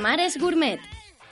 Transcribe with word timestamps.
Tomares 0.00 0.38
Gourmet. 0.38 0.80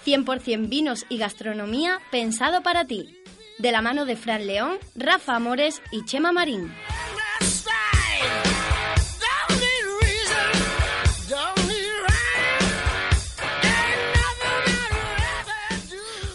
100% 0.05 0.69
vinos 0.69 1.07
y 1.09 1.17
gastronomía 1.17 2.01
pensado 2.11 2.63
para 2.63 2.85
ti. 2.85 3.19
De 3.57 3.73
la 3.73 3.81
mano 3.81 4.05
de 4.05 4.15
Fran 4.15 4.47
León, 4.47 4.77
Rafa 4.95 5.37
Amores 5.37 5.81
y 5.91 6.05
Chema 6.05 6.33
Marín. 6.33 6.71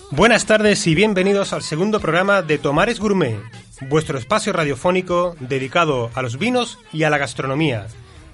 Buenas 0.10 0.48
tardes 0.48 0.88
y 0.88 0.96
bienvenidos 0.96 1.54
al 1.54 1.62
segundo 1.62 2.00
programa 2.00 2.42
de 2.42 2.58
Tomares 2.58 3.00
Gourmet, 3.00 3.38
vuestro 3.82 4.18
espacio 4.18 4.54
radiofónico 4.54 5.36
dedicado 5.40 6.10
a 6.16 6.24
los 6.24 6.40
vinos 6.40 6.80
y 6.92 7.04
a 7.04 7.12
la 7.12 7.20
gastronomía. 7.20 7.86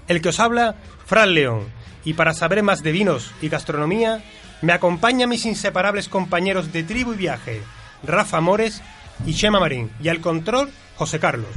El 0.08 0.22
que 0.22 0.30
os 0.30 0.40
habla, 0.40 0.76
Fran 1.06 1.34
León. 1.34 1.68
Y 2.10 2.14
para 2.16 2.34
saber 2.34 2.64
más 2.64 2.82
de 2.82 2.92
vinos 2.92 3.32
y 3.40 3.50
gastronomía, 3.50 4.24
me 4.64 4.74
acompañan 4.74 5.30
mis 5.30 5.46
inseparables 5.46 6.10
compañeros 6.10 6.74
de 6.74 6.82
tribu 6.82 7.14
y 7.14 7.18
viaje, 7.18 7.62
Rafa 8.02 8.38
Amores 8.38 8.82
y 9.28 9.36
Chema 9.36 9.60
Marín. 9.60 9.92
Y 10.02 10.08
al 10.10 10.20
control, 10.20 10.72
José 10.96 11.20
Carlos. 11.20 11.52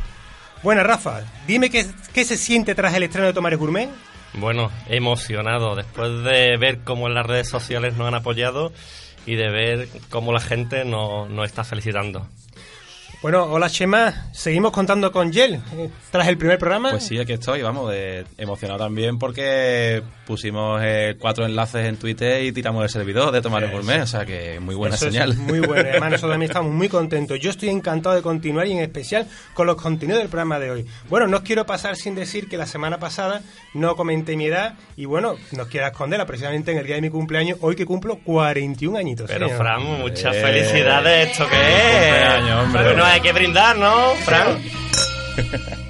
Buenas, 0.63 0.87
Rafa. 0.87 1.23
Dime 1.47 1.71
qué, 1.71 1.87
qué 2.13 2.27
se 2.27 2.37
siente 2.37 2.75
tras 2.75 2.93
el 2.93 3.05
estreno 3.05 3.29
de 3.29 3.33
Tomares 3.33 3.59
Gourmet. 3.59 3.89
Bueno, 4.35 4.71
emocionado 4.91 5.75
después 5.75 6.23
de 6.23 6.59
ver 6.59 6.81
cómo 6.85 7.09
en 7.09 7.15
las 7.15 7.25
redes 7.25 7.49
sociales 7.49 7.97
nos 7.97 8.09
han 8.09 8.15
apoyado 8.15 8.75
y 9.25 9.37
de 9.37 9.49
ver 9.51 9.89
cómo 10.11 10.35
la 10.35 10.41
gente 10.41 10.85
nos, 10.85 11.31
nos 11.31 11.47
está 11.47 11.65
felicitando. 11.65 12.29
Bueno, 13.23 13.45
hola 13.45 13.71
Chema, 13.71 14.27
seguimos 14.33 14.73
contando 14.73 15.13
con 15.13 15.31
Yel 15.31 15.55
eh, 15.77 15.91
tras 16.11 16.27
el 16.27 16.37
primer 16.37 16.59
programa. 16.59 16.91
Pues 16.91 17.05
sí, 17.07 17.21
aquí 17.21 17.35
estoy, 17.35 17.63
vamos, 17.63 17.89
de- 17.93 18.27
emocionado 18.37 18.81
también 18.81 19.17
porque 19.17 20.03
pusimos 20.33 20.81
eh, 20.83 21.15
cuatro 21.19 21.45
enlaces 21.45 21.87
en 21.87 21.99
Twitter 21.99 22.43
y 22.43 22.53
tiramos 22.53 22.83
el 22.83 22.89
servidor 22.89 23.31
de 23.33 23.43
Tomar 23.43 23.63
el 23.65 23.71
Gourmet, 23.71 24.01
o 24.01 24.07
sea 24.07 24.25
que 24.25 24.59
muy 24.61 24.75
buena 24.75 24.95
Eso 24.97 25.09
es 25.09 25.13
señal. 25.13 25.37
muy 25.37 25.61
bueno, 25.61 25.87
además 25.91 26.13
nosotros 26.13 26.33
también 26.33 26.51
estamos 26.51 26.73
muy 26.73 26.89
contentos. 26.89 27.39
Yo 27.39 27.51
estoy 27.51 27.69
encantado 27.69 28.17
de 28.17 28.23
continuar 28.23 28.67
y 28.67 28.73
en 28.73 28.79
especial 28.79 29.27
con 29.53 29.67
los 29.67 29.77
contenidos 29.77 30.21
del 30.23 30.31
programa 30.31 30.59
de 30.59 30.71
hoy. 30.71 30.87
Bueno, 31.11 31.27
no 31.27 31.37
os 31.37 31.43
quiero 31.43 31.67
pasar 31.67 31.97
sin 31.97 32.15
decir 32.15 32.49
que 32.49 32.57
la 32.57 32.65
semana 32.67 32.99
pasada 32.99 33.43
no 33.75 33.95
comenté 33.95 34.35
mi 34.37 34.47
edad 34.47 34.75
y 34.97 35.05
bueno, 35.05 35.35
no 35.53 35.63
os 35.65 35.69
quiero 35.69 35.87
esconderla 35.87 36.25
precisamente 36.25 36.73
en 36.73 36.79
el 36.79 36.87
día 36.87 36.95
de 36.95 37.03
mi 37.03 37.11
cumpleaños, 37.11 37.59
hoy 37.61 37.77
que 37.77 37.85
cumplo 37.85 38.17
41 38.25 38.97
añitos. 38.99 39.27
Pero 39.31 39.49
señor. 39.49 39.61
Fran, 39.63 39.83
muchas 40.01 40.35
Eh, 40.35 40.41
felicidades, 40.41 41.31
¿esto 41.33 41.47
qué 41.51 41.57
es? 41.57 42.09
cumpleaños, 42.15 42.65
hombre. 42.65 42.83
Bueno, 42.85 43.05
hay 43.05 43.21
que 43.21 43.33
brindar, 43.33 43.77
¿no, 43.77 44.15
Fran? 44.25 44.59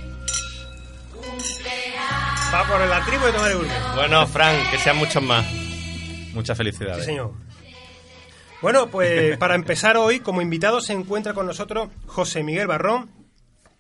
Va 2.53 2.67
por 2.67 2.81
la 2.87 3.05
tribu 3.05 3.25
de 3.25 3.33
tomar 3.33 3.51
el 3.51 3.57
Gourmet. 3.59 3.95
Bueno, 3.95 4.27
Fran, 4.27 4.57
que 4.71 4.79
sean 4.79 4.97
muchos 4.97 5.23
más. 5.23 5.45
Muchas 6.35 6.57
Sí, 6.57 6.63
felicidades. 6.65 7.05
señor. 7.05 7.33
Bueno, 8.61 8.89
pues 8.89 9.37
para 9.39 9.55
empezar 9.55 9.97
hoy, 9.97 10.21
como 10.21 10.43
invitado 10.43 10.81
se 10.81 10.93
encuentra 10.93 11.35
con 11.35 11.47
nosotros 11.47 11.89
José 12.07 12.43
Miguel 12.43 12.67
Barrón, 12.67 13.11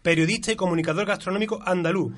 periodista 0.03 0.50
y 0.53 0.56
comunicador 0.56 1.06
gastronómico 1.06 1.61
andaluz. 1.65 2.15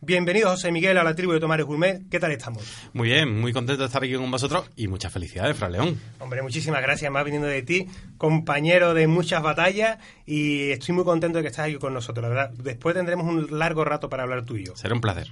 Bienvenido, 0.00 0.50
José 0.50 0.70
Miguel, 0.70 0.98
a 0.98 1.02
la 1.04 1.14
tribu 1.14 1.32
de 1.32 1.40
Tomares 1.40 1.64
Gourmet. 1.64 2.02
¿Qué 2.10 2.20
tal 2.20 2.30
estamos? 2.30 2.62
Muy 2.92 3.08
bien, 3.08 3.40
muy 3.40 3.54
contento 3.54 3.80
de 3.80 3.86
estar 3.86 4.04
aquí 4.04 4.14
con 4.14 4.30
vosotros 4.30 4.70
y 4.76 4.86
muchas 4.86 5.10
felicidades, 5.10 5.56
Fran 5.56 5.72
León. 5.72 5.98
Hombre, 6.20 6.42
muchísimas 6.42 6.82
gracias, 6.82 7.10
más 7.10 7.24
viniendo 7.24 7.48
de 7.48 7.62
ti, 7.62 7.86
compañero 8.18 8.92
de 8.92 9.06
muchas 9.06 9.42
batallas, 9.42 9.98
y 10.26 10.70
estoy 10.72 10.94
muy 10.94 11.04
contento 11.04 11.38
de 11.38 11.42
que 11.44 11.48
estés 11.48 11.64
aquí 11.64 11.76
con 11.76 11.94
nosotros, 11.94 12.22
la 12.22 12.28
verdad. 12.28 12.50
Después 12.50 12.94
tendremos 12.94 13.26
un 13.26 13.58
largo 13.58 13.82
rato 13.86 14.10
para 14.10 14.24
hablar 14.24 14.44
tú 14.44 14.56
y 14.56 14.66
yo. 14.66 14.76
Será 14.76 14.94
un 14.94 15.00
placer. 15.00 15.28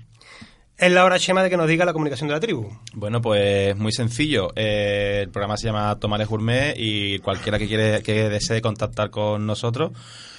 Es 0.83 0.91
la 0.91 1.05
hora, 1.05 1.17
Chema, 1.17 1.45
de 1.45 1.49
que 1.49 1.57
nos 1.57 1.69
diga 1.69 1.85
la 1.85 1.93
comunicación 1.93 2.27
de 2.27 2.35
la 2.35 2.41
tribu. 2.41 2.69
Bueno, 2.93 3.23
pues 3.23 3.77
muy 3.77 3.93
sencillo. 3.93 4.49
Eh, 4.57 5.21
el 5.23 5.31
programa 5.31 5.57
se 5.57 5.69
llama 5.69 5.95
Tomares 6.01 6.27
Gourmet 6.27 6.75
y 6.77 7.21
cualquiera 7.21 7.57
que 7.57 7.69
quiere 7.69 8.03
que 8.03 8.29
desee 8.29 8.61
contactar 8.61 9.11
con 9.11 9.47
nosotros 9.47 9.93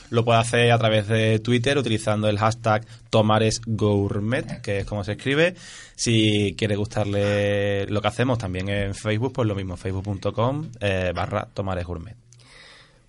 lo 0.09 0.25
puede 0.25 0.39
hacer 0.39 0.73
a 0.73 0.77
través 0.77 1.07
de 1.07 1.39
Twitter 1.39 1.77
utilizando 1.77 2.27
el 2.27 2.37
hashtag 2.37 2.85
TomaresGourmet, 3.09 4.59
que 4.61 4.79
es 4.79 4.85
como 4.85 5.05
se 5.05 5.13
escribe. 5.13 5.55
Si 5.95 6.55
quiere 6.57 6.75
gustarle 6.75 7.87
lo 7.87 8.01
que 8.01 8.07
hacemos 8.09 8.37
también 8.37 8.67
en 8.67 8.95
Facebook, 8.95 9.31
pues 9.31 9.47
lo 9.47 9.55
mismo, 9.55 9.77
facebook.com 9.77 10.71
eh, 10.81 11.13
barra 11.15 11.47
Tomares 11.53 11.85
Gourmet. 11.85 12.17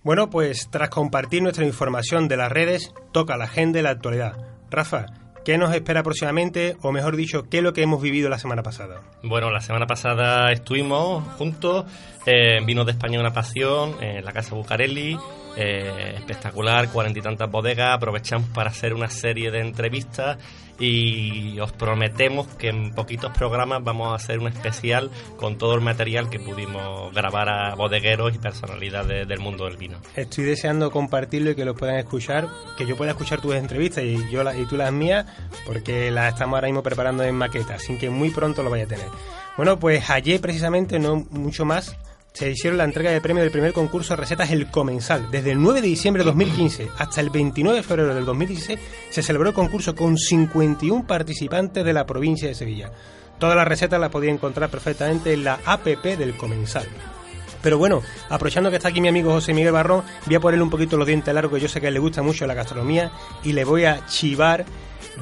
Bueno, 0.03 0.29
pues 0.29 0.69
tras 0.71 0.87
compartir 0.87 1.43
nuestra 1.43 1.65
información 1.65 2.29
de 2.29 2.37
las 2.37 2.49
redes, 2.49 2.93
toca 3.11 3.35
la 3.35 3.43
agenda 3.43 3.79
de 3.79 3.83
la 3.83 3.89
actualidad. 3.89 4.37
Rafa, 4.71 5.24
¿qué 5.45 5.57
nos 5.57 5.73
espera 5.73 6.03
próximamente? 6.03 6.75
O 6.81 6.91
mejor 6.91 7.15
dicho, 7.15 7.47
¿qué 7.49 7.57
es 7.57 7.63
lo 7.63 7.71
que 7.71 7.83
hemos 7.83 8.01
vivido 8.01 8.29
la 8.29 8.39
semana 8.39 8.63
pasada? 8.63 9.01
Bueno, 9.23 9.51
la 9.51 9.61
semana 9.61 9.85
pasada 9.85 10.51
estuvimos 10.51 11.23
juntos 11.37 11.85
eh, 12.25 12.57
en 12.57 12.65
Vinos 12.65 12.85
de 12.85 12.93
España 12.93 13.19
una 13.19 13.31
pasión, 13.31 13.95
en 14.01 14.25
la 14.25 14.33
Casa 14.33 14.55
Bucarelli, 14.55 15.17
eh, 15.55 16.13
espectacular, 16.17 16.89
cuarenta 16.89 17.19
y 17.19 17.21
tantas 17.21 17.49
bodegas, 17.49 17.95
aprovechamos 17.95 18.49
para 18.49 18.69
hacer 18.69 18.93
una 18.93 19.09
serie 19.09 19.51
de 19.51 19.59
entrevistas 19.61 20.37
y 20.77 21.57
os 21.61 21.71
prometemos 21.71 22.47
que 22.47 22.67
en 22.67 22.91
poquitos 22.93 23.31
programas 23.31 23.81
vamos 23.81 24.11
a 24.11 24.15
hacer 24.15 24.39
un 24.39 24.47
especial 24.49 25.09
con 25.37 25.57
todo 25.57 25.73
el 25.75 25.81
material 25.81 26.29
que 26.29 26.37
pudimos 26.39 27.13
grabar 27.13 27.47
a 27.47 27.75
bodegueros 27.75 28.35
y 28.35 28.39
personalidades 28.39 29.25
del 29.27 29.39
mundo 29.39 29.65
del 29.65 29.77
vino. 29.77 29.97
Estoy 30.15 30.43
deseando 30.43 30.91
compartirlo 30.91 31.51
y 31.51 31.55
que 31.55 31.63
lo 31.63 31.75
puedan 31.75 31.95
escuchar, 31.95 32.49
que 32.77 32.85
yo 32.85 32.97
pueda 32.97 33.11
escuchar 33.11 33.39
tus 33.39 33.55
entrevistas 33.55 34.03
y 34.03 34.17
yo 34.29 34.43
la- 34.43 34.57
y 34.57 34.65
tú 34.65 34.75
las 34.75 34.91
mías, 34.91 35.25
porque 35.65 36.11
las 36.11 36.33
estamos 36.33 36.55
ahora 36.57 36.67
mismo 36.67 36.83
preparando 36.83 37.23
en 37.23 37.35
maqueta, 37.35 37.75
así 37.75 37.97
que 37.97 38.09
muy 38.09 38.29
pronto 38.31 38.61
lo 38.61 38.69
vaya 38.69 38.83
a 38.83 38.87
tener. 38.87 39.07
Bueno, 39.55 39.79
pues 39.79 40.09
ayer 40.09 40.41
precisamente, 40.41 40.99
no 40.99 41.25
mucho 41.29 41.63
más, 41.63 41.95
se 42.35 42.51
hicieron 42.51 42.77
la 42.77 42.83
entrega 42.83 43.11
de 43.11 43.21
premio 43.21 43.41
del 43.41 43.51
primer 43.51 43.71
concurso 43.71 44.13
de 44.13 44.17
recetas 44.17 44.51
El 44.51 44.69
Comensal. 44.69 45.31
Desde 45.31 45.51
el 45.51 45.61
9 45.61 45.79
de 45.79 45.87
diciembre 45.87 46.21
de 46.21 46.25
2015 46.25 46.89
hasta 46.97 47.21
el 47.21 47.29
29 47.29 47.77
de 47.77 47.83
febrero 47.83 48.13
del 48.13 48.25
2016 48.25 48.77
se 49.09 49.23
celebró 49.23 49.49
el 49.49 49.55
concurso 49.55 49.95
con 49.95 50.17
51 50.17 51.07
participantes 51.07 51.85
de 51.85 51.93
la 51.93 52.05
provincia 52.05 52.49
de 52.49 52.53
Sevilla. 52.53 52.91
Todas 53.39 53.55
las 53.55 53.65
recetas 53.65 54.01
las 54.01 54.09
podía 54.09 54.31
encontrar 54.31 54.69
perfectamente 54.69 55.31
en 55.31 55.45
la 55.45 55.59
APP 55.65 56.03
del 56.17 56.35
Comensal. 56.35 56.85
Pero 57.61 57.77
bueno, 57.77 58.01
aprovechando 58.29 58.69
que 58.69 58.75
está 58.75 58.89
aquí 58.89 58.99
mi 58.99 59.07
amigo 59.07 59.31
José 59.31 59.53
Miguel 59.53 59.71
Barrón, 59.71 60.03
voy 60.25 60.35
a 60.35 60.39
ponerle 60.41 60.63
un 60.63 60.69
poquito 60.69 60.97
los 60.97 61.07
dientes 61.07 61.33
largos, 61.33 61.61
yo 61.61 61.69
sé 61.69 61.79
que 61.79 61.89
le 61.89 61.99
gusta 61.99 62.21
mucho 62.21 62.45
la 62.45 62.53
gastronomía, 62.53 63.11
y 63.43 63.53
le 63.53 63.63
voy 63.63 63.85
a 63.85 64.05
chivar 64.07 64.65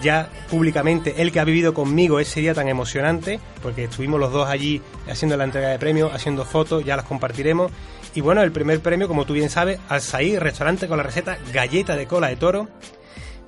ya 0.01 0.29
públicamente 0.49 1.15
el 1.21 1.31
que 1.31 1.39
ha 1.39 1.43
vivido 1.43 1.73
conmigo 1.73 2.19
ese 2.19 2.39
día 2.41 2.53
tan 2.53 2.67
emocionante, 2.67 3.39
porque 3.61 3.85
estuvimos 3.85 4.19
los 4.19 4.31
dos 4.31 4.47
allí 4.49 4.81
haciendo 5.09 5.37
la 5.37 5.43
entrega 5.43 5.69
de 5.69 5.79
premios, 5.79 6.13
haciendo 6.13 6.45
fotos, 6.45 6.83
ya 6.83 6.95
las 6.95 7.05
compartiremos. 7.05 7.71
Y 8.15 8.21
bueno, 8.21 8.41
el 8.43 8.51
primer 8.51 8.79
premio, 8.79 9.07
como 9.07 9.25
tú 9.25 9.33
bien 9.33 9.49
sabes, 9.49 9.79
al 9.89 10.01
Saí, 10.01 10.37
restaurante 10.37 10.87
con 10.87 10.97
la 10.97 11.03
receta 11.03 11.37
galleta 11.51 11.95
de 11.95 12.05
cola 12.05 12.27
de 12.27 12.35
toro. 12.35 12.67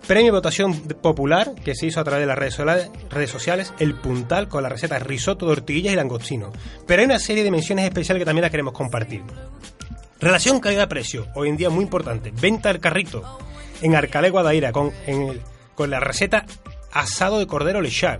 Premio 0.07 0.31
votación 0.31 0.79
popular 0.81 1.53
que 1.63 1.73
se 1.73 1.87
hizo 1.87 1.99
a 1.99 2.03
través 2.03 2.21
de 2.21 2.27
las 2.27 2.37
redes 2.37 2.53
sociales, 2.53 2.91
redes 3.09 3.29
sociales, 3.31 3.73
el 3.79 3.95
puntal 3.95 4.47
con 4.47 4.61
la 4.61 4.69
receta 4.69 4.99
risotto 4.99 5.47
de 5.47 5.53
ortiguillas 5.53 5.93
y 5.93 5.95
langostino. 5.95 6.51
Pero 6.85 6.99
hay 7.01 7.05
una 7.07 7.17
serie 7.19 7.43
de 7.43 7.49
menciones 7.49 7.85
especiales 7.85 8.21
que 8.21 8.25
también 8.25 8.43
las 8.43 8.51
queremos 8.51 8.73
compartir. 8.73 9.23
Relación 10.19 10.59
calidad-precio, 10.59 11.27
hoy 11.35 11.49
en 11.49 11.57
día 11.57 11.69
muy 11.69 11.83
importante. 11.83 12.31
Venta 12.39 12.69
al 12.69 12.79
carrito 12.79 13.39
en 13.81 13.95
Arcalé 13.95 14.29
Guadaira 14.29 14.71
con, 14.71 14.91
en 15.07 15.21
el- 15.23 15.41
con 15.75 15.89
la 15.89 15.99
receta 15.99 16.45
asado 16.91 17.39
de 17.39 17.47
cordero 17.47 17.81
lechar. 17.81 18.19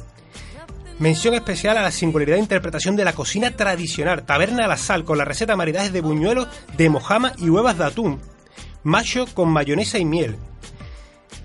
Mención 0.99 1.33
especial 1.33 1.77
a 1.77 1.81
la 1.81 1.91
singularidad 1.91 2.37
de 2.37 2.43
interpretación 2.43 2.95
de 2.95 3.03
la 3.03 3.13
cocina 3.13 3.51
tradicional. 3.51 4.23
Taberna 4.23 4.65
a 4.65 4.67
la 4.67 4.77
sal 4.77 5.03
con 5.03 5.17
la 5.17 5.25
receta 5.25 5.55
maridajes 5.55 5.91
de 5.91 6.01
buñuelos 6.01 6.47
de 6.77 6.89
mojama 6.89 7.33
y 7.37 7.49
huevas 7.49 7.77
de 7.77 7.85
atún. 7.85 8.21
macho 8.83 9.25
con 9.33 9.49
mayonesa 9.49 9.97
y 9.97 10.05
miel. 10.05 10.37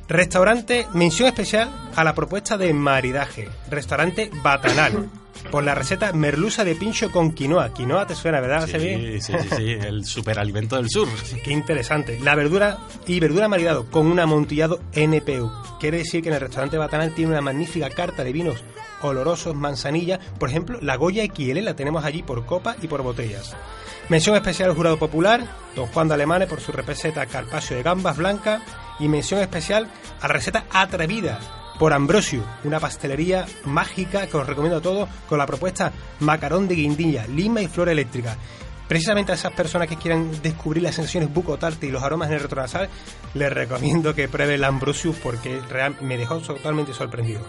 Restaurante, 0.09 0.87
mención 0.93 1.29
especial 1.29 1.71
a 1.97 2.05
la 2.05 2.15
propuesta 2.15 2.59
de 2.59 2.75
maridaje. 2.75 3.49
Restaurante 3.71 4.31
Batanal. 4.43 5.09
Por 5.51 5.65
la 5.65 5.75
receta 5.75 6.13
merluza 6.13 6.65
de 6.65 6.75
pincho 6.75 7.11
con 7.11 7.33
quinoa. 7.33 7.73
Quinoa 7.73 8.07
te 8.07 8.15
suena, 8.15 8.41
¿verdad? 8.41 8.67
Sí, 8.67 9.21
sí, 9.21 9.33
sí, 9.33 9.49
sí, 9.57 9.71
el 9.73 10.05
superalimento 10.05 10.77
del 10.77 10.89
sur. 10.89 11.09
Qué 11.45 11.53
interesante. 11.53 12.21
La 12.21 12.35
verdura 12.35 12.79
y 13.07 13.19
verdura 13.21 13.49
maridado 13.49 13.87
con 13.91 14.07
un 14.07 14.21
amontillado 14.21 14.81
NPU. 14.93 15.51
Quiere 15.81 15.99
decir 15.99 16.23
que 16.23 16.29
en 16.29 16.37
el 16.37 16.41
restaurante 16.41 16.79
Batanal 16.79 17.15
tiene 17.15 17.33
una 17.33 17.41
magnífica 17.41 17.91
carta 17.91 18.23
de 18.23 18.33
vinos 18.33 18.63
olorosos, 19.03 19.55
manzanilla. 19.55 20.21
Por 20.39 20.51
ejemplo, 20.51 20.79
la 20.83 20.97
Goya 20.97 21.25
XL 21.25 21.59
la 21.61 21.75
tenemos 21.75 22.05
allí 22.05 22.23
por 22.23 22.45
copa 22.47 22.77
y 22.81 22.87
por 22.87 23.03
botellas. 23.03 23.57
Mención 24.09 24.37
especial 24.37 24.71
al 24.71 24.77
jurado 24.77 24.99
popular, 24.99 25.47
don 25.75 25.87
Juan 25.87 26.09
de 26.09 26.15
Alemane 26.15 26.47
por 26.47 26.61
su 26.61 26.73
receta 26.73 27.27
carpaccio 27.27 27.77
de 27.77 27.83
gambas 27.83 28.17
blancas. 28.17 28.63
Y 28.99 29.09
mención 29.09 29.41
especial 29.41 29.89
a 30.21 30.29
la 30.29 30.35
receta 30.35 30.67
atrevida 30.71 31.60
por 31.81 31.95
Ambrosio, 31.95 32.45
una 32.65 32.79
pastelería 32.79 33.47
mágica 33.65 34.27
que 34.27 34.37
os 34.37 34.47
recomiendo 34.47 34.77
a 34.77 34.83
todos 34.83 35.09
con 35.27 35.39
la 35.39 35.47
propuesta 35.47 35.91
macarón 36.19 36.69
de 36.69 36.75
guindilla, 36.75 37.27
lima 37.27 37.63
y 37.63 37.69
flor 37.69 37.89
eléctrica. 37.89 38.37
Precisamente 38.87 39.33
a 39.33 39.37
esas 39.37 39.55
personas 39.55 39.89
que 39.89 39.97
quieran 39.97 40.31
descubrir 40.43 40.83
las 40.83 40.97
sensaciones 40.97 41.33
bucotarte 41.33 41.87
y 41.87 41.91
los 41.91 42.03
aromas 42.03 42.29
en 42.29 42.35
el 42.35 42.41
retronasal, 42.41 42.91
les 43.33 43.51
recomiendo 43.51 44.15
que 44.15 44.29
pruebe 44.29 44.57
el 44.57 44.65
Ambrosius 44.65 45.17
porque 45.23 45.59
real, 45.71 45.97
me 46.03 46.19
dejó 46.19 46.37
totalmente 46.41 46.93
sorprendido. 46.93 47.41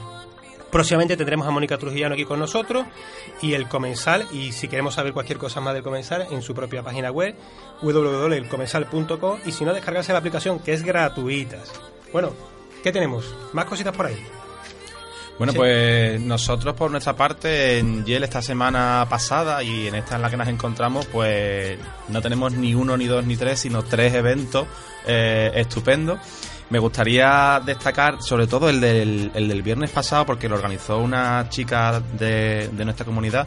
Próximamente 0.71 1.17
tendremos 1.17 1.45
a 1.45 1.51
Mónica 1.51 1.77
Trujillano 1.77 2.13
aquí 2.13 2.23
con 2.23 2.39
nosotros 2.39 2.85
y 3.41 3.53
el 3.53 3.67
Comensal. 3.67 4.25
Y 4.31 4.53
si 4.53 4.69
queremos 4.69 4.93
saber 4.93 5.11
cualquier 5.11 5.39
cosa 5.39 5.59
más 5.59 5.73
del 5.73 5.83
Comensal, 5.83 6.27
en 6.31 6.41
su 6.41 6.53
propia 6.53 6.83
página 6.83 7.11
web, 7.11 7.35
www.elcomensal.com. 7.81 9.39
Y 9.45 9.51
si 9.51 9.65
no, 9.65 9.73
descargarse 9.73 10.13
la 10.13 10.19
aplicación 10.19 10.59
que 10.59 10.71
es 10.71 10.83
gratuita. 10.83 11.57
Bueno, 12.13 12.31
¿qué 12.83 12.91
tenemos? 12.91 13.33
¿Más 13.53 13.65
cositas 13.65 13.95
por 13.95 14.05
ahí? 14.07 14.17
Bueno, 15.37 15.53
Sí. 15.53 15.57
pues 15.57 16.21
nosotros 16.21 16.75
por 16.75 16.91
nuestra 16.91 17.15
parte 17.15 17.79
en 17.79 18.05
Yale 18.05 18.25
esta 18.25 18.41
semana 18.43 19.07
pasada 19.09 19.63
y 19.63 19.87
en 19.87 19.95
esta 19.95 20.15
en 20.17 20.21
la 20.21 20.29
que 20.29 20.37
nos 20.37 20.47
encontramos, 20.47 21.07
pues 21.07 21.79
no 22.09 22.21
tenemos 22.21 22.51
ni 22.53 22.75
uno, 22.75 22.95
ni 22.95 23.07
dos, 23.07 23.25
ni 23.25 23.35
tres, 23.37 23.59
sino 23.59 23.81
tres 23.81 24.13
eventos 24.13 24.67
eh, 25.07 25.51
estupendos. 25.55 26.19
Me 26.69 26.79
gustaría 26.79 27.59
destacar 27.65 28.21
sobre 28.21 28.47
todo 28.47 28.69
el 28.69 28.79
del, 28.79 29.31
el 29.33 29.47
del 29.47 29.61
viernes 29.61 29.89
pasado 29.89 30.25
porque 30.25 30.47
lo 30.47 30.55
organizó 30.55 30.99
una 30.99 31.49
chica 31.49 31.99
de, 31.99 32.69
de 32.71 32.85
nuestra 32.85 33.05
comunidad 33.05 33.45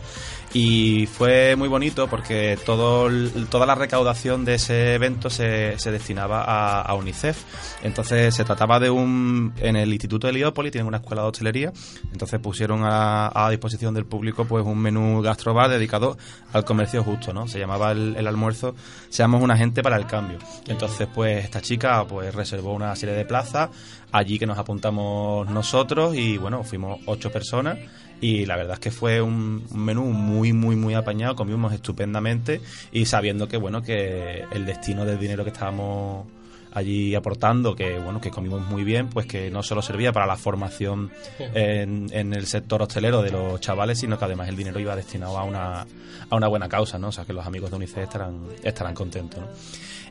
y 0.55 1.07
fue 1.07 1.57
muy 1.57 1.69
bonito 1.69 2.07
porque 2.07 2.57
todo 2.65 3.11
toda 3.51 3.67
la 3.67 3.75
recaudación 3.75 4.45
de 4.45 4.55
ese 4.55 4.95
evento 4.95 5.29
se, 5.29 5.77
se 5.81 5.91
destinaba 5.91 6.81
a, 6.81 6.95
UNICEF. 6.95 7.43
Entonces 7.83 8.33
se 8.33 8.45
trataba 8.45 8.79
de 8.79 8.89
un... 8.89 9.53
En 9.59 9.75
el 9.75 9.93
Instituto 9.93 10.29
de 10.29 10.31
Heliópolis 10.31 10.71
tienen 10.71 10.87
una 10.87 10.99
escuela 10.99 11.23
de 11.23 11.29
hostelería, 11.29 11.73
entonces 12.13 12.39
pusieron 12.39 12.85
a, 12.85 13.33
a 13.35 13.51
disposición 13.51 13.95
del 13.95 14.07
público 14.07 14.45
pues 14.45 14.65
un 14.65 14.79
menú 14.79 15.21
gastrobar 15.23 15.69
dedicado 15.69 16.17
al 16.53 16.65
comercio 16.65 17.03
justo, 17.03 17.35
¿no? 17.35 17.49
Se 17.49 17.59
llamaba 17.59 17.91
el, 17.91 18.15
el 18.17 18.27
almuerzo, 18.29 18.77
Seamos 19.09 19.43
una 19.43 19.57
gente 19.57 19.83
para 19.83 19.97
el 19.97 20.07
cambio. 20.07 20.39
Entonces 20.69 21.09
pues 21.13 21.45
esta 21.45 21.61
chica 21.61 22.07
pues 22.07 22.33
reservó 22.33 22.75
una 22.75 22.95
serie 22.95 23.17
de 23.17 23.25
plazas 23.25 23.71
allí 24.13 24.39
que 24.39 24.47
nos 24.47 24.59
apuntamos 24.59 25.51
nosotros 25.51 26.15
y 26.15 26.39
bueno, 26.39 26.63
fuimos 26.63 27.01
ocho 27.07 27.33
personas 27.33 27.77
y 28.25 28.47
la 28.47 28.57
verdad 28.57 28.75
es 28.75 28.81
que 28.81 28.91
fue 28.91 29.21
un, 29.21 29.67
un 29.71 29.85
menú 29.85 30.05
muy 30.05 30.55
muy 30.55 30.77
muy 30.77 30.95
apañado, 30.95 31.37
comimos 31.37 31.75
estupendamente 31.75 32.63
y 32.91 33.05
sabiendo 33.05 33.49
que 33.49 33.59
bueno 33.59 33.83
que 33.83 34.45
el 34.51 34.65
destino 34.65 35.05
del 35.05 35.19
dinero 35.19 35.45
que 35.45 35.51
estábamos 35.51 36.27
allí 36.73 37.15
aportando, 37.15 37.77
que 37.77 37.99
bueno, 37.99 38.23
que 38.23 38.31
comimos 38.31 38.67
muy 38.67 38.83
bien, 38.83 39.09
pues 39.09 39.27
que 39.27 39.51
no 39.51 39.63
solo 39.63 39.83
servía 39.83 40.11
para 40.11 40.27
la 40.27 40.37
formación 40.37 41.11
en, 41.39 42.09
en 42.13 42.33
el 42.33 42.47
sector 42.47 42.81
hostelero 42.81 43.21
de 43.21 43.31
los 43.31 43.61
chavales, 43.61 43.99
sino 44.01 44.19
que 44.19 44.25
además 44.25 44.49
el 44.49 44.57
dinero 44.57 44.81
iba 44.81 44.97
destinado 44.97 45.37
a 45.37 45.45
una, 45.45 45.83
a 45.83 46.37
una 46.37 46.49
buena 46.49 46.69
causa, 46.69 46.99
¿no? 46.99 47.09
O 47.09 47.13
sea 47.13 47.27
que 47.27 47.35
los 47.35 47.47
amigos 47.47 47.71
de 47.71 47.77
UNICEF 47.77 48.05
estarán, 48.05 48.41
estarán 48.63 48.95
contentos, 48.95 49.41
¿no? 49.41 49.49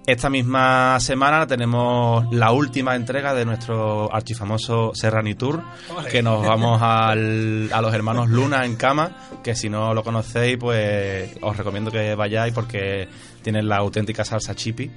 Esta 0.06 0.30
misma 0.30 1.00
semana 1.00 1.48
tenemos 1.48 2.26
la 2.34 2.52
última 2.52 2.94
entrega 2.96 3.34
de 3.34 3.46
nuestro 3.46 4.14
archifamoso 4.14 4.92
Serrani 4.94 5.34
Tour, 5.36 5.64
que 6.12 6.22
nos 6.22 6.46
vamos 6.46 6.82
al- 6.82 7.70
a 7.72 7.82
los 7.82 7.94
hermanos 7.94 8.28
Luna 8.30 8.66
en 8.66 8.76
cama, 8.76 9.16
que 9.42 9.56
si 9.56 9.70
no 9.70 9.94
lo 9.94 10.04
conocéis, 10.04 10.58
pues 10.58 11.30
os 11.42 11.56
recomiendo 11.56 11.90
que 11.90 12.16
vayáis 12.16 12.54
porque 12.54 13.08
tienen 13.42 13.70
la 13.70 13.78
auténtica 13.78 14.26
salsa 14.26 14.54
chipi 14.56 14.92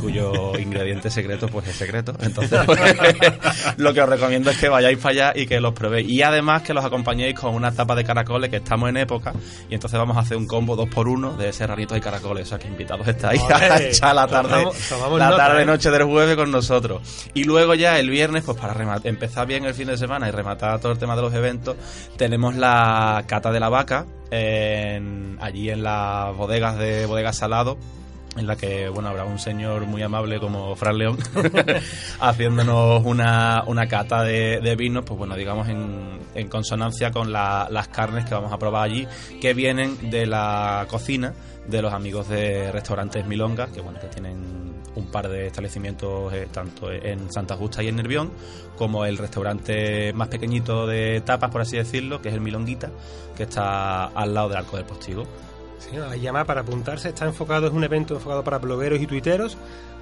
cuyo 0.00 0.56
ingrediente 0.58 1.10
secreto 1.10 1.48
pues 1.48 1.68
es 1.68 1.76
secreto. 1.76 2.14
Entonces 2.20 2.60
pues, 2.66 2.78
lo 3.76 3.92
que 3.94 4.02
os 4.02 4.08
recomiendo 4.08 4.50
es 4.50 4.58
que 4.58 4.68
vayáis 4.68 4.98
para 4.98 5.10
allá 5.10 5.32
y 5.34 5.46
que 5.46 5.60
los 5.60 5.72
probéis. 5.74 6.08
Y 6.08 6.22
además 6.22 6.62
que 6.62 6.74
los 6.74 6.84
acompañéis 6.84 7.34
con 7.38 7.54
una 7.54 7.72
tapa 7.72 7.94
de 7.94 8.04
caracoles 8.04 8.50
que 8.50 8.56
estamos 8.56 8.88
en 8.88 8.96
época 8.96 9.32
y 9.68 9.74
entonces 9.74 9.98
vamos 9.98 10.16
a 10.16 10.20
hacer 10.20 10.36
un 10.36 10.46
combo 10.46 10.76
dos 10.76 10.88
por 10.88 11.08
uno 11.08 11.32
de 11.36 11.52
serranitos 11.52 11.96
y 11.96 12.00
caracoles. 12.00 12.46
O 12.46 12.48
sea 12.50 12.58
que 12.58 12.68
invitados 12.68 13.06
estáis 13.08 13.42
a 13.42 13.80
echar 13.82 14.14
la 14.14 14.26
tarde 14.26 14.50
tomamos- 14.50 14.88
tomamos 14.88 15.18
la 15.18 15.30
nota, 15.30 15.46
tarde 15.46 15.62
¿eh? 15.62 15.66
noche 15.66 15.90
del 15.90 16.04
jueves 16.04 16.36
con 16.36 16.50
nosotros. 16.50 17.00
Y 17.34 17.44
luego 17.44 17.74
ya 17.74 17.98
el 17.98 18.10
viernes 18.10 18.44
pues 18.44 18.58
para 18.58 18.74
rema- 18.74 19.00
empezar 19.04 19.46
bien 19.46 19.64
el 19.64 19.74
fin 19.74 19.88
de 19.88 19.96
semana 19.96 20.28
y 20.28 20.30
rematar 20.32 20.80
todo 20.80 20.92
el 20.92 20.98
tema 20.98 21.16
de 21.16 21.22
los 21.22 21.34
eventos 21.34 21.76
tenemos 22.16 22.54
la 22.56 23.24
cata 23.26 23.50
de 23.52 23.60
la 23.60 23.68
vaca 23.68 24.06
en- 24.30 25.36
allí 25.40 25.70
en 25.70 25.82
las 25.82 26.34
bodegas 26.36 26.78
de 26.78 27.06
bodegas 27.06 27.36
salado 27.36 27.76
en 28.36 28.46
la 28.46 28.56
que 28.56 28.88
bueno 28.88 29.08
habrá 29.10 29.24
un 29.24 29.38
señor 29.38 29.86
muy 29.86 30.02
amable 30.02 30.40
como 30.40 30.74
Fran 30.76 30.96
León 30.98 31.18
haciéndonos 32.20 33.04
una, 33.04 33.64
una 33.66 33.86
cata 33.88 34.22
de, 34.22 34.74
vinos 34.76 35.04
pues 35.04 35.18
bueno 35.18 35.36
digamos 35.36 35.68
en, 35.68 36.18
en 36.34 36.48
consonancia 36.48 37.10
con 37.10 37.32
la- 37.32 37.68
las 37.70 37.88
carnes 37.88 38.24
que 38.24 38.34
vamos 38.34 38.52
a 38.52 38.58
probar 38.58 38.84
allí 38.84 39.06
que 39.40 39.54
vienen 39.54 40.10
de 40.10 40.26
la 40.26 40.86
cocina 40.88 41.34
de 41.66 41.82
los 41.82 41.92
amigos 41.92 42.28
de 42.28 42.72
restaurantes 42.72 43.26
Milonga 43.26 43.66
que 43.68 43.80
bueno 43.80 44.00
que 44.00 44.08
tienen 44.08 44.72
un 44.94 45.06
par 45.10 45.28
de 45.28 45.46
establecimientos 45.46 46.32
eh, 46.32 46.48
tanto 46.52 46.90
en 46.90 47.30
Santa 47.32 47.56
Justa 47.56 47.82
y 47.82 47.88
en 47.88 47.96
Nervión 47.96 48.30
como 48.76 49.04
el 49.04 49.16
restaurante 49.18 50.12
más 50.12 50.28
pequeñito 50.28 50.86
de 50.86 51.20
tapas 51.20 51.50
por 51.50 51.60
así 51.60 51.76
decirlo 51.76 52.20
que 52.20 52.28
es 52.30 52.34
el 52.34 52.40
Milonguita 52.40 52.90
que 53.36 53.44
está 53.44 54.06
al 54.06 54.34
lado 54.34 54.48
del 54.48 54.58
Arco 54.58 54.76
del 54.76 54.86
Postigo 54.86 55.24
Sí, 55.90 55.96
la 55.96 56.16
llamada 56.16 56.44
para 56.44 56.60
apuntarse 56.60 57.08
está 57.08 57.24
enfocado, 57.24 57.66
es 57.66 57.72
un 57.72 57.82
evento 57.84 58.14
enfocado 58.14 58.44
para 58.44 58.58
blogueros 58.58 59.00
y 59.00 59.06
tuiteros, 59.06 59.56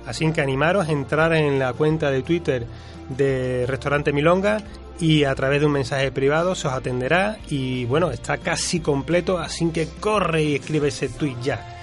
así 0.06 0.31
que 0.32 0.41
animaros 0.41 0.88
a 0.88 0.93
entrar 0.93 1.32
en 1.32 1.59
la 1.59 1.73
cuenta 1.73 2.11
de 2.11 2.23
Twitter 2.23 2.67
de 3.09 3.64
Restaurante 3.66 4.12
Milonga 4.12 4.59
y 5.00 5.25
a 5.25 5.35
través 5.35 5.61
de 5.61 5.66
un 5.66 5.73
mensaje 5.73 6.12
privado 6.12 6.55
se 6.55 6.69
os 6.69 6.75
atenderá 6.75 7.38
y 7.49 7.87
bueno, 7.87 8.11
está 8.11 8.37
casi 8.38 8.81
completo, 8.81 9.38
así 9.38 9.71
que 9.71 9.88
corre 10.00 10.43
y 10.43 10.55
escribe 10.57 10.88
ese 10.88 11.09
tweet 11.09 11.37
ya. 11.43 11.76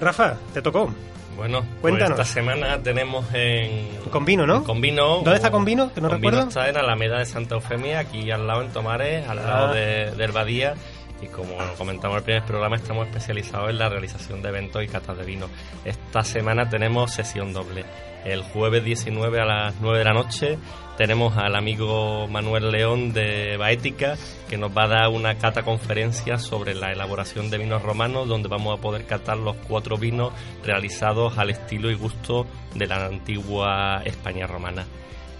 Rafa, 0.00 0.36
te 0.52 0.60
tocó. 0.60 0.92
Bueno, 1.36 1.62
Cuéntanos. 1.82 2.16
pues 2.16 2.28
esta 2.28 2.40
semana 2.40 2.78
tenemos 2.82 3.26
en... 3.34 3.88
Con 4.10 4.24
vino, 4.24 4.46
¿no? 4.46 4.64
Con 4.64 4.80
vino. 4.80 5.16
¿Dónde 5.16 5.34
está 5.36 5.50
con 5.50 5.64
vino? 5.66 5.92
Que 5.92 6.00
no 6.00 6.08
recuerdo. 6.08 6.40
está 6.48 6.68
en 6.68 6.76
Alameda 6.78 7.18
de 7.18 7.26
Santa 7.26 7.54
Eufemia, 7.56 7.98
aquí 7.98 8.30
al 8.30 8.46
lado 8.46 8.62
en 8.62 8.68
Tomares, 8.70 9.28
al 9.28 9.38
Ah. 9.40 9.42
lado 9.42 9.74
de, 9.74 10.10
del 10.12 10.32
Badía. 10.32 10.74
Y 11.22 11.26
como 11.28 11.56
comentamos 11.78 12.16
en 12.16 12.18
el 12.18 12.24
primer 12.24 12.44
programa, 12.44 12.76
estamos 12.76 13.06
especializados 13.06 13.70
en 13.70 13.78
la 13.78 13.88
realización 13.88 14.42
de 14.42 14.48
eventos 14.50 14.82
y 14.82 14.88
catas 14.88 15.16
de 15.16 15.24
vino. 15.24 15.48
Esta 15.84 16.22
semana 16.22 16.68
tenemos 16.68 17.12
sesión 17.12 17.52
doble. 17.52 17.84
El 18.24 18.42
jueves 18.42 18.84
19 18.84 19.40
a 19.40 19.44
las 19.44 19.80
9 19.80 19.98
de 19.98 20.04
la 20.04 20.12
noche 20.12 20.58
tenemos 20.96 21.36
al 21.36 21.54
amigo 21.54 22.26
Manuel 22.26 22.70
León 22.70 23.12
de 23.12 23.56
Baética 23.56 24.16
que 24.48 24.56
nos 24.56 24.76
va 24.76 24.84
a 24.84 24.88
dar 24.88 25.08
una 25.10 25.36
cata 25.36 25.62
conferencia 25.62 26.38
sobre 26.38 26.74
la 26.74 26.90
elaboración 26.90 27.50
de 27.50 27.58
vinos 27.58 27.82
romanos 27.82 28.26
donde 28.26 28.48
vamos 28.48 28.76
a 28.76 28.80
poder 28.80 29.04
catar 29.04 29.36
los 29.36 29.56
cuatro 29.68 29.96
vinos 29.96 30.32
realizados 30.64 31.38
al 31.38 31.50
estilo 31.50 31.90
y 31.90 31.94
gusto 31.94 32.46
de 32.74 32.86
la 32.86 33.06
antigua 33.06 34.02
España 34.04 34.46
romana. 34.46 34.86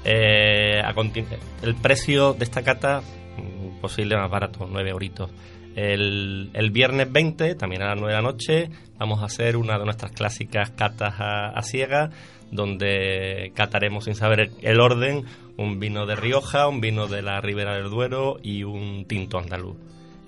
Eh, 0.04 0.80
el 1.62 1.74
precio 1.74 2.34
de 2.34 2.44
esta 2.44 2.62
cata, 2.62 3.00
mm, 3.00 3.80
posible 3.80 4.16
más 4.16 4.30
barato, 4.30 4.68
9 4.70 4.90
euritos. 4.90 5.30
El, 5.76 6.70
viernes 6.72 7.12
20, 7.12 7.54
también 7.54 7.82
a 7.82 7.88
las 7.88 7.98
9 7.98 8.14
de 8.14 8.22
la 8.22 8.22
noche, 8.22 8.70
vamos 8.98 9.22
a 9.22 9.26
hacer 9.26 9.58
una 9.58 9.78
de 9.78 9.84
nuestras 9.84 10.10
clásicas 10.12 10.70
catas 10.70 11.20
a, 11.20 11.50
a 11.50 11.62
ciegas, 11.62 12.10
donde 12.50 13.52
cataremos 13.54 14.04
sin 14.04 14.14
saber 14.14 14.50
el, 14.62 14.80
orden 14.80 15.24
un 15.58 15.78
vino 15.78 16.06
de 16.06 16.16
Rioja, 16.16 16.66
un 16.66 16.80
vino 16.80 17.08
de 17.08 17.20
la 17.20 17.42
Ribera 17.42 17.74
del 17.74 17.90
Duero 17.90 18.38
y 18.42 18.64
un 18.64 19.04
tinto 19.06 19.38
andaluz. 19.38 19.76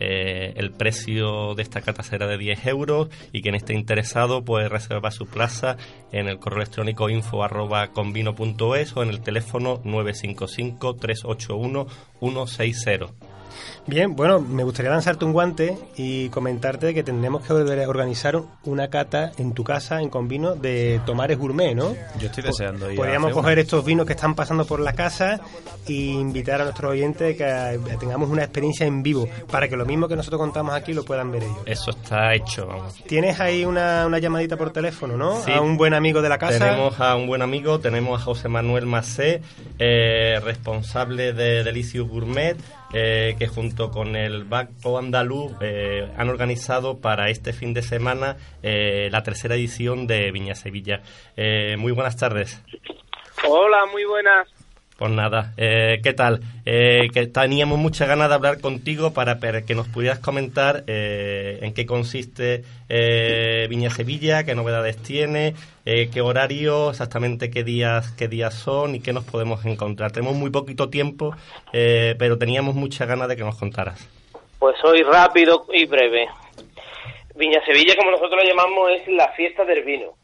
Eh, 0.00 0.52
el 0.56 0.70
precio 0.70 1.54
de 1.54 1.62
esta 1.62 1.80
cata 1.80 2.02
será 2.02 2.26
de 2.28 2.38
10 2.38 2.66
euros 2.66 3.08
y 3.32 3.42
quien 3.42 3.54
esté 3.54 3.74
interesado 3.74 4.44
puede 4.44 4.68
reservar 4.68 5.12
su 5.12 5.26
plaza 5.26 5.76
en 6.12 6.28
el 6.28 6.38
correo 6.38 6.58
electrónico 6.58 7.08
info 7.08 7.38
o 7.38 9.02
en 9.02 9.08
el 9.08 9.20
teléfono 9.22 9.80
955 9.82 10.94
381 10.94 11.86
160. 12.20 13.37
Bien, 13.86 14.14
bueno, 14.14 14.40
me 14.40 14.64
gustaría 14.64 14.90
lanzarte 14.90 15.24
un 15.24 15.32
guante 15.32 15.78
y 15.96 16.28
comentarte 16.28 16.92
que 16.92 17.02
tendremos 17.02 17.42
que 17.46 17.54
volver 17.54 17.80
a 17.80 17.88
organizar 17.88 18.38
una 18.64 18.88
cata 18.88 19.32
en 19.38 19.54
tu 19.54 19.64
casa 19.64 20.02
en 20.02 20.10
convino 20.10 20.54
de 20.54 21.00
Tomares 21.06 21.38
Gourmet, 21.38 21.74
¿no? 21.74 21.94
Yo 22.18 22.26
estoy 22.26 22.44
deseando 22.44 22.90
ir. 22.90 22.96
Podríamos 22.98 23.32
coger 23.32 23.58
estos 23.58 23.84
vinos 23.84 24.06
que 24.06 24.12
están 24.12 24.34
pasando 24.34 24.66
por 24.66 24.80
la 24.80 24.92
casa 24.92 25.40
e 25.86 25.92
invitar 25.92 26.60
a 26.60 26.64
nuestros 26.64 26.92
oyentes 26.92 27.36
que 27.36 27.96
tengamos 27.98 28.28
una 28.28 28.44
experiencia 28.44 28.86
en 28.86 29.02
vivo 29.02 29.26
para 29.50 29.68
que 29.68 29.76
lo 29.76 29.86
mismo 29.86 30.06
que 30.06 30.16
nosotros 30.16 30.38
contamos 30.38 30.74
aquí 30.74 30.92
lo 30.92 31.04
puedan 31.04 31.32
ver 31.32 31.44
ellos. 31.44 31.62
Eso 31.64 31.90
está 31.90 32.34
hecho, 32.34 32.66
vamos. 32.66 32.94
Tienes 33.06 33.40
ahí 33.40 33.64
una, 33.64 34.06
llamadita 34.18 34.58
por 34.58 34.70
teléfono, 34.70 35.16
¿no? 35.16 35.42
A 35.46 35.60
un 35.62 35.78
buen 35.78 35.94
amigo 35.94 36.20
de 36.20 36.28
la 36.28 36.36
casa. 36.36 36.58
Tenemos 36.58 37.00
a 37.00 37.16
un 37.16 37.26
buen 37.26 37.40
amigo, 37.40 37.80
tenemos 37.80 38.20
a 38.20 38.24
José 38.24 38.48
Manuel 38.48 38.84
Macé, 38.84 39.40
eh, 39.78 40.38
responsable 40.44 41.32
de 41.32 41.64
Delicious 41.64 42.06
Gourmet 42.06 42.56
eh, 42.92 43.36
que 43.38 43.46
junto 43.46 43.90
con 43.90 44.16
el 44.16 44.44
Banco 44.44 44.98
Andaluz 44.98 45.52
eh, 45.60 46.10
han 46.16 46.28
organizado 46.28 47.00
para 47.00 47.28
este 47.28 47.52
fin 47.52 47.74
de 47.74 47.82
semana 47.82 48.36
eh, 48.62 49.08
la 49.10 49.22
tercera 49.22 49.56
edición 49.56 50.06
de 50.06 50.30
Viña 50.32 50.54
Sevilla. 50.54 51.02
muy 51.76 51.92
buenas 51.92 52.16
tardes. 52.16 52.62
Hola, 53.46 53.86
muy 53.92 54.04
buenas. 54.04 54.57
Pues 54.98 55.12
nada, 55.12 55.52
eh, 55.56 56.00
¿qué 56.02 56.12
tal? 56.12 56.40
Eh, 56.66 57.06
que 57.14 57.28
teníamos 57.28 57.78
mucha 57.78 58.04
ganas 58.04 58.30
de 58.30 58.34
hablar 58.34 58.60
contigo 58.60 59.12
para 59.14 59.38
que 59.38 59.76
nos 59.76 59.86
pudieras 59.86 60.18
comentar 60.18 60.82
eh, 60.88 61.60
en 61.62 61.72
qué 61.72 61.86
consiste 61.86 62.64
Viña 63.68 63.90
Sevilla, 63.90 64.42
qué 64.42 64.56
novedades 64.56 65.00
tiene, 65.00 65.54
qué 65.84 66.20
horario, 66.20 66.90
exactamente 66.90 67.48
qué 67.48 67.62
días, 67.62 68.10
qué 68.18 68.26
días 68.26 68.54
son 68.54 68.96
y 68.96 69.00
qué 69.00 69.12
nos 69.12 69.22
podemos 69.22 69.64
encontrar. 69.66 70.10
Tenemos 70.10 70.34
muy 70.34 70.50
poquito 70.50 70.90
tiempo, 70.90 71.32
pero 71.70 72.36
teníamos 72.36 72.74
mucha 72.74 73.06
ganas 73.06 73.28
de 73.28 73.36
que 73.36 73.44
nos 73.44 73.56
contaras. 73.56 74.04
Pues 74.58 74.74
soy 74.82 75.04
rápido 75.04 75.64
y 75.72 75.86
breve. 75.86 76.26
Viña 77.36 77.64
Sevilla, 77.64 77.94
como 77.94 78.10
nosotros 78.10 78.42
la 78.42 78.48
llamamos, 78.48 78.90
es 78.90 79.06
la 79.06 79.28
fiesta 79.34 79.64
del 79.64 79.84
vino 79.84 80.16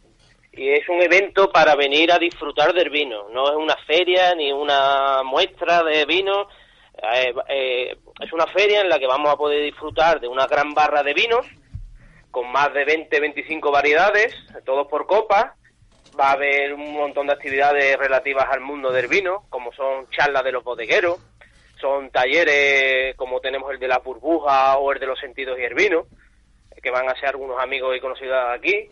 y 0.57 0.71
es 0.71 0.89
un 0.89 1.03
evento 1.03 1.51
para 1.51 1.75
venir 1.75 2.13
a 2.13 2.19
disfrutar 2.19 2.73
del 2.73 2.91
vino. 2.91 3.29
No 3.31 3.51
es 3.51 3.57
una 3.57 3.77
feria 3.87 4.35
ni 4.35 4.53
una 4.53 5.23
muestra 5.25 5.83
de 5.83 6.05
vino. 6.05 6.49
Eh, 7.15 7.35
eh, 7.49 7.97
es 8.21 8.33
una 8.33 8.47
feria 8.47 8.81
en 8.81 8.89
la 8.89 8.99
que 8.99 9.07
vamos 9.07 9.33
a 9.33 9.37
poder 9.37 9.63
disfrutar 9.63 10.21
de 10.21 10.29
una 10.29 10.47
gran 10.47 10.73
barra 10.75 11.03
de 11.03 11.15
vinos 11.15 11.47
con 12.31 12.51
más 12.51 12.73
de 12.73 12.85
20, 12.85 13.21
25 13.21 13.71
variedades, 13.71 14.35
todos 14.65 14.87
por 14.89 15.07
copa. 15.07 15.57
Va 16.19 16.29
a 16.29 16.33
haber 16.33 16.73
un 16.73 16.93
montón 16.95 17.27
de 17.27 17.33
actividades 17.33 17.97
relativas 17.97 18.47
al 18.51 18.61
mundo 18.61 18.93
del 18.93 19.09
vino, 19.09 19.45
como 19.51 19.73
son 19.73 20.09
charlas 20.11 20.45
de 20.45 20.53
los 20.53 20.63
bodegueros, 20.63 21.19
son 21.81 22.11
talleres 22.11 23.17
como 23.17 23.41
tenemos 23.41 23.73
el 23.73 23.81
de 23.81 23.89
la 23.89 23.99
burbuja 23.99 24.79
o 24.79 24.93
el 24.93 25.01
de 25.01 25.07
los 25.07 25.19
sentidos 25.19 25.59
y 25.59 25.65
el 25.65 25.75
vino, 25.75 26.07
que 26.81 26.91
van 26.91 27.09
a 27.09 27.19
ser 27.19 27.31
algunos 27.31 27.61
amigos 27.61 27.97
y 27.97 28.01
conocidos 28.01 28.37
aquí 28.51 28.89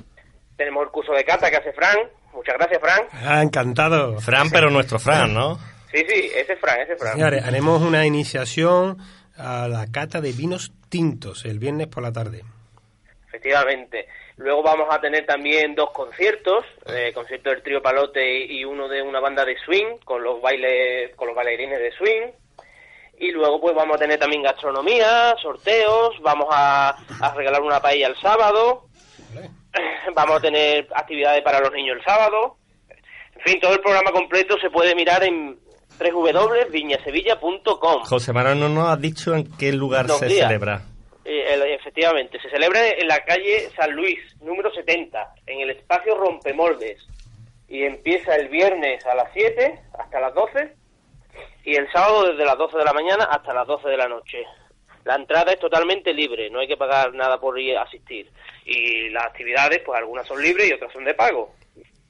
tenemos 0.57 0.85
el 0.85 0.91
curso 0.91 1.13
de 1.13 1.25
cata 1.25 1.51
que 1.51 1.57
hace 1.57 1.73
Fran. 1.73 1.99
Muchas 2.33 2.57
gracias, 2.57 2.81
Fran. 2.81 3.03
Ah, 3.13 3.43
encantado. 3.43 4.19
Fran, 4.21 4.51
pero 4.51 4.71
nuestro 4.71 4.99
Fran, 4.99 5.35
¿no? 5.35 5.57
Sí, 5.93 6.05
sí, 6.09 6.31
ese 6.35 6.55
es 6.55 6.61
Fran, 6.61 6.81
ese 6.81 6.95
es 6.95 6.99
Fran. 6.99 7.13
Señores, 7.13 7.45
haremos 7.45 7.83
una 7.83 8.07
iniciación 8.07 8.99
a 9.37 9.69
la 9.69 9.87
cata 9.93 10.21
de 10.21 10.33
vinos 10.33 10.73
tintos 10.89 11.45
el 11.45 11.59
viernes 11.59 11.89
por 11.89 12.03
la 12.03 12.13
tarde. 12.13 12.43
Efectivamente. 13.29 14.07
Luego 14.37 14.63
vamos 14.63 14.89
a 14.91 15.01
tener 15.01 15.27
también 15.27 15.75
dos 15.75 15.91
conciertos, 15.91 16.65
eh, 16.87 17.13
concierto 17.15 17.51
del 17.51 17.63
trío 17.63 17.83
Palote 17.83 18.47
y 18.47 18.65
uno 18.65 18.89
de 18.89 19.03
una 19.03 19.21
banda 19.21 19.45
de 19.45 19.57
swing 19.65 19.99
con 20.05 20.23
los 20.23 20.41
bailes, 20.41 21.15
con 21.17 21.29
los 21.29 21.37
bailarines 21.37 21.79
de 21.79 21.93
swing. 21.93 22.33
Y 23.19 23.31
luego 23.31 23.61
pues 23.61 23.75
vamos 23.75 23.97
a 23.97 23.99
tener 24.01 24.19
también 24.19 24.43
gastronomía, 24.43 25.37
sorteos, 25.41 26.21
vamos 26.23 26.49
a, 26.51 26.97
a 27.21 27.35
regalar 27.35 27.63
una 27.63 27.81
paella 27.81 28.09
el 28.09 28.17
sábado. 28.17 28.87
Vamos 30.15 30.37
a 30.37 30.41
tener 30.41 30.87
actividades 30.95 31.43
para 31.43 31.59
los 31.61 31.73
niños 31.73 31.97
el 31.99 32.05
sábado. 32.05 32.57
En 33.37 33.43
fin, 33.43 33.61
todo 33.61 33.75
el 33.75 33.81
programa 33.81 34.13
completo 34.13 34.57
se 34.59 34.71
puede 34.71 34.95
mirar 34.95 35.23
en 35.25 35.59
www.viñasevilla.com. 35.99 38.05
José 38.05 38.33
Manuel, 38.33 38.61
no 38.61 38.69
nos 38.69 38.89
has 38.89 39.01
dicho 39.01 39.35
en 39.35 39.51
qué 39.57 39.73
lugar 39.73 40.09
se 40.09 40.29
celebra. 40.29 40.83
Eh, 41.25 41.77
efectivamente, 41.81 42.41
se 42.41 42.51
celebra 42.51 42.89
en 42.89 43.07
la 43.07 43.25
calle 43.25 43.71
San 43.77 43.93
Luis, 43.93 44.19
número 44.41 44.73
70, 44.73 45.35
en 45.47 45.61
el 45.61 45.71
espacio 45.71 46.17
Rompemoldes. 46.17 47.07
Y 47.69 47.85
empieza 47.85 48.35
el 48.37 48.49
viernes 48.49 49.07
a 49.07 49.15
las 49.15 49.29
7 49.33 49.79
hasta 49.99 50.21
las 50.21 50.35
12 50.35 50.75
y 51.65 51.77
el 51.77 51.91
sábado 51.93 52.29
desde 52.29 52.45
las 52.45 52.59
12 52.59 52.79
de 52.79 52.85
la 52.85 52.93
mañana 52.93 53.25
hasta 53.25 53.55
las 53.55 53.67
12 53.67 53.89
de 53.89 53.97
la 53.97 54.09
noche. 54.09 54.45
La 55.05 55.17
entrada 55.17 55.53
es 55.53 55.59
totalmente 55.59 56.13
libre, 56.13 56.49
no 56.51 56.61
hay 56.61 56.69
que 56.69 56.77
pagar 56.77 57.13
nada 57.15 57.41
por 57.41 57.59
ir 57.59 57.77
a 57.77 57.83
asistir. 57.83 58.31
Y 58.65 59.09
las 59.11 59.27
actividades, 59.27 59.81
pues 59.85 59.99
algunas 59.99 60.27
son 60.27 60.41
libres 60.41 60.71
y 60.71 60.73
otras 60.75 60.93
son 60.93 61.05
de 61.05 61.15
pago. 61.15 61.55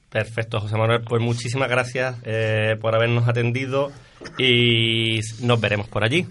Perfecto, 0.09 0.59
José 0.59 0.77
Manuel. 0.77 1.01
Pues 1.01 1.21
muchísimas 1.21 1.69
gracias 1.69 2.17
eh, 2.23 2.75
por 2.79 2.93
habernos 2.93 3.27
atendido 3.27 3.91
y 4.37 5.19
nos 5.41 5.59
veremos 5.59 5.87
por 5.87 6.03
allí, 6.03 6.27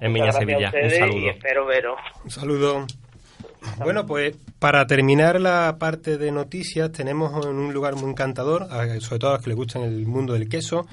en 0.00 0.12
Viña 0.12 0.32
Sevilla. 0.32 0.70
Un 0.70 0.90
saludo. 0.90 1.30
espero 1.30 1.64
veros. 1.64 1.98
Un 2.24 2.30
saludo. 2.30 2.86
Bueno, 3.78 4.06
pues 4.06 4.36
para 4.58 4.86
terminar 4.86 5.40
la 5.40 5.76
parte 5.78 6.18
de 6.18 6.30
noticias, 6.30 6.92
tenemos 6.92 7.46
en 7.46 7.54
un 7.54 7.72
lugar 7.72 7.94
muy 7.94 8.10
encantador, 8.10 8.68
sobre 9.00 9.18
todo 9.18 9.30
a 9.30 9.34
los 9.34 9.42
que 9.42 9.50
les 9.50 9.56
gustan 9.56 9.82
el 9.82 10.06
mundo 10.06 10.34
del 10.34 10.48
queso, 10.48 10.86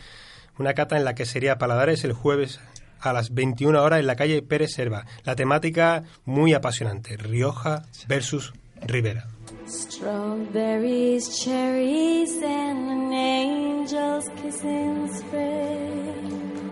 una 0.57 0.73
cata 0.73 0.95
en 0.95 1.03
la 1.03 1.15
que 1.15 1.25
sería 1.25 1.57
Paladares 1.57 2.03
el 2.03 2.13
jueves 2.13 2.61
a 2.99 3.13
las 3.13 3.33
21 3.33 3.81
horas 3.81 3.99
en 3.99 4.07
la 4.07 4.15
calle 4.15 4.41
Pérez 4.41 4.73
Serva. 4.73 5.05
La 5.23 5.35
temática 5.35 6.03
muy 6.25 6.53
apasionante, 6.53 7.17
Rioja 7.17 7.83
versus 8.07 8.53
Rivera. 8.81 9.27
Strawberries, 9.65 11.29
cherries 11.43 12.31
and 12.43 12.89
an 12.89 13.13
angel's 13.13 14.25
kiss 14.41 14.63
in 14.63 15.07
spring. 15.13 16.71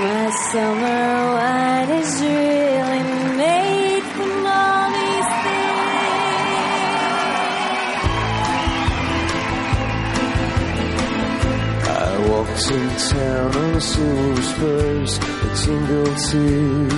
My 0.00 0.30
summer 0.52 1.34
wine 1.34 1.90
is 2.00 2.22
really 2.22 3.29
Walked 12.60 12.72
in 12.72 12.88
town 13.08 13.56
on 13.56 13.80
silver 13.80 14.42
spurs, 14.42 15.18
a 15.18 15.54
tingle 15.64 16.14
too 16.28 16.88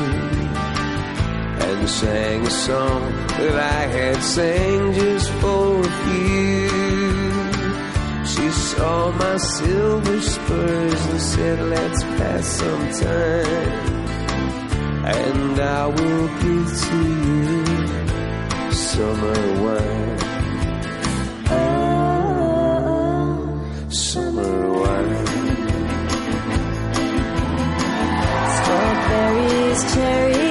and 1.62 1.88
sang 1.88 2.46
a 2.46 2.50
song 2.50 3.12
that 3.28 3.56
I 3.56 3.86
had 3.86 4.22
sang 4.22 4.92
just 4.92 5.30
for 5.40 5.82
you. 6.10 6.68
She 8.26 8.50
saw 8.50 9.12
my 9.12 9.36
silver 9.36 10.20
spurs 10.20 11.06
and 11.06 11.20
said, 11.20 11.58
Let's 11.68 12.02
pass 12.02 12.46
some 12.46 12.90
time. 13.00 14.06
And 15.04 15.60
I 15.60 15.86
will 15.86 16.28
give 16.42 16.68
to 16.86 16.98
you 17.28 18.72
summer 18.72 19.62
wine. 19.62 20.21
Strawberries, 29.92 30.41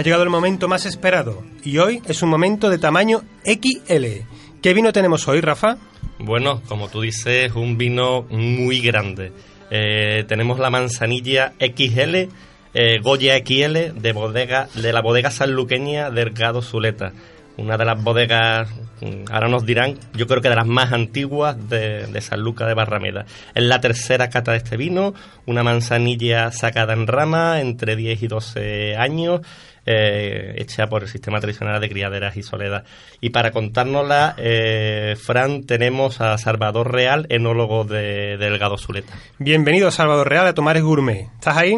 Ha 0.00 0.02
llegado 0.02 0.22
el 0.22 0.30
momento 0.30 0.66
más 0.66 0.86
esperado 0.86 1.44
y 1.62 1.76
hoy 1.76 2.00
es 2.06 2.22
un 2.22 2.30
momento 2.30 2.70
de 2.70 2.78
tamaño 2.78 3.20
XL. 3.44 4.24
¿Qué 4.62 4.72
vino 4.72 4.94
tenemos 4.94 5.28
hoy, 5.28 5.42
Rafa? 5.42 5.76
Bueno, 6.18 6.62
como 6.68 6.88
tú 6.88 7.02
dices, 7.02 7.52
un 7.54 7.76
vino 7.76 8.22
muy 8.30 8.80
grande. 8.80 9.30
Eh, 9.70 10.24
tenemos 10.26 10.58
la 10.58 10.70
manzanilla 10.70 11.52
XL, 11.60 12.28
eh, 12.72 12.98
Goya 13.02 13.36
XL 13.44 14.00
de 14.00 14.12
bodega 14.14 14.70
de 14.74 14.90
la 14.90 15.02
bodega 15.02 15.30
sanluqueña 15.30 16.10
Delgado 16.10 16.62
Zuleta. 16.62 17.12
una 17.58 17.76
de 17.76 17.84
las 17.84 18.02
bodegas, 18.02 18.70
mm, 19.02 19.30
ahora 19.30 19.48
nos 19.48 19.66
dirán, 19.66 19.98
yo 20.14 20.26
creo 20.26 20.40
que 20.40 20.48
de 20.48 20.56
las 20.56 20.66
más 20.66 20.92
antiguas 20.92 21.68
de, 21.68 22.06
de 22.06 22.20
San 22.22 22.40
Lucas 22.40 22.66
de 22.68 22.72
Barrameda. 22.72 23.26
Es 23.54 23.64
la 23.64 23.82
tercera 23.82 24.30
cata 24.30 24.52
de 24.52 24.58
este 24.58 24.78
vino, 24.78 25.12
una 25.44 25.62
manzanilla 25.62 26.52
sacada 26.52 26.94
en 26.94 27.06
rama 27.06 27.60
entre 27.60 27.96
10 27.96 28.22
y 28.22 28.28
12 28.28 28.96
años, 28.96 29.42
eh, 29.86 30.54
hecha 30.58 30.88
por 30.88 31.02
el 31.02 31.08
sistema 31.08 31.40
tradicional 31.40 31.80
de 31.80 31.88
criaderas 31.88 32.36
y 32.36 32.42
soledad. 32.42 32.84
Y 33.20 33.30
para 33.30 33.50
contárnosla, 33.50 34.34
eh, 34.38 35.16
Fran, 35.20 35.64
tenemos 35.64 36.20
a 36.20 36.36
Salvador 36.38 36.92
Real, 36.92 37.26
enólogo 37.28 37.84
de, 37.84 38.36
Delgado 38.36 38.78
Zuleta. 38.78 39.12
Bienvenido, 39.38 39.90
Salvador 39.90 40.28
Real, 40.28 40.46
a 40.46 40.54
Tomares 40.54 40.82
Gourmet. 40.82 41.28
¿Estás 41.34 41.56
ahí? 41.56 41.76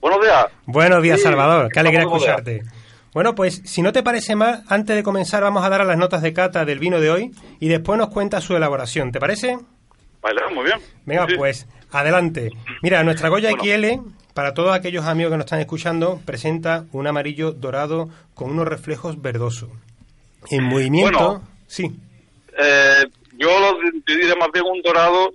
Buenos 0.00 0.20
días. 0.22 0.46
Buenos 0.66 1.02
días, 1.02 1.20
Salvador. 1.22 1.70
Qué 1.72 1.80
alegría 1.80 2.02
escucharte. 2.02 2.62
Bueno, 3.12 3.34
pues 3.34 3.62
si 3.64 3.82
no 3.82 3.92
te 3.92 4.02
parece 4.02 4.36
mal, 4.36 4.62
antes 4.68 4.94
de 4.94 5.02
comenzar 5.02 5.42
vamos 5.42 5.64
a 5.64 5.68
dar 5.68 5.80
a 5.80 5.84
las 5.84 5.98
notas 5.98 6.22
de 6.22 6.32
cata 6.32 6.64
del 6.64 6.78
vino 6.78 7.00
de 7.00 7.10
hoy 7.10 7.32
y 7.58 7.68
después 7.68 7.98
nos 7.98 8.08
cuenta 8.08 8.40
su 8.40 8.56
elaboración. 8.56 9.10
¿Te 9.10 9.18
parece? 9.18 9.58
Vale, 10.22 10.40
muy 10.54 10.64
bien. 10.64 10.78
Venga, 11.06 11.26
pues 11.36 11.66
adelante. 11.90 12.50
Mira, 12.82 13.02
nuestra 13.02 13.28
Goya 13.28 13.50
XL, 13.50 14.00
para 14.34 14.54
todos 14.54 14.74
aquellos 14.74 15.04
amigos 15.04 15.32
que 15.32 15.36
nos 15.36 15.46
están 15.46 15.60
escuchando, 15.60 16.20
presenta 16.24 16.84
un 16.92 17.06
amarillo 17.06 17.52
dorado 17.52 18.08
con 18.34 18.50
unos 18.50 18.68
reflejos 18.68 19.20
verdosos. 19.20 19.68
En 20.50 20.64
movimiento, 20.64 21.42
sí. 21.66 21.96
Eh, 22.58 23.04
yo 23.32 23.48
lo 23.60 23.78
diré 24.06 24.34
más 24.36 24.48
bien 24.52 24.64
un 24.66 24.82
dorado 24.82 25.30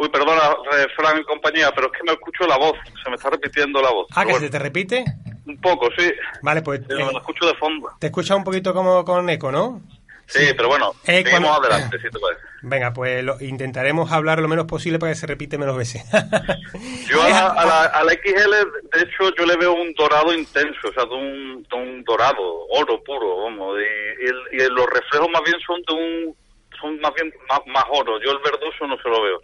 Uy, 0.00 0.08
perdona, 0.08 0.40
eh, 0.78 0.86
Fran 0.96 1.18
y 1.20 1.24
compañía, 1.24 1.70
pero 1.74 1.88
es 1.88 1.92
que 1.92 2.02
me 2.06 2.12
escucho 2.12 2.46
la 2.46 2.56
voz, 2.56 2.72
se 3.04 3.10
me 3.10 3.16
está 3.16 3.28
repitiendo 3.28 3.82
la 3.82 3.90
voz. 3.90 4.06
Ah, 4.14 4.24
que 4.24 4.32
se 4.32 4.48
te 4.48 4.58
repite. 4.58 5.04
Un 5.44 5.60
poco, 5.60 5.90
sí. 5.94 6.10
Vale, 6.40 6.62
pues. 6.62 6.80
Pero 6.88 7.10
eh, 7.10 7.12
lo 7.12 7.18
escucho 7.18 7.44
de 7.44 7.54
fondo. 7.56 7.90
Te 7.98 8.06
escucha 8.06 8.34
un 8.34 8.42
poquito 8.42 8.72
como 8.72 9.04
con 9.04 9.28
eco, 9.28 9.52
¿no? 9.52 9.82
Sí, 10.30 10.52
pero 10.56 10.68
bueno, 10.68 10.92
Eh, 11.06 11.22
seguimos 11.24 11.40
cuando- 11.50 11.52
adelante, 11.68 11.96
si 11.98 12.08
te 12.10 12.18
parece. 12.18 12.42
Venga, 12.62 12.92
pues 12.92 13.24
lo- 13.24 13.40
intentaremos 13.40 14.12
hablar 14.12 14.38
lo 14.40 14.48
menos 14.48 14.66
posible 14.66 14.98
para 14.98 15.12
que 15.12 15.18
se 15.18 15.26
repite 15.26 15.58
menos 15.58 15.76
veces. 15.76 16.02
Yo 17.10 17.22
a 17.22 17.28
la, 17.28 17.46
a, 17.48 17.64
la, 17.66 17.84
a 17.84 18.04
la 18.04 18.12
XL, 18.12 18.50
de 18.92 19.02
hecho, 19.02 19.34
yo 19.36 19.46
le 19.46 19.56
veo 19.56 19.72
un 19.74 19.92
dorado 19.94 20.32
intenso, 20.32 20.88
o 20.88 20.92
sea, 20.92 21.04
de 21.04 21.14
un, 21.14 21.62
de 21.68 21.76
un 21.76 22.04
dorado, 22.04 22.40
oro 22.70 23.02
puro, 23.02 23.44
vamos, 23.44 23.76
y, 23.80 24.26
y 24.26 24.62
y 24.62 24.68
los 24.68 24.86
reflejos 24.86 25.28
más 25.32 25.42
bien 25.44 25.56
son 25.66 25.80
de 25.88 25.94
un, 25.94 26.36
son 26.80 27.00
más 27.00 27.12
bien 27.14 27.32
más, 27.48 27.60
más 27.66 27.84
oro, 27.90 28.20
yo 28.22 28.30
el 28.32 28.38
verdoso 28.38 28.86
no 28.86 28.96
se 29.02 29.08
lo 29.08 29.22
veo. 29.22 29.40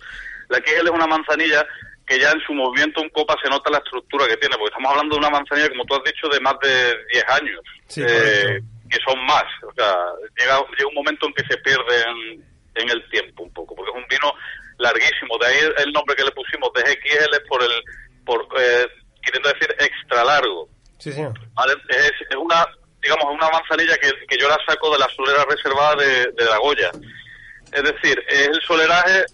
La 0.49 0.59
XL 0.59 0.87
es 0.87 0.91
una 0.95 1.07
manzanilla 1.07 1.67
que 2.07 2.21
ya 2.21 2.31
en 2.31 2.41
su 2.47 2.53
movimiento 2.55 3.03
en 3.03 3.09
copa 3.11 3.35
se 3.43 3.49
nota 3.51 3.71
la 3.71 3.79
estructura 3.79 4.29
que 4.29 4.37
tiene, 4.37 4.57
porque 4.57 4.69
estamos 4.71 4.91
hablando 4.93 5.17
de 5.17 5.19
una 5.21 5.31
manzanilla, 5.31 5.69
como 5.71 5.85
tú 5.87 5.95
has 5.97 6.05
dicho, 6.05 6.29
de 6.29 6.39
más 6.41 6.55
de 6.63 6.95
10 7.13 7.25
años, 7.31 7.61
Sí, 7.89 8.03
eh. 8.07 8.61
Que 8.89 8.99
son 9.07 9.25
más, 9.27 9.45
o 9.63 9.73
sea, 9.75 9.97
llega, 10.39 10.61
llega 10.77 10.89
un 10.89 10.95
momento 10.95 11.27
en 11.27 11.35
que 11.35 11.45
se 11.49 11.57
pierde 11.59 12.05
en, 12.75 12.91
el 12.91 13.09
tiempo 13.11 13.43
un 13.43 13.53
poco, 13.53 13.75
porque 13.75 13.91
es 13.91 13.97
un 13.97 14.09
vino 14.09 14.33
larguísimo, 14.79 15.39
de 15.41 15.47
ahí 15.47 15.59
el 15.79 15.93
nombre 15.93 16.15
que 16.15 16.25
le 16.25 16.31
pusimos 16.33 16.71
de 16.75 16.83
XL 16.83 17.35
es 17.35 17.49
por 17.49 17.63
el, 17.63 17.71
por, 18.25 18.47
eh, 18.59 18.87
queriendo 19.23 19.49
decir 19.49 19.75
extra 19.79 20.23
largo, 20.25 20.69
sí, 20.99 21.13
señor. 21.13 21.33
¿vale? 21.55 21.73
Es, 21.89 22.13
es 22.29 22.37
una, 22.37 22.67
digamos, 23.03 23.25
una 23.33 23.49
manzanilla 23.51 23.97
que, 23.97 24.13
que 24.29 24.39
yo 24.39 24.49
la 24.49 24.59
saco 24.69 24.93
de 24.93 24.99
la 24.99 25.09
solera 25.17 25.45
reservada 25.45 25.97
de, 25.97 26.33
de 26.33 26.45
la 26.45 26.59
Goya. 26.59 26.91
Es 27.73 27.83
decir, 27.83 28.23
es 28.29 28.49
el 28.49 28.63
soleraje 28.63 29.25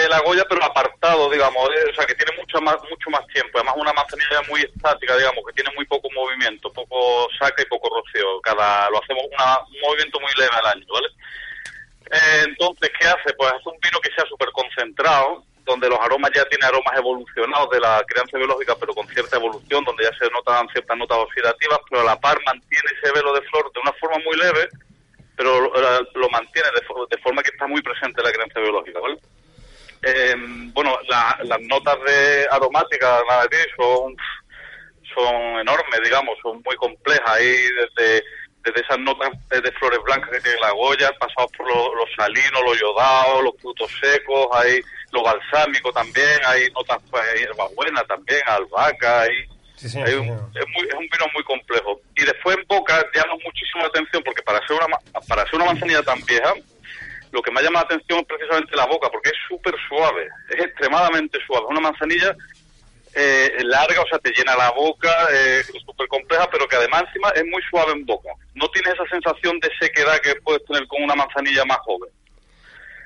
de 0.00 0.08
la 0.08 0.20
Goya, 0.20 0.44
pero 0.48 0.64
apartado, 0.64 1.30
digamos, 1.30 1.68
eh, 1.70 1.90
o 1.90 1.94
sea, 1.94 2.06
que 2.06 2.14
tiene 2.14 2.36
mucho 2.38 2.60
más, 2.60 2.76
mucho 2.90 3.10
más 3.10 3.26
tiempo. 3.28 3.58
Además, 3.58 3.74
una 3.76 3.92
manzanilla 3.92 4.42
muy 4.48 4.60
estática, 4.60 5.16
digamos, 5.16 5.44
que 5.46 5.52
tiene 5.54 5.70
muy 5.74 5.84
poco 5.86 6.08
movimiento, 6.10 6.72
poco 6.72 7.28
saca 7.38 7.62
y 7.62 7.66
poco 7.66 7.88
rocío. 7.88 8.40
Cada, 8.42 8.90
lo 8.90 9.02
hacemos 9.02 9.24
una, 9.32 9.58
un 9.60 9.80
movimiento 9.80 10.20
muy 10.20 10.32
leve 10.36 10.54
al 10.56 10.66
año, 10.66 10.86
¿vale? 10.92 11.08
Eh, 12.12 12.44
entonces, 12.46 12.90
¿qué 12.98 13.06
hace? 13.06 13.34
Pues 13.36 13.52
hace 13.52 13.68
un 13.68 13.78
vino 13.80 14.00
que 14.00 14.12
sea 14.14 14.24
súper 14.28 14.50
concentrado, 14.52 15.44
donde 15.64 15.88
los 15.88 15.98
aromas 15.98 16.30
ya 16.34 16.44
tienen 16.44 16.68
aromas 16.68 16.96
evolucionados 16.96 17.70
de 17.70 17.80
la 17.80 18.02
crianza 18.06 18.38
biológica, 18.38 18.76
pero 18.78 18.94
con 18.94 19.08
cierta 19.08 19.36
evolución, 19.36 19.84
donde 19.84 20.04
ya 20.04 20.12
se 20.16 20.30
notan 20.30 20.68
ciertas 20.68 20.96
notas 20.96 21.18
oxidativas, 21.18 21.80
pero 21.90 22.02
a 22.02 22.04
la 22.04 22.20
par 22.20 22.38
mantiene 22.46 22.90
ese 22.96 23.12
velo 23.12 23.34
de 23.34 23.42
flor 23.42 23.72
de 23.72 23.80
una 23.80 23.92
forma 23.94 24.18
muy 24.24 24.36
leve, 24.36 24.68
pero 25.36 25.60
lo, 25.60 26.28
mantiene 26.30 26.68
de, 26.70 26.80
de 27.10 27.22
forma 27.22 27.42
que 27.42 27.50
está 27.50 27.66
muy 27.66 27.82
presente 27.82 28.20
en 28.20 28.26
la 28.26 28.32
crianza 28.32 28.60
biológica, 28.60 29.00
¿vale? 29.00 29.18
Eh, 30.08 30.34
bueno, 30.72 30.96
la- 31.08 31.36
las 31.42 31.60
notas 31.62 31.96
de 32.06 32.46
aromáticas 32.52 33.20
de 33.50 33.58
son, 33.76 34.16
son 35.14 35.60
enormes, 35.60 36.00
digamos, 36.04 36.38
son 36.42 36.62
muy 36.64 36.76
complejas. 36.76 37.24
Ahí 37.26 37.46
desde, 37.96 38.22
desde 38.64 38.80
esas 38.82 38.98
notas 39.00 39.30
de 39.50 39.72
flores 39.72 39.98
blancas 40.04 40.30
que 40.30 40.40
tiene 40.40 40.60
la 40.60 40.70
Goya, 40.70 41.10
pasamos 41.18 41.50
por 41.56 41.66
lo, 41.68 41.94
lo 41.94 42.04
salino, 42.16 42.62
lo 42.62 42.74
yodado, 42.74 43.42
los 43.42 43.54
frutos 43.60 43.90
secos, 44.00 44.46
hay 44.52 44.80
lo 45.10 45.22
balsámico 45.24 45.92
también, 45.92 46.38
hay 46.46 46.68
notas 46.70 46.98
pues, 47.10 47.24
hierbabuena 47.40 48.02
también, 48.04 48.40
albahaca, 48.46 49.22
hay, 49.22 49.30
Sí, 49.76 49.88
un- 50.16 50.28
es, 50.54 50.66
muy- 50.74 50.86
es 50.88 50.94
un 50.94 51.00
vino 51.12 51.26
muy 51.34 51.42
complejo. 51.44 52.00
Y 52.16 52.24
después 52.24 52.56
en 52.56 52.64
boca 52.66 53.04
llama 53.14 53.34
muchísimo 53.44 53.82
la 53.82 53.88
atención 53.88 54.22
porque 54.24 54.42
para 54.42 54.58
ser 54.66 54.76
una, 54.76 54.96
para 55.28 55.42
ser 55.44 55.56
una 55.56 55.66
manzanilla 55.66 56.02
tan 56.02 56.18
vieja, 56.24 56.54
lo 57.36 57.42
que 57.42 57.50
más 57.50 57.62
llama 57.62 57.80
la 57.80 57.84
atención 57.84 58.20
es 58.20 58.26
precisamente 58.26 58.74
la 58.74 58.86
boca, 58.86 59.08
porque 59.12 59.28
es 59.28 59.36
súper 59.46 59.74
suave, 59.88 60.26
es 60.50 60.64
extremadamente 60.64 61.38
suave. 61.46 61.64
Es 61.66 61.70
una 61.70 61.80
manzanilla 61.80 62.34
eh, 63.14 63.50
larga, 63.64 64.00
o 64.02 64.06
sea, 64.08 64.18
te 64.18 64.30
llena 64.32 64.56
la 64.56 64.70
boca, 64.72 65.10
eh, 65.32 65.62
súper 65.84 66.08
compleja, 66.08 66.48
pero 66.50 66.66
que 66.66 66.76
además 66.76 67.04
encima 67.08 67.28
es 67.30 67.44
muy 67.44 67.62
suave 67.70 67.92
en 67.92 68.04
boca. 68.06 68.30
No 68.54 68.68
tienes 68.70 68.94
esa 68.94 69.04
sensación 69.10 69.58
de 69.60 69.70
sequedad 69.80 70.18
que 70.20 70.34
puedes 70.36 70.64
tener 70.66 70.86
con 70.88 71.02
una 71.02 71.14
manzanilla 71.14 71.64
más 71.64 71.78
joven. 71.78 72.10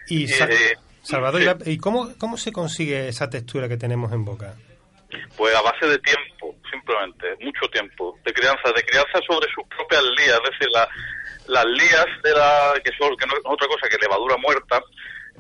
Y, 0.08 0.26
Sa- 0.28 0.46
eh, 0.50 0.76
Salvador, 1.02 1.40
sí. 1.40 1.44
¿y 1.44 1.46
la- 1.46 1.70
¿y 1.72 1.78
cómo, 1.78 2.12
cómo 2.18 2.36
se 2.36 2.52
consigue 2.52 3.08
esa 3.08 3.28
textura 3.30 3.68
que 3.68 3.76
tenemos 3.76 4.12
en 4.12 4.24
boca? 4.24 4.54
Pues 5.36 5.54
a 5.56 5.62
base 5.62 5.86
de 5.86 5.98
tiempo, 5.98 6.54
simplemente, 6.70 7.26
mucho 7.44 7.66
tiempo, 7.72 8.16
de 8.24 8.32
crianza, 8.32 8.70
de 8.74 8.82
crianza 8.84 9.18
sobre 9.28 9.46
sus 9.54 9.64
propias 9.76 10.02
lías, 10.18 10.38
es 10.44 10.50
decir, 10.50 10.68
la- 10.72 10.88
las 11.50 11.64
lías 11.66 12.06
de 12.22 12.30
la, 12.32 12.74
que, 12.84 12.90
son, 12.98 13.16
que 13.16 13.26
no 13.26 13.34
es 13.34 13.42
otra 13.44 13.66
cosa 13.66 13.88
que 13.88 13.98
levadura 14.00 14.36
muerta, 14.38 14.80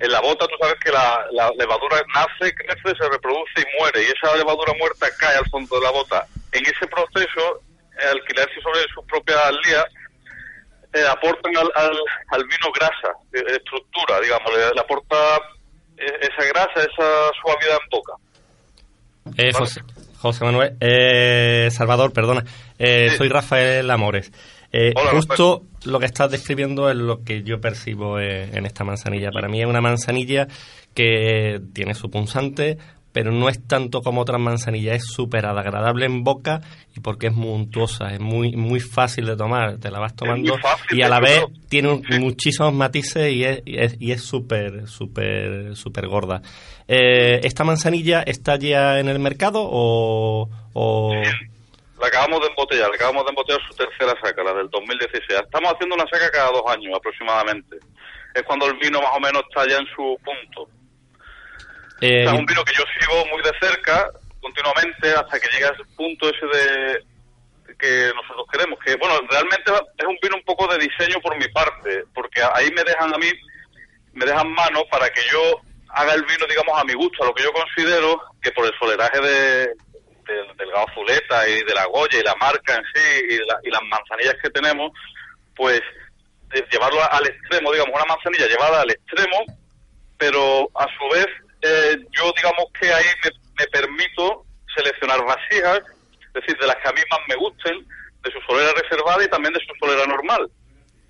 en 0.00 0.10
la 0.10 0.20
bota 0.20 0.46
tú 0.46 0.54
sabes 0.60 0.76
que 0.82 0.90
la, 0.90 1.24
la 1.32 1.50
levadura 1.58 2.02
nace, 2.14 2.54
crece, 2.54 2.96
se 2.98 3.08
reproduce 3.08 3.60
y 3.60 3.78
muere, 3.78 4.02
y 4.02 4.06
esa 4.06 4.34
levadura 4.36 4.72
muerta 4.78 5.06
cae 5.18 5.36
al 5.36 5.48
fondo 5.50 5.78
de 5.78 5.84
la 5.84 5.90
bota. 5.90 6.26
En 6.52 6.64
ese 6.64 6.86
proceso, 6.88 7.60
al 8.10 8.20
criarse 8.24 8.60
sobre 8.62 8.80
sus 8.94 9.04
propias 9.06 9.52
lías, 9.66 9.84
eh, 10.94 11.06
aportan 11.08 11.56
al, 11.56 11.70
al, 11.74 11.96
al 12.30 12.44
vino 12.44 12.72
grasa, 12.74 13.14
eh, 13.32 13.56
estructura, 13.56 14.20
digamos, 14.20 14.50
le, 14.52 14.70
le 14.74 14.80
aporta 14.80 15.36
eh, 15.98 16.18
esa 16.22 16.44
grasa, 16.48 16.80
esa 16.80 17.30
suavidad 17.42 17.78
en 17.82 17.88
boca. 17.90 18.12
Eh, 19.36 19.52
José, 19.52 19.82
José 20.18 20.44
Manuel, 20.44 20.76
eh, 20.80 21.68
Salvador, 21.70 22.12
perdona. 22.12 22.42
Eh, 22.78 23.10
Sí. 23.10 23.16
Soy 23.18 23.28
Rafael 23.28 23.88
Amores. 23.90 24.32
Eh, 24.72 24.92
Hola, 24.94 25.10
justo 25.10 25.64
lo 25.84 25.98
que 25.98 26.06
estás 26.06 26.30
describiendo 26.30 26.88
es 26.90 26.96
lo 26.96 27.24
que 27.24 27.42
yo 27.42 27.60
percibo 27.60 28.18
eh, 28.20 28.48
en 28.52 28.66
esta 28.66 28.84
manzanilla. 28.84 29.30
Para 29.32 29.48
mí 29.48 29.60
es 29.60 29.66
una 29.66 29.80
manzanilla 29.80 30.46
que 30.94 31.60
tiene 31.72 31.94
su 31.94 32.10
punzante, 32.10 32.78
pero 33.12 33.32
no 33.32 33.48
es 33.48 33.60
tanto 33.66 34.02
como 34.02 34.20
otras 34.20 34.40
manzanillas, 34.40 34.96
es 34.98 35.04
súper 35.06 35.44
agradable 35.46 36.06
en 36.06 36.22
boca 36.22 36.60
y 36.96 37.00
porque 37.00 37.26
es 37.28 37.32
muy 37.32 37.50
untuosa, 37.50 38.12
es 38.14 38.20
muy 38.20 38.52
muy 38.52 38.78
fácil 38.78 39.26
de 39.26 39.36
tomar, 39.36 39.78
te 39.78 39.90
la 39.90 39.98
vas 39.98 40.14
tomando 40.14 40.56
fácil, 40.58 40.98
y 40.98 41.02
a 41.02 41.08
la 41.08 41.18
vez 41.18 41.42
tiene 41.68 41.88
un- 41.92 42.04
muchísimos 42.20 42.72
matices 42.72 43.32
y 43.32 43.42
es 43.44 43.62
y 43.98 44.12
es- 44.12 44.22
súper 44.22 44.86
súper 44.86 45.74
súper 45.76 46.06
gorda. 46.06 46.42
Eh, 46.86 47.40
¿Esta 47.42 47.64
manzanilla 47.64 48.22
está 48.22 48.56
ya 48.56 49.00
en 49.00 49.08
el 49.08 49.18
mercado 49.18 49.60
o...? 49.64 50.48
o... 50.72 51.12
La 52.00 52.06
acabamos 52.06 52.40
de 52.40 52.46
embotellar, 52.46 52.88
la 52.88 52.94
acabamos 52.94 53.24
de 53.24 53.30
embotellar 53.30 53.60
su 53.68 53.74
tercera 53.74 54.14
saca, 54.22 54.42
la 54.42 54.54
del 54.54 54.70
2016. 54.70 55.40
Estamos 55.40 55.72
haciendo 55.72 55.96
una 55.96 56.06
saca 56.08 56.30
cada 56.30 56.50
dos 56.50 56.62
años 56.66 56.96
aproximadamente. 56.96 57.76
Es 58.34 58.42
cuando 58.44 58.66
el 58.66 58.74
vino 58.78 59.02
más 59.02 59.10
o 59.14 59.20
menos 59.20 59.42
está 59.48 59.68
ya 59.68 59.76
en 59.76 59.86
su 59.94 60.18
punto. 60.24 60.68
eh, 62.00 62.24
O 62.24 62.24
sea, 62.24 62.32
es 62.32 62.38
un 62.38 62.46
vino 62.46 62.64
que 62.64 62.72
yo 62.74 62.84
sigo 62.98 63.26
muy 63.26 63.42
de 63.42 63.52
cerca, 63.60 64.10
continuamente, 64.40 65.12
hasta 65.12 65.38
que 65.38 65.48
llega 65.48 65.68
a 65.68 65.72
ese 65.72 65.84
punto 65.94 66.30
ese 66.30 66.46
de 66.46 67.04
que 67.78 68.12
nosotros 68.14 68.46
queremos. 68.50 68.78
Que, 68.84 68.96
bueno, 68.96 69.14
realmente 69.28 69.70
es 69.98 70.06
un 70.06 70.16
vino 70.22 70.36
un 70.36 70.44
poco 70.44 70.66
de 70.68 70.78
diseño 70.78 71.20
por 71.20 71.36
mi 71.36 71.48
parte, 71.48 72.04
porque 72.14 72.40
ahí 72.54 72.70
me 72.70 72.82
dejan 72.82 73.12
a 73.12 73.18
mí, 73.18 73.30
me 74.14 74.24
dejan 74.24 74.50
mano 74.52 74.84
para 74.90 75.10
que 75.10 75.20
yo 75.30 75.60
haga 75.90 76.14
el 76.14 76.22
vino, 76.22 76.46
digamos, 76.48 76.78
a 76.80 76.84
mi 76.84 76.94
gusto, 76.94 77.22
a 77.22 77.26
lo 77.26 77.34
que 77.34 77.42
yo 77.42 77.52
considero 77.52 78.22
que 78.40 78.52
por 78.52 78.64
el 78.64 78.72
soleraje 78.78 79.20
de, 79.20 79.74
del, 80.26 80.56
del 80.56 80.70
Gao 80.70 80.86
Zuleta 80.94 81.48
y 81.48 81.62
de 81.64 81.74
la 81.74 81.86
Goya 81.86 82.18
y 82.18 82.22
la 82.22 82.34
marca 82.36 82.74
en 82.74 82.82
sí 82.94 83.24
y, 83.30 83.36
la- 83.46 83.60
y 83.62 83.70
las 83.70 83.82
manzanillas 83.82 84.34
que 84.42 84.50
tenemos, 84.50 84.92
pues 85.56 85.80
de 86.48 86.66
llevarlo 86.70 87.00
al 87.12 87.26
extremo, 87.26 87.72
digamos, 87.72 87.94
una 87.94 88.04
manzanilla 88.14 88.46
llevada 88.48 88.82
al 88.82 88.90
extremo, 88.90 89.44
pero 90.18 90.68
a 90.74 90.86
su 90.98 91.08
vez 91.14 91.26
eh, 91.62 91.96
yo 92.12 92.32
digamos 92.36 92.64
que 92.80 92.92
ahí 92.92 93.04
me, 93.24 93.30
me 93.58 93.66
permito 93.68 94.44
seleccionar 94.74 95.24
vasijas, 95.24 95.80
es 96.26 96.32
decir, 96.32 96.56
de 96.58 96.66
las 96.66 96.76
que 96.76 96.88
a 96.88 96.92
mí 96.92 97.00
más 97.10 97.20
me 97.28 97.36
gusten, 97.36 97.86
de 98.22 98.30
su 98.32 98.40
solera 98.46 98.72
reservada 98.72 99.22
y 99.24 99.28
también 99.28 99.52
de 99.54 99.60
su 99.60 99.72
solera 99.80 100.06
normal. 100.06 100.50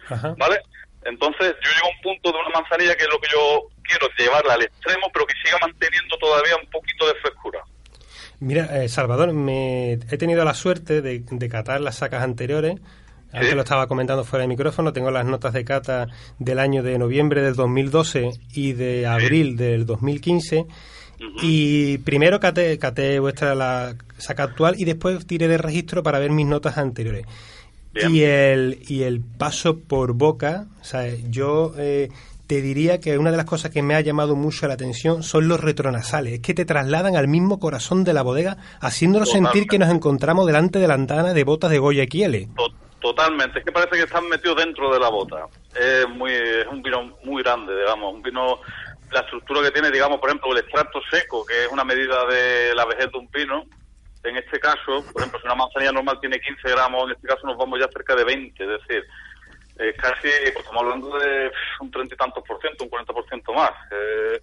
Ajá. 0.09 0.35
¿vale? 0.39 0.61
Entonces 1.05 1.55
yo 1.63 1.71
llego 1.73 1.87
a 1.87 1.91
un 1.97 2.01
punto 2.03 2.33
de 2.33 2.39
una 2.39 2.61
manzanilla 2.61 2.95
que 2.97 3.05
es 3.05 3.11
lo 3.11 3.19
que 3.21 3.29
yo 3.33 3.63
quiero, 3.85 4.09
llevarla 4.19 4.55
al 4.55 4.63
extremo, 4.63 5.11
pero 5.13 5.27
que 5.27 5.35
siga 5.45 5.59
manteniendo 5.61 6.17
todavía 6.19 6.57
un 6.57 6.69
poquito 6.71 7.07
de 7.07 7.15
frescura. 7.21 7.61
Mira, 8.41 8.83
eh, 8.83 8.89
Salvador, 8.89 9.33
me 9.33 9.93
he 9.93 10.17
tenido 10.19 10.45
la 10.45 10.55
suerte 10.55 11.03
de, 11.03 11.21
de 11.31 11.49
catar 11.49 11.81
las 11.81 11.97
sacas 11.97 12.23
anteriores. 12.23 12.77
Antes 13.33 13.51
Sí. 13.51 13.55
lo 13.55 13.61
estaba 13.63 13.87
comentando 13.87 14.25
fuera 14.25 14.43
de 14.43 14.49
micrófono. 14.49 14.93
Tengo 14.93 15.11
las 15.11 15.25
notas 15.25 15.53
de 15.53 15.65
cata 15.65 16.09
del 16.39 16.59
año 16.59 16.83
de 16.83 16.99
noviembre 16.99 17.43
del 17.43 17.55
2012 17.55 18.31
y 18.55 18.73
de 18.73 19.07
abril 19.07 19.57
del 19.57 19.87
2015. 19.87 20.67
Y 21.43 21.99
primero 21.99 22.41
caté, 22.41 22.79
caté 22.79 23.21
vuestra 23.21 23.55
la 23.55 23.95
saca 24.19 24.43
actual 24.45 24.75
y 24.79 24.85
después 24.85 25.27
tiré 25.27 25.47
de 25.49 25.59
registro 25.59 26.03
para 26.03 26.19
ver 26.19 26.31
mis 26.31 26.47
notas 26.47 26.79
anteriores. 26.79 27.27
Bien. 27.93 28.15
Y 28.15 28.23
el, 28.23 28.79
y 28.89 29.03
el 29.03 29.21
paso 29.21 29.79
por 29.79 30.13
boca, 30.15 30.67
o 30.81 30.85
sea, 30.85 31.13
yo 31.29 31.75
eh, 31.77 32.09
te 32.51 32.61
diría 32.63 32.99
que 32.99 33.17
una 33.17 33.31
de 33.31 33.37
las 33.37 33.47
cosas 33.47 33.71
que 33.71 33.81
me 33.81 33.95
ha 33.95 34.01
llamado 34.01 34.35
mucho 34.35 34.67
la 34.67 34.75
atención 34.75 35.23
son 35.23 35.47
los 35.47 35.61
retronasales. 35.61 36.33
Es 36.33 36.41
que 36.41 36.53
te 36.53 36.65
trasladan 36.65 37.15
al 37.15 37.29
mismo 37.29 37.61
corazón 37.61 38.03
de 38.03 38.13
la 38.13 38.23
bodega, 38.23 38.57
haciéndonos 38.81 39.29
Totalmente. 39.29 39.53
sentir 39.57 39.71
que 39.71 39.79
nos 39.79 39.89
encontramos 39.89 40.47
delante 40.49 40.81
de 40.81 40.89
la 40.89 40.95
antana 40.95 41.33
de 41.33 41.45
botas 41.45 41.71
de 41.71 41.79
Goya. 41.79 42.05
To- 42.09 42.73
Totalmente, 42.99 43.61
es 43.61 43.65
que 43.65 43.71
parece 43.71 43.93
que 43.99 44.03
están 44.03 44.29
metidos 44.29 44.57
dentro 44.57 44.93
de 44.93 44.99
la 44.99 45.09
bota. 45.11 45.47
Es 45.79 46.09
muy 46.09 46.33
es 46.33 46.67
un 46.67 46.83
vino 46.83 47.17
muy 47.23 47.41
grande, 47.45 47.73
digamos, 47.79 48.15
un 48.15 48.21
vino 48.21 48.59
la 49.13 49.21
estructura 49.21 49.63
que 49.63 49.71
tiene, 49.71 49.93
digamos, 49.93 50.19
por 50.19 50.29
ejemplo, 50.29 50.51
el 50.51 50.59
extracto 50.59 50.99
seco, 51.09 51.47
que 51.47 51.67
es 51.67 51.69
una 51.71 51.85
medida 51.85 52.27
de 52.27 52.75
la 52.75 52.85
vejez 52.85 53.13
de 53.13 53.19
un 53.19 53.29
vino. 53.31 53.63
En 54.25 54.37
este 54.37 54.59
caso, 54.59 55.05
por 55.13 55.23
ejemplo, 55.23 55.39
si 55.41 55.47
una 55.47 55.55
manzanilla 55.55 55.93
normal 55.93 56.19
tiene 56.21 56.41
15 56.41 56.69
gramos, 56.69 57.05
en 57.05 57.13
este 57.13 57.29
caso 57.29 57.47
nos 57.47 57.57
vamos 57.57 57.79
ya 57.79 57.87
cerca 57.93 58.17
de 58.17 58.25
20, 58.25 58.65
es 58.65 58.69
decir, 58.81 59.05
es 59.81 59.97
casi, 59.97 60.29
pues 60.53 60.57
estamos 60.65 60.83
hablando 60.83 61.19
de 61.19 61.51
un 61.81 61.91
treinta 61.91 62.15
y 62.15 62.19
tantos 62.19 62.45
por 62.47 62.61
ciento, 62.61 62.85
un 62.85 62.91
40 62.91 63.13
por 63.13 63.27
ciento 63.29 63.53
más. 63.53 63.71
Eh, 63.91 64.41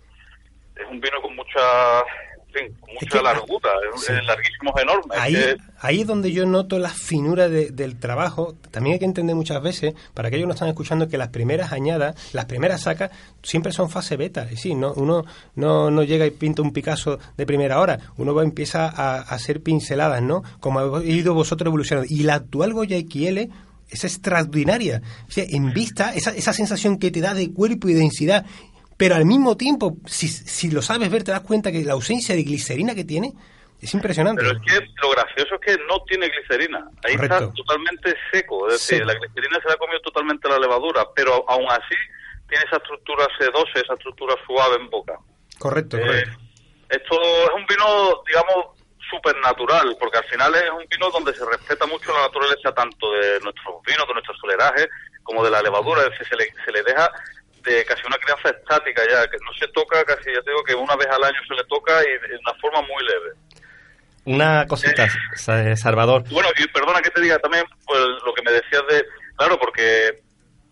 es 0.76 0.86
un 0.91 1.00
vino 1.00 1.21
con 1.21 1.36
mucha, 1.36 2.00
en 2.47 2.54
fin, 2.54 2.78
con 2.80 2.89
Es 2.91 3.02
mucha 3.02 3.17
que- 3.17 3.23
largura, 3.23 3.69
es, 3.95 4.02
sí. 4.02 4.13
es 4.13 4.26
larguísimo, 4.26 4.73
es 4.76 4.84
enorme. 4.84 5.15
Ahí, 5.17 5.34
que- 5.34 5.58
ahí 5.80 6.02
es 6.02 6.08
donde 6.08 6.32
yo 6.32 6.45
noto 6.45 6.78
la 6.78 6.89
finura 6.89 7.50
de- 7.50 7.71
del 7.71 8.00
trabajo. 8.00 8.56
También 8.71 8.93
hay 8.93 9.00
que 9.00 9.06
entender 9.06 9.36
muchas 9.36 9.62
veces, 9.62 9.95
para 10.13 10.28
aquellos 10.28 10.43
que 10.43 10.47
no 10.47 10.54
están 10.54 10.69
escuchando, 10.69 11.08
que 11.08 11.17
las 11.17 11.30
primeras 11.30 11.71
añadas, 11.71 12.32
las 12.34 12.45
primeras 12.45 12.82
sacas, 12.84 13.10
siempre 13.41 13.71
son 13.71 13.89
fase 13.89 14.17
beta. 14.17 14.43
Es 14.43 14.52
decir, 14.52 14.76
no, 14.76 14.93
uno 14.93 15.23
no, 15.56 15.89
no 15.89 16.04
llega 16.04 16.26
y 16.28 16.32
pinta 16.32 16.62
un 16.62 16.71
Picasso 16.73 17.17
de 17.38 17.45
primera 17.47 17.80
hora. 17.80 17.97
Uno 18.17 18.36
va, 18.36 18.43
empieza 18.43 18.86
a, 18.88 19.15
a 19.17 19.21
hacer 19.21 19.62
pinceladas, 19.63 20.21
¿no? 20.21 20.43
Como 20.60 20.80
habéis 20.80 21.15
ido 21.17 21.34
vosotros 21.34 21.67
evolucionando. 21.67 22.08
Y 22.13 22.21
la 22.23 22.36
actual 22.36 22.73
Goya 22.73 22.97
XL 23.00 23.50
es 23.89 24.04
extraordinaria. 24.04 25.02
O 25.28 25.32
sea, 25.32 25.45
en 25.47 25.73
vista, 25.73 26.13
esa, 26.13 26.32
esa 26.32 26.54
sensación 26.54 27.00
que 27.00 27.12
te 27.12 27.21
da 27.21 27.34
de 27.34 27.52
cuerpo 27.54 27.88
y 27.89 27.93
densidad. 27.93 28.45
Pero 28.97 29.15
al 29.15 29.26
mismo 29.26 29.56
tiempo, 29.58 29.97
si, 30.06 30.28
si 30.28 30.71
lo 30.71 30.82
sabes 30.82 31.10
ver, 31.12 31.23
te 31.23 31.32
das 31.32 31.41
cuenta 31.41 31.71
que 31.71 31.84
la 31.84 31.93
ausencia 31.93 32.34
de 32.36 32.43
glicerina 32.43 32.95
que 32.95 33.04
tiene 33.04 33.32
es 33.80 33.93
impresionante. 33.93 34.41
Pero 34.43 34.58
es 34.58 34.65
que 34.65 34.88
lo 35.04 35.12
gracioso 35.12 35.56
es 35.56 35.62
que 35.62 35.84
no 35.88 36.00
tiene 36.08 36.28
glicerina. 36.30 36.80
Ahí 37.04 37.15
Correcto. 37.15 37.36
está 37.38 37.54
totalmente 37.54 38.15
seco. 38.32 38.67
Es 38.67 38.73
decir, 38.73 38.97
Seco. 38.97 39.08
la 39.12 39.19
glicerina 39.19 39.60
se 39.62 39.67
la 39.67 39.76
ha 39.76 39.78
comido 39.78 40.00
totalmente 40.02 40.50
la 40.50 40.58
levadura, 40.58 41.06
pero 41.15 41.45
aún 41.47 41.65
así 41.69 41.95
tiene 42.50 42.63
esa 42.65 42.78
estructura 42.78 43.28
sedosa, 43.38 43.71
esa 43.76 43.93
estructura 43.93 44.34
suave 44.47 44.78
en 44.82 44.89
boca. 44.89 45.13
Correcto, 45.60 45.97
Eh, 45.97 46.02
correcto. 46.02 46.39
esto 46.89 47.21
es 47.21 47.50
un 47.56 47.65
vino, 47.67 48.23
digamos, 48.26 48.76
supernatural, 49.10 49.96
porque 50.00 50.17
al 50.20 50.24
final 50.26 50.54
es 50.56 50.70
un 50.72 50.86
vino 50.89 51.10
donde 51.12 51.34
se 51.34 51.46
respeta 51.46 51.86
mucho 51.86 52.13
la 52.13 52.22
naturaleza 52.22 52.72
tanto 52.74 53.12
de 53.13 53.39
nuestros 53.41 53.82
vinos, 53.86 54.08
de 54.08 54.13
nuestros 54.13 54.38
solerajes, 54.39 54.88
como 55.24 55.43
de 55.43 55.52
la 55.52 55.62
levadura. 55.62 56.02
Es 56.04 56.10
decir, 56.12 56.28
se 56.28 56.36
le, 56.36 56.46
se 56.65 56.72
le 56.72 56.84
deja 56.84 57.12
de 57.63 57.84
casi 57.86 58.02
una 58.08 58.17
crianza 58.17 58.50
estática 58.50 59.02
ya, 59.10 59.28
que 59.30 59.38
no 59.43 59.52
se 59.60 59.67
toca 59.70 60.04
casi, 60.06 60.32
ya 60.34 60.41
te 60.41 60.52
digo 60.52 60.63
que 60.63 60.74
una 60.76 60.96
vez 60.96 61.08
al 61.08 61.24
año 61.24 61.39
se 61.48 61.54
le 61.56 61.63
toca 61.65 62.02
y 62.04 62.30
de 62.30 62.38
una 62.38 62.54
forma 62.62 62.82
muy 62.82 63.04
leve. 63.06 63.32
Una 64.26 64.65
cosita, 64.67 65.08
Sa- 65.36 65.76
Salvador. 65.76 66.24
Bueno, 66.30 66.50
y 66.58 66.67
perdona 66.67 67.02
que 67.02 67.10
te 67.12 67.22
diga 67.22 67.39
también 67.39 67.63
pues, 67.86 68.00
lo 68.26 68.34
que 68.34 68.41
me 68.41 68.52
decías 68.52 68.84
de, 68.89 69.06
claro, 69.38 69.58
porque 69.60 70.20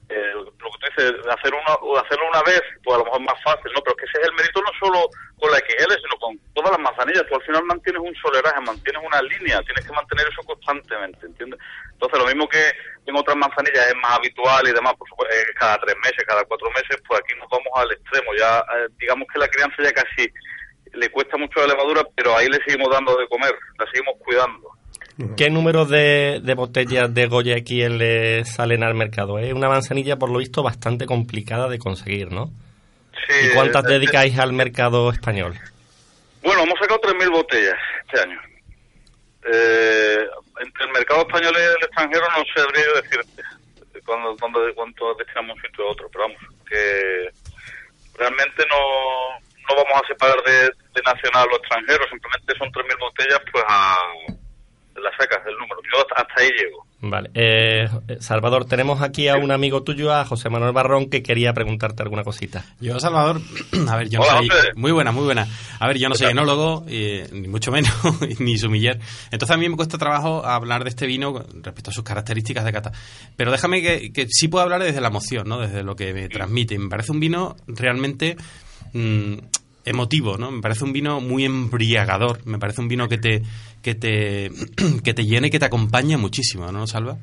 eh, 0.10 0.32
lo 0.36 0.46
que 0.46 0.58
tú 0.58 0.70
dices, 0.90 1.14
hacer 1.28 1.54
una, 1.54 2.02
hacerlo 2.02 2.30
una 2.30 2.44
vez, 2.44 2.62
pues 2.84 2.96
a 2.96 3.00
lo 3.00 3.06
mejor 3.06 3.22
es 3.22 3.28
más 3.28 3.44
fácil, 3.44 3.72
¿no? 3.74 3.82
Pero 3.82 3.96
es 3.96 3.98
que 3.98 4.06
ese 4.06 4.22
es 4.22 4.28
el 4.30 4.36
mérito 4.36 4.62
no 4.62 4.72
solo 4.80 5.10
con 5.40 5.52
la 5.52 5.58
XL, 5.58 5.94
sino 5.98 6.16
con 6.20 6.38
todas 6.54 6.72
las 6.72 6.80
manzanillas. 6.80 7.26
Tú 7.28 7.36
al 7.36 7.44
final 7.44 7.64
mantienes 7.66 8.02
un 8.02 8.16
soleraje, 8.16 8.62
mantienes 8.62 9.02
una 9.04 9.22
línea, 9.22 9.62
tienes 9.64 9.86
que 9.86 9.94
mantener 9.94 10.28
eso 10.30 10.44
constantemente, 10.46 11.26
¿entiendes? 11.26 11.60
Entonces, 11.94 12.20
lo 12.20 12.26
mismo 12.28 12.48
que 12.48 12.62
en 13.06 13.16
otras 13.16 13.38
manzanillas 13.38 13.88
es 13.88 13.96
más 13.96 14.18
habitual 14.18 14.68
y 14.68 14.74
demás, 14.74 14.94
por 14.94 15.10
supuesto, 15.10 15.36
cada 15.58 15.78
tres 15.80 15.96
meses, 16.04 16.24
cada 16.28 16.44
cuatro 16.46 16.70
meses, 16.70 17.02
pues 17.08 17.20
aquí 17.20 17.34
nos 17.40 17.50
vamos 17.50 17.74
al 17.74 17.92
extremo. 17.92 18.30
Ya, 18.38 18.60
eh, 18.60 18.88
digamos 19.00 19.28
que 19.32 19.40
la 19.40 19.48
crianza 19.48 19.82
ya 19.82 19.94
casi 19.94 20.30
le 20.94 21.10
cuesta 21.10 21.38
mucho 21.38 21.60
la 21.62 21.74
levadura, 21.74 22.04
pero 22.16 22.38
ahí 22.38 22.48
le 22.48 22.62
seguimos 22.64 22.90
dando 22.92 23.18
de 23.18 23.28
comer, 23.28 23.54
la 23.80 23.86
seguimos 23.92 24.16
cuidando. 24.20 24.70
¿Qué 25.38 25.50
número 25.50 25.86
de, 25.86 26.42
de 26.44 26.56
botellas 26.56 27.14
de 27.14 27.28
Goya 27.28 27.56
XL 27.58 28.44
salen 28.44 28.84
al 28.84 28.96
mercado? 28.96 29.40
Es 29.40 29.54
una 29.54 29.70
manzanilla, 29.70 30.18
por 30.18 30.30
lo 30.30 30.40
visto, 30.40 30.62
bastante 30.62 31.06
complicada 31.06 31.70
de 31.70 31.80
conseguir, 31.80 32.32
¿no? 32.32 32.48
Sí, 33.28 33.48
¿Y 33.48 33.54
cuántas 33.54 33.86
eh, 33.86 33.94
dedicáis 33.94 34.38
al 34.38 34.52
mercado 34.52 35.10
español? 35.10 35.56
Bueno, 36.44 36.64
hemos 36.64 36.78
sacado 36.80 37.00
3.000 37.00 37.32
botellas 37.32 37.78
este 38.06 38.20
año. 38.20 38.40
Eh, 39.54 40.28
entre 40.60 40.86
el 40.86 40.92
mercado 40.92 41.22
español 41.22 41.54
y 41.56 41.62
el 41.62 41.84
extranjero 41.84 42.26
no 42.36 42.44
sabría 42.54 43.02
decirte 43.02 43.42
cuándo, 44.06 44.36
cuándo, 44.38 44.60
cuánto 44.76 45.14
destinamos 45.16 45.56
un 45.56 45.62
sitio 45.62 45.88
a 45.88 45.92
otro, 45.92 46.10
pero 46.12 46.26
vamos, 46.26 46.42
que 46.68 47.30
realmente 48.18 48.66
no, 48.70 49.40
no 49.70 49.76
vamos 49.82 50.04
a 50.04 50.08
separar 50.08 50.44
de, 50.44 50.62
de 50.64 51.02
nacional 51.06 51.48
o 51.52 51.56
extranjero, 51.56 52.04
simplemente 52.10 52.58
son 52.58 52.70
3.000 52.70 53.00
botellas, 53.00 53.40
pues 53.52 53.64
a 53.66 53.98
las 55.06 55.16
sacas 55.18 55.46
del 55.46 55.56
número. 55.56 55.82
Yo 55.94 56.02
hasta, 56.02 56.22
hasta 56.22 56.42
ahí 56.42 56.50
llego. 56.50 56.86
Vale. 57.02 57.30
Eh, 57.34 57.88
Salvador, 58.20 58.66
tenemos 58.66 59.02
aquí 59.02 59.28
a 59.28 59.36
un 59.36 59.52
amigo 59.52 59.84
tuyo, 59.84 60.14
a 60.14 60.26
José 60.26 60.50
Manuel 60.50 60.74
Barrón, 60.74 61.10
que 61.10 61.22
quería 61.22 61.54
preguntarte 61.54 62.02
alguna 62.02 62.24
cosita. 62.24 62.66
Yo, 62.80 63.00
Salvador, 63.00 63.42
a 63.90 63.98
ver, 63.98 64.10
yo 64.10 64.20
no 64.20 64.26
soy... 64.26 64.50
José. 64.50 64.70
Muy 64.76 64.92
buena, 64.92 65.12
muy 65.12 65.24
buena. 65.24 65.48
A 65.80 65.88
ver, 65.88 65.98
yo 65.98 66.10
no 66.10 66.16
soy 66.16 66.32
enólogo, 66.32 66.86
y, 66.90 67.22
ni 67.32 67.48
mucho 67.48 67.72
menos, 67.72 67.92
ni 68.40 68.58
sumiller. 68.58 69.00
Entonces 69.32 69.56
a 69.56 69.58
mí 69.58 69.70
me 69.70 69.76
cuesta 69.76 69.98
trabajo 69.98 70.46
hablar 70.46 70.84
de 70.84 70.90
este 70.90 71.06
vino 71.06 71.44
respecto 71.62 71.92
a 71.92 71.94
sus 71.94 72.04
características 72.04 72.66
de 72.66 72.74
cata. 72.74 72.92
Pero 73.36 73.52
déjame 73.52 73.82
que, 73.82 74.12
que 74.12 74.28
sí 74.30 74.48
puedo 74.48 74.64
hablar 74.64 74.82
desde 74.82 75.02
la 75.02 75.10
emoción, 75.10 75.48
¿no? 75.48 75.60
Desde 75.60 75.84
lo 75.84 75.96
que 75.96 76.14
me 76.14 76.28
transmite. 76.30 76.78
Me 76.80 76.90
parece 76.90 77.12
un 77.12 77.20
vino 77.20 77.56
realmente... 77.68 78.36
mm, 78.94 79.36
emotivo, 79.86 80.38
¿no? 80.38 80.52
Me 80.52 80.62
parece 80.62 80.84
un 80.84 80.94
vino 80.94 81.22
muy 81.22 81.46
embriagador, 81.46 82.46
me 82.46 82.58
parece 82.58 82.82
un 82.82 82.88
vino 82.88 83.08
que 83.08 83.18
te 83.18 83.42
que 83.84 83.96
te 83.96 84.50
que 85.04 85.14
te 85.14 85.24
llena 85.24 85.48
y 85.48 85.52
que 85.52 85.60
te 85.60 85.66
acompaña 85.66 86.18
muchísimo, 86.18 86.72
¿no, 86.72 86.88
Salva? 86.88 87.18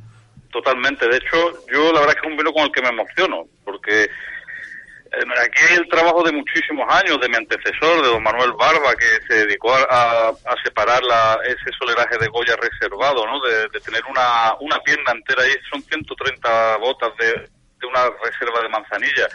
Totalmente. 0.50 1.08
De 1.08 1.16
hecho, 1.16 1.66
yo 1.72 1.92
la 1.92 2.00
verdad 2.00 2.14
es 2.16 2.20
que 2.20 2.28
es 2.28 2.32
un 2.32 2.36
vino 2.36 2.52
con 2.52 2.64
el 2.64 2.72
que 2.72 2.82
me 2.82 2.88
emociono, 2.88 3.44
porque 3.64 4.04
eh, 4.04 5.24
aquí 5.44 5.64
hay 5.68 5.76
el 5.76 5.88
trabajo 5.88 6.22
de 6.22 6.32
muchísimos 6.32 6.86
años 6.88 7.18
de 7.20 7.28
mi 7.28 7.36
antecesor, 7.36 8.02
de 8.02 8.08
don 8.08 8.22
Manuel 8.22 8.52
Barba, 8.52 8.94
que 8.94 9.26
se 9.26 9.46
dedicó 9.46 9.74
a, 9.74 10.32
separar 10.64 11.02
la, 11.02 11.38
ese 11.44 11.70
soleraje 11.78 12.16
de 12.18 12.28
Goya 12.28 12.56
reservado, 12.56 13.26
¿no? 13.26 13.40
De, 13.40 13.80
tener 13.80 14.02
una, 14.08 14.54
una 14.60 14.78
pierna 14.80 15.12
entera 15.12 15.42
ahí, 15.42 15.52
son 15.70 15.82
130 15.82 16.76
botas 16.78 17.10
de, 17.18 17.48
una 17.86 18.08
reserva 18.22 18.62
de 18.62 18.68
manzanilla. 18.68 19.28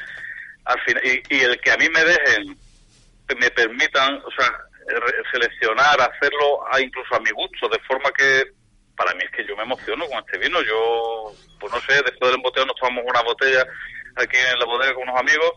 Al 0.65 0.79
final, 0.81 1.03
y, 1.05 1.35
y 1.35 1.39
el 1.41 1.59
que 1.59 1.71
a 1.71 1.77
mí 1.77 1.87
me 1.93 2.03
dejen, 2.03 2.57
me 3.35 3.49
permitan, 3.51 4.21
o 4.23 4.31
sea, 4.31 4.51
seleccionar, 5.31 5.99
hacerlo 5.99 6.65
a, 6.71 6.79
incluso 6.79 7.15
a 7.15 7.19
mi 7.19 7.31
gusto, 7.31 7.67
de 7.69 7.79
forma 7.79 8.11
que 8.11 8.51
para 8.95 9.13
mí 9.13 9.21
es 9.23 9.31
que 9.31 9.45
yo 9.45 9.55
me 9.55 9.63
emociono 9.63 10.05
con 10.07 10.19
este 10.19 10.37
vino. 10.39 10.61
Yo, 10.61 11.31
pues 11.59 11.71
no 11.71 11.79
sé, 11.81 11.93
después 12.03 12.31
del 12.31 12.35
embotellado 12.35 12.67
nos 12.67 12.79
tomamos 12.79 13.05
una 13.07 13.21
botella 13.21 13.65
aquí 14.15 14.37
en 14.37 14.59
la 14.59 14.65
bodega 14.65 14.93
con 14.93 15.03
unos 15.03 15.19
amigos 15.19 15.51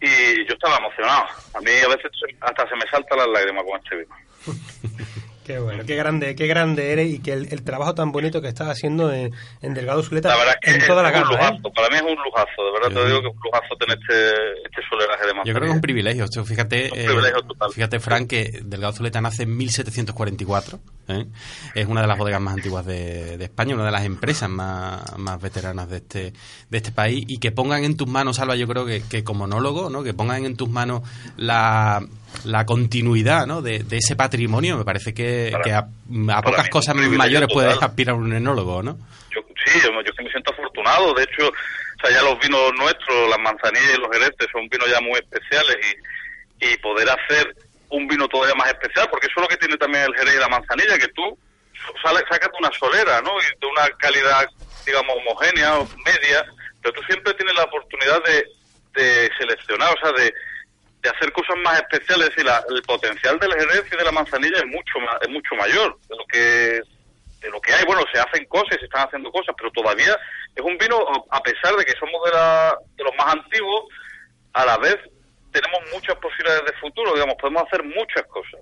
y 0.00 0.46
yo 0.46 0.54
estaba 0.54 0.78
emocionado. 0.78 1.26
A 1.54 1.60
mí 1.60 1.70
a 1.84 1.88
veces 1.88 2.10
hasta 2.40 2.68
se 2.68 2.76
me 2.76 2.88
saltan 2.90 3.18
las 3.18 3.28
lágrimas 3.28 3.64
con 3.64 3.80
este 3.80 3.96
vino. 3.96 4.16
Qué 5.44 5.58
bueno, 5.58 5.82
qué 5.84 5.96
grande, 5.96 6.36
qué 6.36 6.46
grande 6.46 6.92
eres 6.92 7.08
y 7.08 7.18
que 7.18 7.32
el, 7.32 7.48
el 7.52 7.62
trabajo 7.64 7.94
tan 7.94 8.12
bonito 8.12 8.40
que 8.40 8.46
estás 8.48 8.68
haciendo 8.68 9.12
en, 9.12 9.32
en 9.60 9.74
Delgado 9.74 10.00
Zuleta 10.04 10.28
La 10.28 10.36
verdad 10.36 10.54
es 10.62 10.72
que 10.74 10.80
en 10.80 10.86
toda 10.86 11.02
la 11.02 11.10
es 11.10 11.16
un 11.16 11.22
gama, 11.22 11.34
¿eh? 11.34 11.36
lujazo. 11.50 11.72
Para 11.74 11.88
mí 11.88 11.96
es 11.96 12.02
un 12.02 12.22
lujazo, 12.22 12.64
de 12.64 12.72
verdad 12.72 12.88
te 12.88 12.94
Yo- 12.94 13.06
digo 13.06 13.20
que 13.22 13.28
es 13.28 13.34
un 13.34 13.40
lujazo 13.42 13.76
tener 13.80 13.98
este, 13.98 14.52
este 14.66 14.80
soleraje 14.88 15.22
de 15.22 15.28
Yo 15.28 15.34
manzanilla. 15.34 15.52
creo 15.54 15.62
que 15.62 15.68
es 15.70 15.74
un 15.74 15.80
privilegio. 15.80 16.26
Fíjate, 16.44 16.90
Un 16.92 16.98
eh, 17.00 17.04
privilegio 17.06 17.42
total. 17.42 17.72
fíjate, 17.72 17.98
Frank, 18.00 18.28
que 18.30 18.60
Delgado 18.62 18.92
Zuleta 18.92 19.20
nace 19.20 19.42
en 19.42 19.56
1744. 19.56 20.78
¿Eh? 21.12 21.26
Es 21.74 21.86
una 21.86 22.00
de 22.00 22.06
las 22.06 22.18
bodegas 22.18 22.40
más 22.40 22.54
antiguas 22.54 22.84
de, 22.86 23.36
de 23.38 23.44
España, 23.44 23.74
una 23.74 23.84
de 23.84 23.90
las 23.92 24.04
empresas 24.04 24.48
más, 24.50 25.16
más 25.18 25.40
veteranas 25.40 25.88
de 25.88 25.98
este, 25.98 26.32
de 26.70 26.76
este 26.78 26.92
país. 26.92 27.24
Y 27.28 27.38
que 27.38 27.52
pongan 27.52 27.84
en 27.84 27.96
tus 27.96 28.08
manos, 28.08 28.36
Salva, 28.36 28.56
yo 28.56 28.66
creo 28.66 28.84
que, 28.86 29.02
que 29.02 29.22
como 29.24 29.44
onólogo, 29.44 29.90
¿no? 29.90 30.02
que 30.02 30.14
pongan 30.14 30.44
en 30.44 30.56
tus 30.56 30.68
manos 30.68 31.02
la, 31.36 32.00
la 32.44 32.66
continuidad 32.66 33.46
¿no? 33.46 33.62
de, 33.62 33.80
de 33.80 33.96
ese 33.98 34.16
patrimonio, 34.16 34.76
me 34.76 34.84
parece 34.84 35.14
que, 35.14 35.50
Para- 35.52 35.64
que 35.64 35.72
a, 35.72 36.42
pocas 36.42 36.68
cosas 36.68 36.94
mayores 36.96 37.48
puede 37.52 37.70
total. 37.72 37.88
aspirar 37.90 38.14
un 38.16 38.32
enólogo, 38.32 38.82
¿no? 38.82 38.98
Yo, 39.34 39.40
sí, 39.64 39.78
yo, 39.82 39.90
yo 39.90 40.12
me 40.24 40.30
siento 40.30 40.52
afortunado. 40.52 41.14
De 41.14 41.22
hecho, 41.22 41.48
O 41.48 42.06
sea, 42.06 42.10
ya 42.16 42.22
los 42.22 42.38
vinos 42.40 42.60
nuestros, 42.78 43.30
las 43.30 43.38
manzanillas 43.38 43.96
y 43.96 44.00
los 44.00 44.10
jeretes, 44.12 44.48
son 44.52 44.68
vinos 44.68 44.88
ya 44.90 45.00
muy 45.00 45.14
especiales 45.20 45.76
y, 46.60 46.66
y 46.66 46.76
poder 46.78 47.08
hacer 47.08 47.54
un 47.92 48.08
vino 48.08 48.26
todavía 48.28 48.54
más 48.54 48.68
especial, 48.68 49.08
porque 49.10 49.26
eso 49.26 49.34
es 49.36 49.42
lo 49.42 49.48
que 49.48 49.56
tiene 49.56 49.76
también 49.76 50.04
el 50.04 50.14
jerez 50.16 50.34
y 50.34 50.38
la 50.40 50.48
manzanilla, 50.48 50.98
que 50.98 51.08
tú 51.08 51.38
sales, 52.02 52.22
sacas 52.30 52.50
una 52.58 52.70
solera, 52.78 53.20
¿no? 53.22 53.32
Y 53.40 53.60
de 53.60 53.66
una 53.66 53.88
calidad, 53.98 54.46
digamos, 54.86 55.14
homogénea 55.16 55.78
o 55.78 55.88
media, 56.04 56.44
pero 56.82 56.92
tú 56.94 57.02
siempre 57.04 57.34
tienes 57.34 57.54
la 57.54 57.64
oportunidad 57.64 58.22
de, 58.24 58.46
de 59.00 59.30
seleccionar, 59.38 59.94
o 59.96 60.00
sea, 60.00 60.12
de, 60.12 60.32
de 61.02 61.10
hacer 61.10 61.32
cosas 61.32 61.56
más 61.64 61.80
especiales. 61.80 62.28
Es 62.28 62.36
decir, 62.36 62.44
la- 62.46 62.64
el 62.68 62.82
potencial 62.82 63.38
del 63.38 63.52
jerez 63.54 63.84
y 63.92 63.96
de 63.96 64.04
la 64.04 64.12
manzanilla 64.12 64.58
es 64.58 64.66
mucho 64.66 64.94
es 65.20 65.28
mucho 65.28 65.54
mayor 65.56 65.98
de 66.08 66.16
lo 66.16 66.24
que 66.26 66.80
de 67.40 67.50
lo 67.50 67.60
que 67.60 67.72
hay. 67.74 67.84
Bueno, 67.84 68.02
se 68.12 68.20
hacen 68.20 68.44
cosas, 68.46 68.78
se 68.78 68.84
están 68.84 69.06
haciendo 69.06 69.30
cosas, 69.32 69.52
pero 69.58 69.70
todavía 69.72 70.16
es 70.54 70.62
un 70.64 70.78
vino, 70.78 70.96
a 71.30 71.40
pesar 71.42 71.74
de 71.74 71.84
que 71.84 71.92
somos 71.98 72.24
de, 72.24 72.30
la, 72.30 72.76
de 72.96 73.02
los 73.04 73.14
más 73.16 73.34
antiguos, 73.34 73.84
a 74.52 74.64
la 74.64 74.76
vez 74.78 74.96
tenemos 75.52 75.80
muchas 75.92 76.16
posibilidades 76.16 76.64
de 76.66 76.72
futuro, 76.80 77.14
digamos, 77.14 77.34
podemos 77.40 77.62
hacer 77.64 77.82
muchas 77.84 78.24
cosas. 78.28 78.60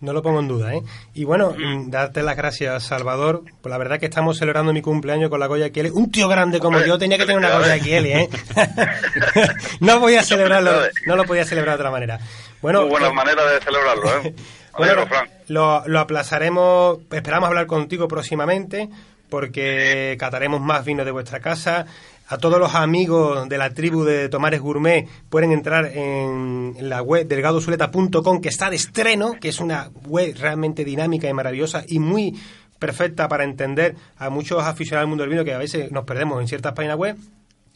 No 0.00 0.12
lo 0.12 0.22
pongo 0.22 0.40
en 0.40 0.48
duda, 0.48 0.74
¿eh? 0.74 0.82
Y 1.14 1.24
bueno, 1.24 1.54
mm, 1.56 1.88
darte 1.90 2.22
las 2.22 2.36
gracias, 2.36 2.82
Salvador. 2.82 3.42
Pues 3.62 3.70
la 3.70 3.78
verdad 3.78 3.98
que 3.98 4.06
estamos 4.06 4.36
celebrando 4.36 4.72
mi 4.72 4.82
cumpleaños 4.82 5.30
con 5.30 5.40
la 5.40 5.46
Goya 5.46 5.70
Kieli. 5.70 5.88
Un 5.90 6.10
tío 6.10 6.28
grande 6.28 6.58
como 6.58 6.76
Hombre, 6.76 6.88
yo 6.90 6.98
tenía 6.98 7.16
que 7.16 7.24
tener 7.24 7.38
una 7.38 7.56
Goya. 7.56 7.78
Kieli, 7.78 8.12
¿eh? 8.12 8.28
no 9.80 10.00
voy 10.00 10.16
a 10.16 10.22
celebrarlo, 10.22 10.72
no 11.06 11.16
lo 11.16 11.24
podía 11.24 11.44
celebrar 11.44 11.76
de 11.76 11.82
otra 11.82 11.90
manera. 11.90 12.18
Bueno, 12.60 12.82
Muy 12.82 12.90
buena 12.90 13.06
pues- 13.06 13.16
manera 13.16 13.46
de 13.46 13.60
celebrarlo, 13.60 14.18
¿eh? 14.20 14.34
Bueno, 14.76 15.06
lo, 15.46 15.84
lo 15.86 16.00
aplazaremos, 16.00 16.98
esperamos 17.12 17.48
hablar 17.48 17.66
contigo 17.66 18.08
próximamente 18.08 18.88
porque 19.30 20.16
cataremos 20.18 20.60
más 20.60 20.84
vino 20.84 21.04
de 21.04 21.12
vuestra 21.12 21.40
casa. 21.40 21.86
A 22.28 22.38
todos 22.38 22.58
los 22.58 22.74
amigos 22.74 23.48
de 23.48 23.58
la 23.58 23.70
tribu 23.70 24.02
de 24.04 24.28
Tomares 24.30 24.60
Gourmet 24.60 25.06
pueden 25.28 25.52
entrar 25.52 25.86
en 25.94 26.74
la 26.80 27.02
web 27.02 27.26
delgadosuleta.com 27.28 28.40
que 28.40 28.48
está 28.48 28.70
de 28.70 28.76
estreno, 28.76 29.34
que 29.40 29.48
es 29.50 29.60
una 29.60 29.90
web 30.06 30.34
realmente 30.38 30.84
dinámica 30.84 31.28
y 31.28 31.34
maravillosa 31.34 31.84
y 31.86 31.98
muy 31.98 32.34
perfecta 32.78 33.28
para 33.28 33.44
entender 33.44 33.94
a 34.16 34.30
muchos 34.30 34.62
aficionados 34.64 35.02
del 35.04 35.08
mundo 35.10 35.22
del 35.24 35.30
vino 35.30 35.44
que 35.44 35.52
a 35.54 35.58
veces 35.58 35.92
nos 35.92 36.04
perdemos 36.04 36.40
en 36.40 36.48
ciertas 36.48 36.72
páginas 36.72 36.96
web. 36.96 37.16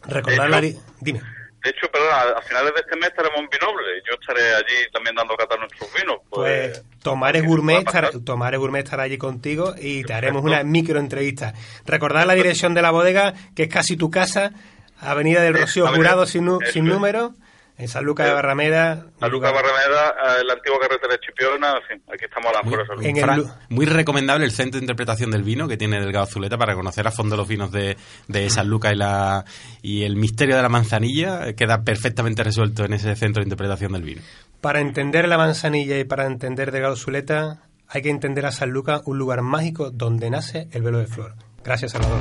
Recordar 0.06 0.48
la... 0.48 0.61
di- 0.61 0.76
Dime. 1.00 1.20
De 1.62 1.71
hecho, 1.71 1.90
perdona, 1.90 2.38
a 2.38 2.42
finales 2.42 2.73
de 2.75 2.81
este 2.81 2.97
mes 2.97 3.09
estaremos 3.09 3.38
en 3.40 3.49
Vinoble. 3.49 4.03
Yo 4.09 4.14
estaré 4.21 4.55
allí 4.55 4.90
también 4.92 5.16
dando 5.16 5.37
cata 5.37 5.57
a 5.57 5.59
nuestros 5.59 5.92
vinos. 5.92 6.18
Pues, 6.31 6.79
Pues 6.79 6.85
Tomares 7.03 7.44
Gourmet, 7.44 7.79
estará. 7.79 8.11
Tomares 8.25 8.61
Gourmet 8.61 8.85
estará 8.85 9.03
allí 9.05 9.18
contigo 9.18 9.75
y 9.77 10.05
te 10.05 10.12
haremos 10.14 10.42
Perfecto. 10.42 10.62
una 10.62 10.71
micro 10.71 11.01
entrevista. 11.01 11.55
Recordad 11.85 12.27
la 12.27 12.35
dirección 12.35 12.75
de 12.75 12.83
la 12.83 12.90
bodega, 12.92 13.35
que 13.57 13.64
es 13.64 13.68
casi 13.68 13.97
tu 13.97 14.11
casa, 14.11 14.53
Avenida 15.01 15.42
del 15.42 15.55
Rocío 15.55 15.87
Jurado 15.88 16.27
sin, 16.27 16.49
sin 16.73 16.87
es. 16.87 17.35
En 17.79 17.88
San 17.88 18.05
Lucas 18.05 18.27
de 18.27 18.33
Eh, 18.33 18.35
Barrameda. 18.35 19.07
La 19.21 19.29
Luca 19.29 19.51
Barrameda, 19.53 20.09
eh, 20.11 20.45
la 20.45 20.55
antigua 20.55 20.79
carretera 20.81 21.14
de 21.14 21.21
Chipiona, 21.21 21.75
en 21.77 21.83
fin, 21.87 22.03
aquí 22.12 22.25
estamos 22.25 22.51
a 22.51 22.57
las 22.59 22.64
Muy, 22.97 23.12
de 23.12 23.21
Fran, 23.21 23.45
muy 23.69 23.87
recomendable 23.87 24.45
el 24.45 24.51
centro 24.51 24.79
de 24.81 24.85
interpretación 24.85 25.31
del 25.31 25.43
vino 25.45 25.69
que 25.69 25.77
tiene 25.77 26.01
Delgado 26.01 26.27
Zuleta 26.27 26.59
para 26.59 26.75
conocer 26.75 27.07
a 27.07 27.11
fondo 27.12 27.37
los 27.37 27.47
vinos 27.47 27.71
de, 27.71 27.97
de 28.27 28.51
San 28.51 28.69
Luca 28.69 28.93
y, 28.93 28.97
la, 28.97 29.45
y 29.81 30.03
el 30.03 30.17
misterio 30.17 30.57
de 30.57 30.62
la 30.62 30.69
manzanilla 30.69 31.49
eh, 31.49 31.55
queda 31.55 31.83
perfectamente 31.83 32.43
resuelto 32.43 32.85
en 32.85 32.93
ese 32.95 33.14
centro 33.14 33.41
de 33.43 33.47
interpretación 33.47 33.93
del 33.93 34.03
vino. 34.03 34.23
Para 34.61 34.81
entender 34.81 35.29
la 35.29 35.38
manzanilla 35.38 35.99
y 35.99 36.05
para 36.05 36.27
entender 36.27 36.73
Delgado 36.73 36.97
Zuleta, 36.97 37.62
hay 37.88 38.03
que 38.03 38.11
entender 38.11 38.45
a 38.45 38.51
San 38.53 38.71
Lucas, 38.71 39.03
un 39.05 39.19
lugar 39.19 39.41
mágico 39.43 39.91
donde 39.91 40.31
nace 40.31 40.67
el 40.73 40.83
velo 40.83 40.99
de 40.99 41.07
flor. 41.07 41.35
Gracias, 41.64 41.93
Salvador. 41.93 42.21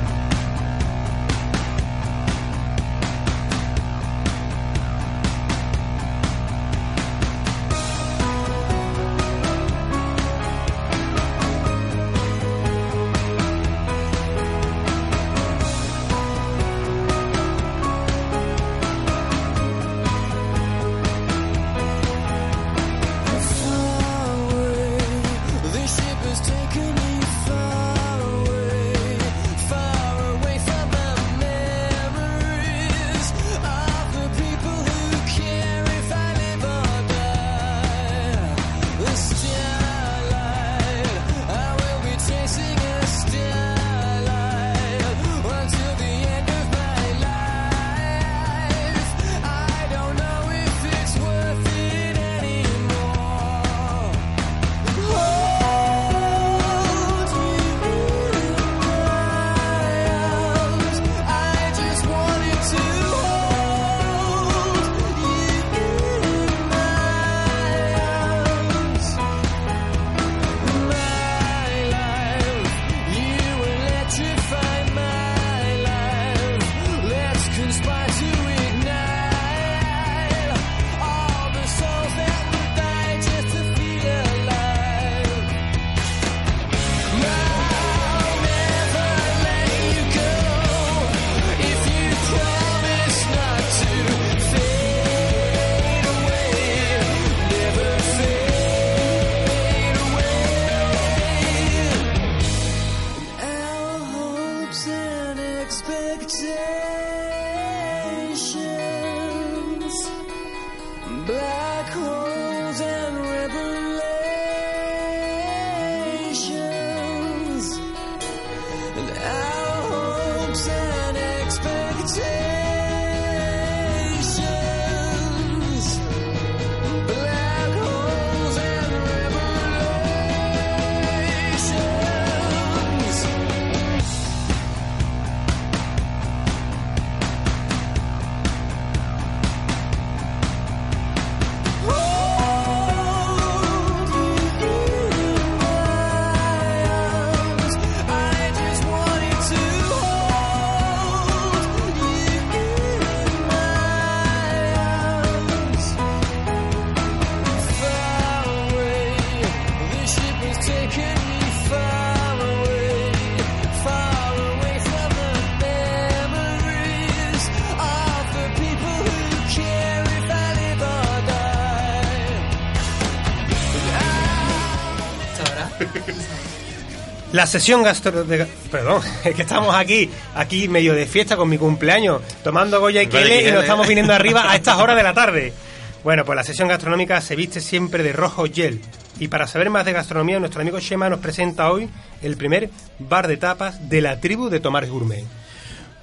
La 177.38 177.46
sesión 177.46 177.84
gastro... 177.84 178.24
de- 178.24 178.48
perdón, 178.68 179.00
es 179.24 179.32
que 179.32 179.42
estamos 179.42 179.72
aquí, 179.72 180.10
aquí 180.34 180.66
medio 180.66 180.92
de 180.92 181.06
fiesta 181.06 181.36
con 181.36 181.48
mi 181.48 181.56
cumpleaños, 181.56 182.20
tomando 182.42 182.80
Goya 182.80 183.00
y 183.00 183.06
Kele 183.06 183.48
y 183.48 183.52
nos 183.52 183.62
estamos 183.62 183.86
viniendo 183.86 184.12
arriba 184.12 184.50
a 184.50 184.56
estas 184.56 184.76
horas 184.80 184.96
de 184.96 185.02
la 185.04 185.14
tarde. 185.14 185.52
Bueno, 186.02 186.24
pues 186.24 186.34
la 186.34 186.42
sesión 186.42 186.68
gastronómica 186.68 187.20
se 187.20 187.36
viste 187.36 187.60
siempre 187.60 188.02
de 188.02 188.12
rojo 188.12 188.44
gel. 188.52 188.80
Y 189.20 189.28
para 189.28 189.46
saber 189.46 189.68
más 189.70 189.84
de 189.84 189.92
gastronomía, 189.92 190.40
nuestro 190.40 190.62
amigo 190.62 190.78
Shema 190.80 191.08
nos 191.08 191.20
presenta 191.20 191.70
hoy 191.70 191.88
el 192.22 192.36
primer 192.36 192.70
bar 192.98 193.26
de 193.28 193.36
tapas 193.36 193.88
de 193.88 194.00
la 194.00 194.18
tribu 194.20 194.48
de 194.48 194.58
Tomás 194.60 194.88
Gourmet. 194.88 195.24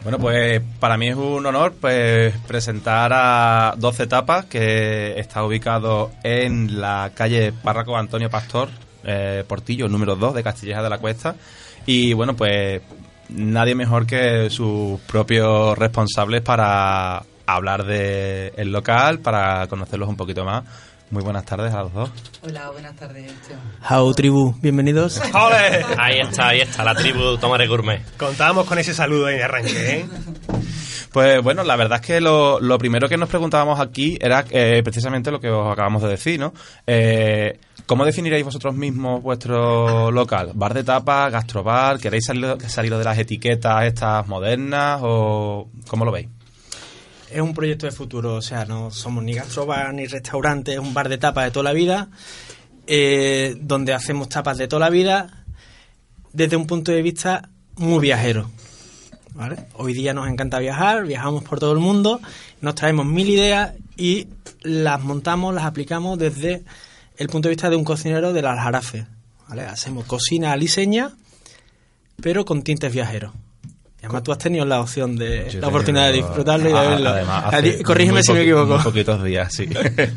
Bueno, 0.04 0.20
pues 0.20 0.62
para 0.80 0.98
mí 0.98 1.10
es 1.10 1.16
un 1.16 1.46
honor 1.46 1.74
pues 1.82 2.34
presentar 2.48 3.12
a 3.14 3.74
12 3.78 4.08
tapas 4.08 4.46
que 4.46 5.18
está 5.20 5.44
ubicado 5.44 6.12
en 6.24 6.80
la 6.80 7.12
calle 7.14 7.52
Párraco 7.52 7.98
Antonio 7.98 8.30
Pastor, 8.30 8.70
eh, 9.06 9.44
Portillo, 9.48 9.88
número 9.88 10.16
2 10.16 10.34
de 10.36 10.44
Castilleja 10.44 10.82
de 10.82 10.90
la 10.90 10.98
Cuesta. 10.98 11.36
Y 11.86 12.14
bueno, 12.14 12.36
pues 12.36 12.82
nadie 13.30 13.76
mejor 13.76 14.06
que 14.06 14.50
sus 14.50 15.00
propios 15.02 15.78
responsables 15.78 16.42
para 16.42 17.24
hablar 17.46 17.86
del 17.86 18.52
el 18.58 18.72
local, 18.72 19.20
para 19.20 19.68
conocerlos 19.68 20.10
un 20.10 20.16
poquito 20.16 20.44
más. 20.44 20.64
Muy 21.12 21.22
buenas 21.24 21.46
tardes 21.46 21.72
a 21.74 21.84
los 21.84 21.94
dos. 21.94 22.10
Hola, 22.42 22.72
buenas 22.72 22.96
tardes. 22.96 23.32
How 23.90 24.12
tribu, 24.14 24.56
bienvenidos. 24.60 25.22
¡Ole! 25.34 25.86
Ahí 26.00 26.20
está, 26.20 26.50
ahí 26.50 26.62
está, 26.62 26.84
la 26.84 26.96
tribu 26.96 27.38
Tomares 27.38 27.70
Gourmet. 27.70 28.02
Contábamos 28.18 28.66
con 28.66 28.80
ese 28.80 28.94
saludo 28.94 29.28
ahí 29.28 29.36
de 29.36 29.44
arranque, 29.44 30.00
¿eh? 30.00 30.06
Pues 31.12 31.42
bueno, 31.44 31.64
la 31.64 31.76
verdad 31.78 32.00
es 32.02 32.08
que 32.08 32.20
lo, 32.20 32.60
lo 32.60 32.78
primero 32.78 33.08
que 33.08 33.18
nos 33.18 33.30
preguntábamos 33.30 33.80
aquí 33.80 34.18
era 34.20 34.44
eh, 34.50 34.82
precisamente 34.84 35.32
lo 35.32 35.40
que 35.40 35.50
os 35.50 35.72
acabamos 35.72 36.02
de 36.02 36.10
decir, 36.10 36.40
¿no? 36.40 36.54
Eh, 36.88 37.58
¿Cómo 37.86 38.04
definiríais 38.04 38.44
vosotros 38.44 38.74
mismos 38.74 39.22
vuestro 39.22 40.10
local? 40.10 40.52
¿Bar 40.56 40.74
de 40.74 40.84
tapas, 40.84 41.32
gastrobar? 41.32 42.00
¿Queréis 42.00 42.26
salir, 42.26 42.58
salir 42.68 42.96
de 42.98 43.04
las 43.04 43.18
etiquetas 43.20 43.86
estas 43.86 44.28
modernas 44.28 45.02
o 45.04 45.70
cómo 45.88 46.04
lo 46.04 46.12
veis? 46.12 46.28
Es 47.30 47.42
un 47.42 47.54
proyecto 47.54 47.86
de 47.86 47.92
futuro, 47.92 48.36
o 48.36 48.42
sea, 48.42 48.66
no 48.66 48.90
somos 48.90 49.24
ni 49.24 49.34
gastrobar 49.34 49.94
ni 49.94 50.08
restaurante, 50.08 50.74
es 50.74 50.80
un 50.80 50.96
bar 50.96 51.10
de 51.10 51.20
tapas 51.20 51.46
de 51.46 51.52
toda 51.52 51.64
la 51.64 51.74
vida, 51.74 52.10
eh, 52.88 53.56
donde 53.62 53.94
hacemos 53.94 54.30
tapas 54.30 54.58
de 54.58 54.68
toda 54.68 54.80
la 54.80 54.90
vida 54.90 55.46
desde 56.34 56.56
un 56.56 56.66
punto 56.66 56.92
de 56.92 57.04
vista 57.04 57.50
muy 57.76 58.00
viajero. 58.00 58.50
¿vale? 59.36 59.58
Hoy 59.76 59.94
día 59.94 60.14
nos 60.14 60.28
encanta 60.28 60.58
viajar, 60.58 61.06
viajamos 61.06 61.44
por 61.44 61.60
todo 61.60 61.74
el 61.74 61.80
mundo, 61.80 62.20
nos 62.62 62.74
traemos 62.74 63.06
mil 63.06 63.30
ideas 63.30 63.74
y 63.96 64.28
las 64.64 65.04
montamos, 65.04 65.54
las 65.54 65.66
aplicamos 65.66 66.18
desde 66.18 66.64
el 67.18 67.28
punto 67.30 67.48
de 67.50 67.56
vista 67.56 67.70
de 67.70 67.76
un 67.76 67.84
cocinero 67.84 68.34
del 68.34 68.46
Aljarafe. 68.46 69.06
¿vale? 69.48 69.64
Hacemos 69.64 70.06
cocina 70.06 70.52
aliseña, 70.52 71.12
pero 72.22 72.46
con 72.46 72.62
tintes 72.64 72.92
viajeros. 72.94 73.32
Además 74.02 74.22
tú 74.24 74.32
has 74.32 74.38
tenido 74.38 74.66
la 74.66 74.82
opción 74.82 75.16
de 75.16 75.50
Yo 75.50 75.60
la 75.62 75.68
oportunidad 75.70 76.08
de 76.08 76.14
disfrutarlo 76.14 76.70
y 76.70 76.74
de 76.74 76.78
a- 76.78 76.82
verlo. 76.90 77.10
además, 77.10 77.44
hace 77.54 77.82
Corrígeme 77.82 78.22
si 78.22 78.34
me 78.34 78.42
equivoco. 78.42 78.76
Muy 78.76 78.84
poquitos 78.84 79.24
días, 79.24 79.52
sí. 79.52 79.68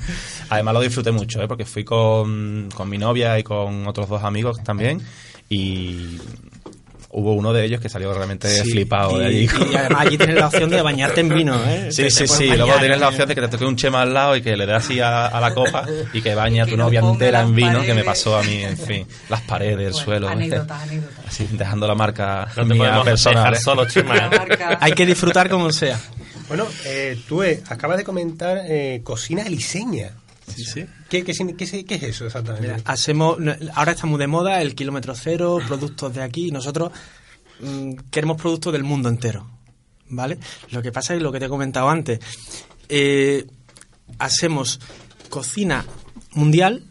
además 0.50 0.74
lo 0.74 0.80
disfruté 0.82 1.11
mucho, 1.11 1.40
¿eh? 1.42 1.48
porque 1.48 1.64
fui 1.64 1.84
con, 1.84 2.68
con 2.74 2.88
mi 2.90 2.98
novia 2.98 3.38
y 3.38 3.42
con 3.42 3.87
otros 3.87 4.08
dos 4.11 4.22
amigos 4.24 4.62
también 4.62 5.00
y 5.48 6.18
hubo 7.18 7.35
uno 7.35 7.52
de 7.52 7.64
ellos 7.64 7.81
que 7.81 7.88
salió 7.88 8.12
realmente 8.12 8.48
Sí, 8.48 8.70
flipado 8.72 9.16
y, 9.16 9.20
de 9.20 9.26
allí. 9.26 9.48
y 9.72 9.76
además 9.76 10.07
allí 10.07 10.16
tienes 10.18 10.37
la 10.37 10.46
opción 10.48 10.70
de 10.70 10.81
bañarte 10.83 11.20
en 11.20 11.28
vino, 11.28 11.54
¿eh? 11.66 11.88
Sí, 11.90 12.02
Te- 12.04 12.11
sí, 12.11 12.18
te 12.20 12.28
sí. 12.28 12.48
bañar, 12.48 12.59
Luego 12.66 12.81
tienes 12.81 12.98
la 13.00 13.07
¿eh? 13.07 13.09
opción 13.09 13.28
de 13.28 13.35
que 13.35 13.40
te 13.40 13.48
toque 13.48 13.64
un 13.64 13.76
chema 13.76 14.02
al 14.02 14.14
lado 14.14 14.37
y 14.37 14.42
que 14.42 14.57
le 14.57 14.66
dé 14.66 14.74
así 14.74 15.00
a, 15.00 15.26
a 15.26 15.40
la 15.40 15.54
copa 15.54 15.85
y 16.12 16.22
que 16.22 16.35
bañe 16.35 16.62
a 16.62 16.64
Que 16.64 16.70
tu 16.72 16.76
novia 16.76 17.00
entera 17.00 17.40
en 17.42 17.54
vino, 17.54 17.83
que 17.83 17.94
me 17.94 18.04
pasó 18.04 18.37
a 18.38 18.42
mí, 18.42 18.62
en 18.64 18.76
fin. 18.78 19.07
Las 19.28 19.40
paredes, 19.42 19.87
el 19.88 19.94
suelo. 19.94 20.28
Anécdotas, 20.28 20.83
anécdotas. 20.83 21.26
Así, 21.26 21.48
dejando 21.52 21.87
la 21.87 21.94
marca 21.94 22.48
No 22.57 22.64
mía 22.64 23.02
personal. 23.04 23.38
dejar 23.44 23.54
¿eh? 23.54 23.61
solo, 23.61 23.85
Chema. 23.87 24.14
Marca- 24.31 24.78
Hay 24.81 24.92
que 24.92 25.04
disfrutar 25.07 25.48
como 25.48 25.70
sea. 25.72 25.98
Bueno, 26.48 26.66
eh, 26.87 27.18
tú 27.28 27.42
eh, 27.42 27.62
acabas 27.68 27.98
de 27.98 28.04
comentar 28.04 28.59
eh, 28.64 29.00
cocina 29.04 29.42
aliseña. 29.44 30.12
Sí, 30.54 30.64
sí. 30.64 30.87
¿Qué, 31.08 31.24
qué, 31.24 31.32
qué 31.56 31.94
es 31.94 32.02
eso 32.02 32.26
exactamente? 32.26 32.76
Hacemos, 32.84 33.38
ahora 33.74 33.92
está 33.92 34.06
muy 34.06 34.18
de 34.18 34.26
moda 34.26 34.60
el 34.60 34.74
kilómetro 34.74 35.14
cero, 35.14 35.58
productos 35.66 36.14
de 36.14 36.22
aquí. 36.22 36.50
Nosotros 36.50 36.92
mm, 37.60 37.94
queremos 38.10 38.36
productos 38.40 38.72
del 38.72 38.84
mundo 38.84 39.08
entero, 39.08 39.48
¿vale? 40.08 40.38
Lo 40.70 40.82
que 40.82 40.92
pasa 40.92 41.14
es 41.14 41.22
lo 41.22 41.32
que 41.32 41.38
te 41.40 41.46
he 41.46 41.48
comentado 41.48 41.88
antes. 41.88 42.20
eh, 42.88 43.46
hacemos 44.18 44.80
cocina 45.28 45.84
mundial, 46.32 46.84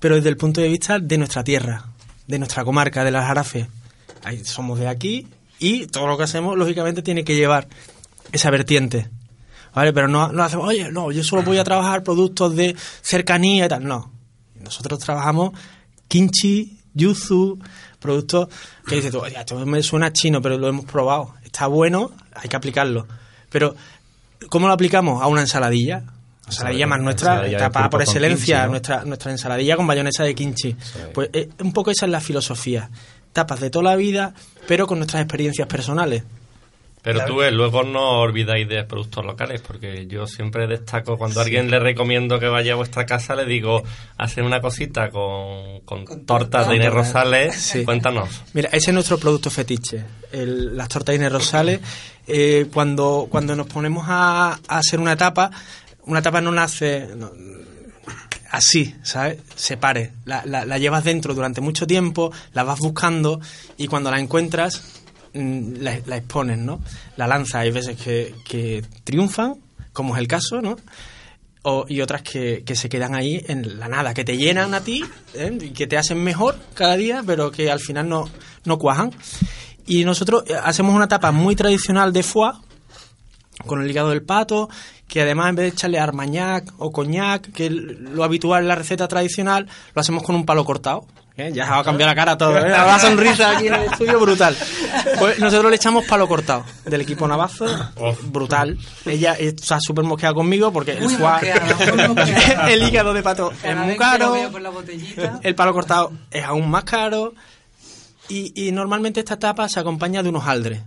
pero 0.00 0.16
desde 0.16 0.28
el 0.28 0.36
punto 0.36 0.60
de 0.60 0.68
vista 0.68 0.98
de 0.98 1.18
nuestra 1.18 1.44
tierra, 1.44 1.86
de 2.26 2.38
nuestra 2.38 2.64
comarca, 2.64 3.04
de 3.04 3.10
las 3.10 3.26
Jarafes. 3.26 3.66
Ahí 4.24 4.44
somos 4.44 4.78
de 4.78 4.88
aquí 4.88 5.26
y 5.58 5.86
todo 5.86 6.06
lo 6.06 6.16
que 6.16 6.24
hacemos, 6.24 6.56
lógicamente, 6.56 7.02
tiene 7.02 7.24
que 7.24 7.36
llevar 7.36 7.68
esa 8.32 8.50
vertiente. 8.50 9.08
¿Vale? 9.74 9.92
Pero 9.92 10.08
no, 10.08 10.32
no 10.32 10.42
hacemos, 10.42 10.68
oye, 10.68 10.90
no, 10.90 11.12
yo 11.12 11.22
solo 11.22 11.42
voy 11.42 11.58
a 11.58 11.64
trabajar 11.64 12.02
productos 12.02 12.54
de 12.56 12.74
cercanía 13.02 13.66
y 13.66 13.68
tal. 13.68 13.84
No. 13.84 14.12
Nosotros 14.54 14.98
trabajamos 14.98 15.52
kimchi, 16.08 16.78
yuzu, 16.94 17.58
productos 17.98 18.48
que 18.86 18.96
dices 18.96 19.12
tú, 19.12 19.20
oye, 19.20 19.36
esto 19.38 19.64
me 19.66 19.82
suena 19.82 20.12
chino, 20.12 20.40
pero 20.42 20.58
lo 20.58 20.68
hemos 20.68 20.84
probado. 20.84 21.34
Está 21.44 21.66
bueno, 21.66 22.10
hay 22.34 22.48
que 22.48 22.56
aplicarlo. 22.56 23.06
Pero, 23.50 23.74
¿cómo 24.48 24.66
lo 24.66 24.72
aplicamos? 24.72 25.22
A 25.22 25.26
una 25.26 25.42
ensaladilla. 25.42 25.98
La 25.98 26.52
ensaladilla 26.52 26.86
más 26.86 27.00
nuestra, 27.00 27.32
Ensaladilla 27.32 27.58
tapada 27.58 27.90
por 27.90 28.02
excelencia, 28.02 28.56
kimchi, 28.56 28.64
¿no? 28.64 28.70
nuestra, 28.70 29.04
nuestra 29.04 29.32
ensaladilla 29.32 29.76
con 29.76 29.86
bayonesa 29.86 30.24
de 30.24 30.34
kimchi. 30.34 30.76
Pues 31.12 31.28
eh, 31.32 31.50
un 31.60 31.72
poco 31.72 31.90
esa 31.90 32.06
es 32.06 32.12
la 32.12 32.20
filosofía. 32.20 32.90
Tapas 33.32 33.60
de 33.60 33.70
toda 33.70 33.84
la 33.84 33.96
vida, 33.96 34.32
pero 34.66 34.86
con 34.86 34.98
nuestras 34.98 35.22
experiencias 35.22 35.68
personales. 35.68 36.24
Pero 37.02 37.24
tú, 37.24 37.42
eh, 37.42 37.50
luego 37.50 37.84
no 37.84 38.20
olvidáis 38.20 38.68
de 38.68 38.82
productos 38.84 39.24
locales, 39.24 39.62
porque 39.62 40.06
yo 40.08 40.26
siempre 40.26 40.66
destaco, 40.66 41.16
cuando 41.16 41.40
a 41.40 41.44
alguien 41.44 41.70
le 41.70 41.78
recomiendo 41.78 42.38
que 42.40 42.48
vaya 42.48 42.72
a 42.72 42.76
vuestra 42.76 43.06
casa, 43.06 43.34
le 43.34 43.44
digo, 43.46 43.82
hacen 44.18 44.44
una 44.44 44.60
cosita 44.60 45.08
con, 45.10 45.80
con 45.84 46.04
Con 46.04 46.26
tortas 46.26 46.50
torta. 46.64 46.70
de 46.70 46.76
Inés 46.76 46.92
Rosales, 46.92 47.54
Sí. 47.56 47.84
cuéntanos. 47.84 48.42
Mira, 48.52 48.68
ese 48.72 48.90
es 48.90 48.94
nuestro 48.94 49.16
producto 49.18 49.48
fetiche, 49.48 50.04
el- 50.32 50.76
las 50.76 50.88
tortas 50.88 51.14
Inés 51.14 51.32
Rosales. 51.32 51.80
Eh, 52.26 52.66
cuando, 52.74 53.26
cuando 53.30 53.56
nos 53.56 53.68
ponemos 53.68 54.04
a, 54.08 54.58
a 54.68 54.78
hacer 54.78 55.00
una 55.00 55.16
tapa, 55.16 55.50
una 56.04 56.20
tapa 56.20 56.40
no 56.40 56.50
nace 56.52 57.08
no, 57.16 57.30
así, 58.50 58.94
¿sabes? 59.02 59.38
Se 59.54 59.76
pare. 59.76 60.12
La, 60.24 60.42
la- 60.44 60.64
la 60.64 60.78
llevas 60.78 61.04
dentro 61.04 61.34
durante 61.34 61.60
mucho 61.60 61.86
tiempo, 61.86 62.32
la 62.52 62.64
vas 62.64 62.80
buscando 62.80 63.40
y 63.76 63.86
cuando 63.88 64.10
la 64.10 64.18
encuentras, 64.20 65.02
la, 65.34 65.98
la 66.06 66.16
expones, 66.16 66.58
¿no? 66.58 66.80
La 67.16 67.26
lanzas. 67.26 67.62
Hay 67.62 67.70
veces 67.70 67.96
que, 67.96 68.84
triunfan, 69.04 69.56
como 69.92 70.14
es 70.14 70.20
el 70.20 70.28
caso, 70.28 70.60
¿no? 70.60 70.76
Y 71.88 72.00
otras 72.00 72.22
que, 72.22 72.64
se 72.74 72.88
quedan 72.88 73.14
ahí 73.14 73.44
en 73.46 73.78
la 73.78 73.88
nada, 73.88 74.14
que 74.14 74.24
te 74.24 74.38
llenan 74.38 74.72
a 74.72 74.80
ti 74.80 75.04
¿eh? 75.34 75.72
que 75.76 75.86
te 75.86 75.98
hacen 75.98 76.22
mejor 76.22 76.58
cada 76.72 76.96
día, 76.96 77.22
pero 77.26 77.50
que 77.50 77.70
al 77.70 77.80
final 77.80 78.08
no, 78.08 78.24
no 78.64 78.78
cuajan. 78.78 79.12
Y 79.86 80.04
nosotros 80.04 80.44
eh, 80.46 80.54
hacemos 80.62 80.94
una 80.94 81.08
tapa 81.08 81.30
muy 81.30 81.56
tradicional 81.56 82.12
de 82.12 82.22
foie, 82.22 82.52
con 83.66 83.82
el 83.82 83.90
hígado 83.90 84.10
del 84.10 84.22
pato, 84.22 84.70
que 85.08 85.22
además 85.22 85.50
en 85.50 85.56
vez 85.56 85.64
de 85.64 85.68
echarle 85.76 85.98
armagnac 85.98 86.72
o 86.78 86.90
coñac, 86.92 87.52
que 87.52 87.66
es 87.66 87.72
lo 87.72 88.24
habitual 88.24 88.62
en 88.62 88.68
la 88.68 88.74
receta 88.74 89.08
tradicional, 89.08 89.66
lo 89.94 90.00
hacemos 90.00 90.22
con 90.22 90.36
un 90.36 90.46
palo 90.46 90.64
cortado. 90.64 91.06
¿Eh? 91.38 91.50
Ya 91.52 91.64
se 91.64 91.70
va 91.70 91.78
a 91.78 91.84
cambiar 91.84 92.08
la 92.08 92.14
cara 92.14 92.36
todo, 92.36 92.58
¿eh? 92.58 92.68
la 92.68 92.98
sonrisa 92.98 93.56
aquí 93.56 93.68
en 93.68 93.74
el 93.74 93.82
estudio 93.84 94.20
brutal. 94.20 94.56
Pues 95.18 95.38
nosotros 95.38 95.70
le 95.70 95.76
echamos 95.76 96.04
palo 96.04 96.28
cortado 96.28 96.64
del 96.84 97.00
equipo 97.00 97.26
Navazo, 97.26 97.66
brutal. 98.24 98.76
Ella 99.06 99.34
está 99.34 99.78
súper 99.80 100.04
mosqueada 100.04 100.34
conmigo 100.34 100.72
porque 100.72 100.92
el 100.92 101.08
mosqueada, 101.08 102.08
mosqueada. 102.08 102.70
el 102.70 102.82
hígado 102.82 103.14
de 103.14 103.22
pato 103.22 103.52
es 103.62 103.76
muy 103.76 103.96
caro. 103.96 104.34
El 105.42 105.54
palo 105.54 105.72
cortado 105.72 106.12
es 106.30 106.44
aún 106.44 106.68
más 106.68 106.84
caro 106.84 107.34
y, 108.28 108.68
y 108.68 108.72
normalmente 108.72 109.20
esta 109.20 109.38
tapa 109.38 109.68
se 109.68 109.80
acompaña 109.80 110.22
de 110.22 110.28
unos 110.28 110.46
aldres. 110.46 110.82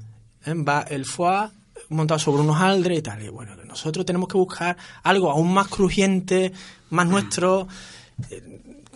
¿eh? 0.45 0.53
Va 0.53 0.85
el 0.89 1.05
foie 1.05 1.49
montado 1.89 2.19
sobre 2.19 2.41
unos 2.41 2.59
aldres 2.59 2.99
y 2.99 3.01
tal. 3.01 3.21
Y 3.21 3.29
bueno, 3.29 3.55
nosotros 3.65 4.05
tenemos 4.05 4.27
que 4.27 4.37
buscar 4.37 4.77
algo 5.03 5.31
aún 5.31 5.53
más 5.53 5.67
crujiente, 5.67 6.51
más 6.89 7.07
nuestro. 7.07 7.67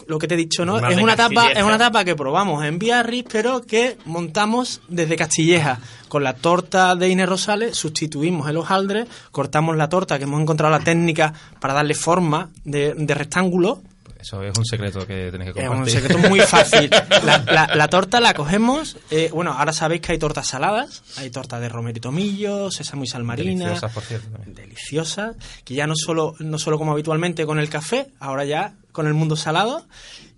Lo 0.08 0.20
que 0.20 0.28
te 0.28 0.36
he 0.36 0.38
dicho, 0.38 0.66
¿no? 0.66 0.80
Más 0.80 0.94
Es 0.94 1.02
una 1.02 1.16
tapa, 1.16 1.52
es 1.52 1.64
una 1.64 1.78
tapa 1.78 2.04
que 2.04 2.16
probamos 2.16 2.64
en 2.64 2.78
Biarritz, 2.78 3.28
pero 3.32 3.62
que 3.62 3.98
montamos 4.06 4.82
desde 4.88 5.16
Castilleja. 5.16 5.80
Con 6.08 6.24
la 6.24 6.34
torta 6.34 6.96
de 6.96 7.10
Inés 7.10 7.28
Rosales 7.28 7.76
sustituimos 7.76 8.48
el 8.48 8.58
hojaldre, 8.58 9.06
cortamos 9.32 9.76
la 9.76 9.90
torta, 9.90 10.18
que 10.18 10.26
hemos 10.26 10.42
encontrado 10.42 10.72
la 10.72 10.84
técnica 10.84 11.34
para 11.60 11.74
darle 11.74 11.96
forma 11.96 12.50
de, 12.64 12.94
de 12.94 13.14
rectángulo, 13.16 13.82
Eso 14.26 14.42
es 14.42 14.58
un 14.58 14.66
secreto 14.66 15.06
que 15.06 15.30
tenéis 15.32 15.54
que 15.54 15.62
Es 15.62 15.68
compartir. 15.68 15.96
un 15.98 16.02
secreto 16.02 16.30
muy 16.30 16.40
fácil. 16.40 16.90
La, 17.24 17.38
la- 17.46 17.76
la 17.76 17.88
torta 17.88 18.20
la 18.20 18.34
cogemos. 18.34 18.98
eh, 19.12 19.30
bueno, 19.32 19.54
ahora 19.54 19.72
sabéis 19.72 20.02
que 20.02 20.14
hay 20.14 20.18
tortas 20.18 20.48
saladas. 20.48 21.04
Hay 21.18 21.30
torta 21.30 21.60
de 21.60 21.70
romero 21.70 21.98
y 21.98 22.02
tomillo, 22.02 22.72
sésamo 22.72 23.04
y 23.04 23.08
sal 23.08 23.24
marina. 23.24 23.66
Deliciosas, 23.66 23.92
por 23.94 24.04
cierto. 24.04 24.28
Deliciosas. 24.48 25.36
Que 25.64 25.76
ya 25.76 25.86
no 25.88 25.94
solo, 25.96 26.34
no 26.40 26.58
solo 26.58 26.78
como 26.80 26.92
habitualmente 26.94 27.46
con 27.46 27.60
el 27.60 27.70
café, 27.70 28.08
ahora 28.20 28.46
ya 28.46 28.74
con 28.92 29.06
el 29.08 29.14
mundo 29.14 29.36
salado 29.36 29.86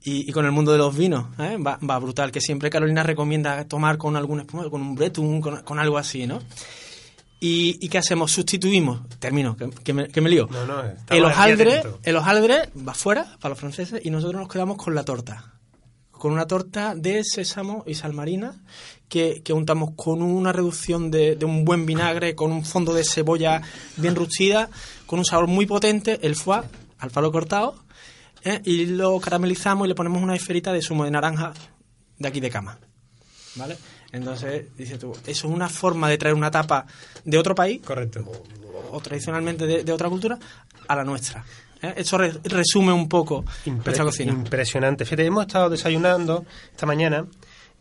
y, 0.03 0.29
y 0.29 0.33
con 0.33 0.45
el 0.45 0.51
mundo 0.51 0.71
de 0.73 0.77
los 0.79 0.95
vinos. 0.97 1.25
¿eh? 1.39 1.57
Va, 1.57 1.79
va 1.88 1.97
brutal. 1.99 2.31
Que 2.31 2.41
siempre 2.41 2.69
Carolina 2.69 3.03
recomienda 3.03 3.63
tomar 3.65 3.97
con 3.97 4.15
algún 4.17 4.41
espuma, 4.41 4.69
con 4.69 4.81
un 4.81 4.95
bretum, 4.95 5.39
con, 5.39 5.61
con 5.63 5.79
algo 5.79 5.97
así, 5.97 6.27
¿no? 6.27 6.41
¿Y, 7.39 7.77
y 7.85 7.89
qué 7.89 7.99
hacemos? 7.99 8.31
Sustituimos. 8.31 9.01
Termino, 9.19 9.55
que, 9.55 9.69
que 9.69 9.93
me, 9.93 10.07
que 10.07 10.21
me 10.21 10.29
lío. 10.29 10.47
No, 10.51 10.65
no, 10.65 10.81
El 11.09 11.25
hojaldre, 11.25 11.83
el 12.03 12.15
hojaldre 12.15 12.69
va 12.88 12.93
fuera 12.93 13.38
para 13.39 13.49
los 13.49 13.59
franceses 13.59 14.01
y 14.03 14.09
nosotros 14.09 14.41
nos 14.41 14.51
quedamos 14.51 14.77
con 14.77 14.95
la 14.95 15.03
torta. 15.03 15.53
Con 16.11 16.31
una 16.31 16.47
torta 16.47 16.95
de 16.95 17.23
sésamo 17.23 17.83
y 17.85 17.93
sal 17.93 18.13
marina 18.13 18.63
que, 19.07 19.41
que 19.43 19.53
untamos 19.53 19.91
con 19.95 20.23
una 20.23 20.51
reducción 20.51 21.11
de, 21.11 21.35
de 21.35 21.45
un 21.45 21.63
buen 21.63 21.85
vinagre, 21.85 22.33
con 22.33 22.51
un 22.51 22.65
fondo 22.65 22.91
de 22.93 23.03
cebolla 23.03 23.61
bien 23.97 24.15
ruchida, 24.15 24.69
con 25.05 25.19
un 25.19 25.25
sabor 25.25 25.45
muy 25.47 25.67
potente, 25.67 26.19
el 26.23 26.35
foie, 26.35 26.63
al 26.97 27.11
palo 27.11 27.31
cortado, 27.31 27.75
¿eh? 28.43 28.61
y 28.65 28.88
lo 28.88 29.19
caramelizamos 29.19 29.85
y 29.85 29.89
le 29.89 29.95
ponemos 29.95 30.23
una 30.23 30.35
esferita 30.35 30.73
de 30.73 30.81
zumo 30.81 31.03
de 31.05 31.11
naranja 31.11 31.53
de 32.17 32.27
aquí 32.27 32.39
de 32.39 32.49
cama. 32.49 32.79
¿Vale? 33.55 33.77
Entonces, 34.11 34.75
dices 34.77 34.99
tú, 34.99 35.11
eso 35.11 35.21
es 35.27 35.43
una 35.53 35.69
forma 35.69 36.09
de 36.09 36.17
traer 36.17 36.35
una 36.35 36.49
tapa 36.51 36.85
de 37.25 37.37
otro 37.37 37.53
país 37.55 37.81
Correcto. 37.83 38.23
o 38.91 38.99
tradicionalmente 39.01 39.65
de, 39.67 39.83
de 39.83 39.91
otra 39.91 40.09
cultura 40.09 40.39
a 40.87 40.95
la 40.95 41.03
nuestra. 41.03 41.43
¿eh? 41.81 41.93
Eso 41.97 42.17
re- 42.17 42.39
resume 42.45 42.93
un 42.93 43.09
poco 43.09 43.43
Impre- 43.65 43.85
nuestra 43.85 44.05
cocina. 44.05 44.31
Impresionante. 44.31 45.03
Fíjate, 45.05 45.25
hemos 45.25 45.45
estado 45.45 45.69
desayunando 45.69 46.45
esta 46.71 46.85
mañana 46.85 47.25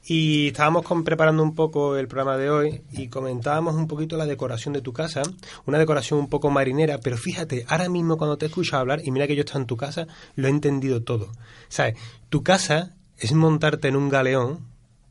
y 0.09 0.49
estábamos 0.49 0.83
con- 0.85 1.05
preparando 1.05 1.43
un 1.43 1.55
poco 1.55 1.97
el 1.97 2.09
programa 2.09 2.37
de 2.37 2.51
hoy 2.51 2.83
y 2.93 3.09
comentábamos 3.09 3.75
un 3.77 3.87
poquito 3.87 4.17
la 4.17 4.27
decoración 4.27 4.75
de 4.75 4.81
tu 4.81 4.93
casa, 4.93 5.23
una 5.65 5.79
decoración 5.79 6.19
un 6.21 6.29
poco 6.29 6.51
marinera, 6.51 6.99
pero 6.99 7.17
fíjate, 7.17 7.65
ahora 7.69 7.89
mismo 7.89 8.17
cuando 8.17 8.37
te 8.37 8.47
escucho 8.47 8.77
hablar, 8.77 9.01
y 9.05 9.11
mira 9.13 9.27
que 9.29 9.35
yo 9.37 9.41
estoy 9.43 9.61
en 9.63 9.67
tu 9.67 9.77
casa, 9.77 10.07
lo 10.35 10.47
he 10.49 10.51
entendido 10.51 11.03
todo. 11.03 11.31
¿Sabes? 11.69 11.95
Tu 12.29 12.43
casa 12.43 12.95
es 13.19 13.33
montarte 13.33 13.89
en 13.89 13.97
un 13.97 14.09
galeón, 14.09 14.61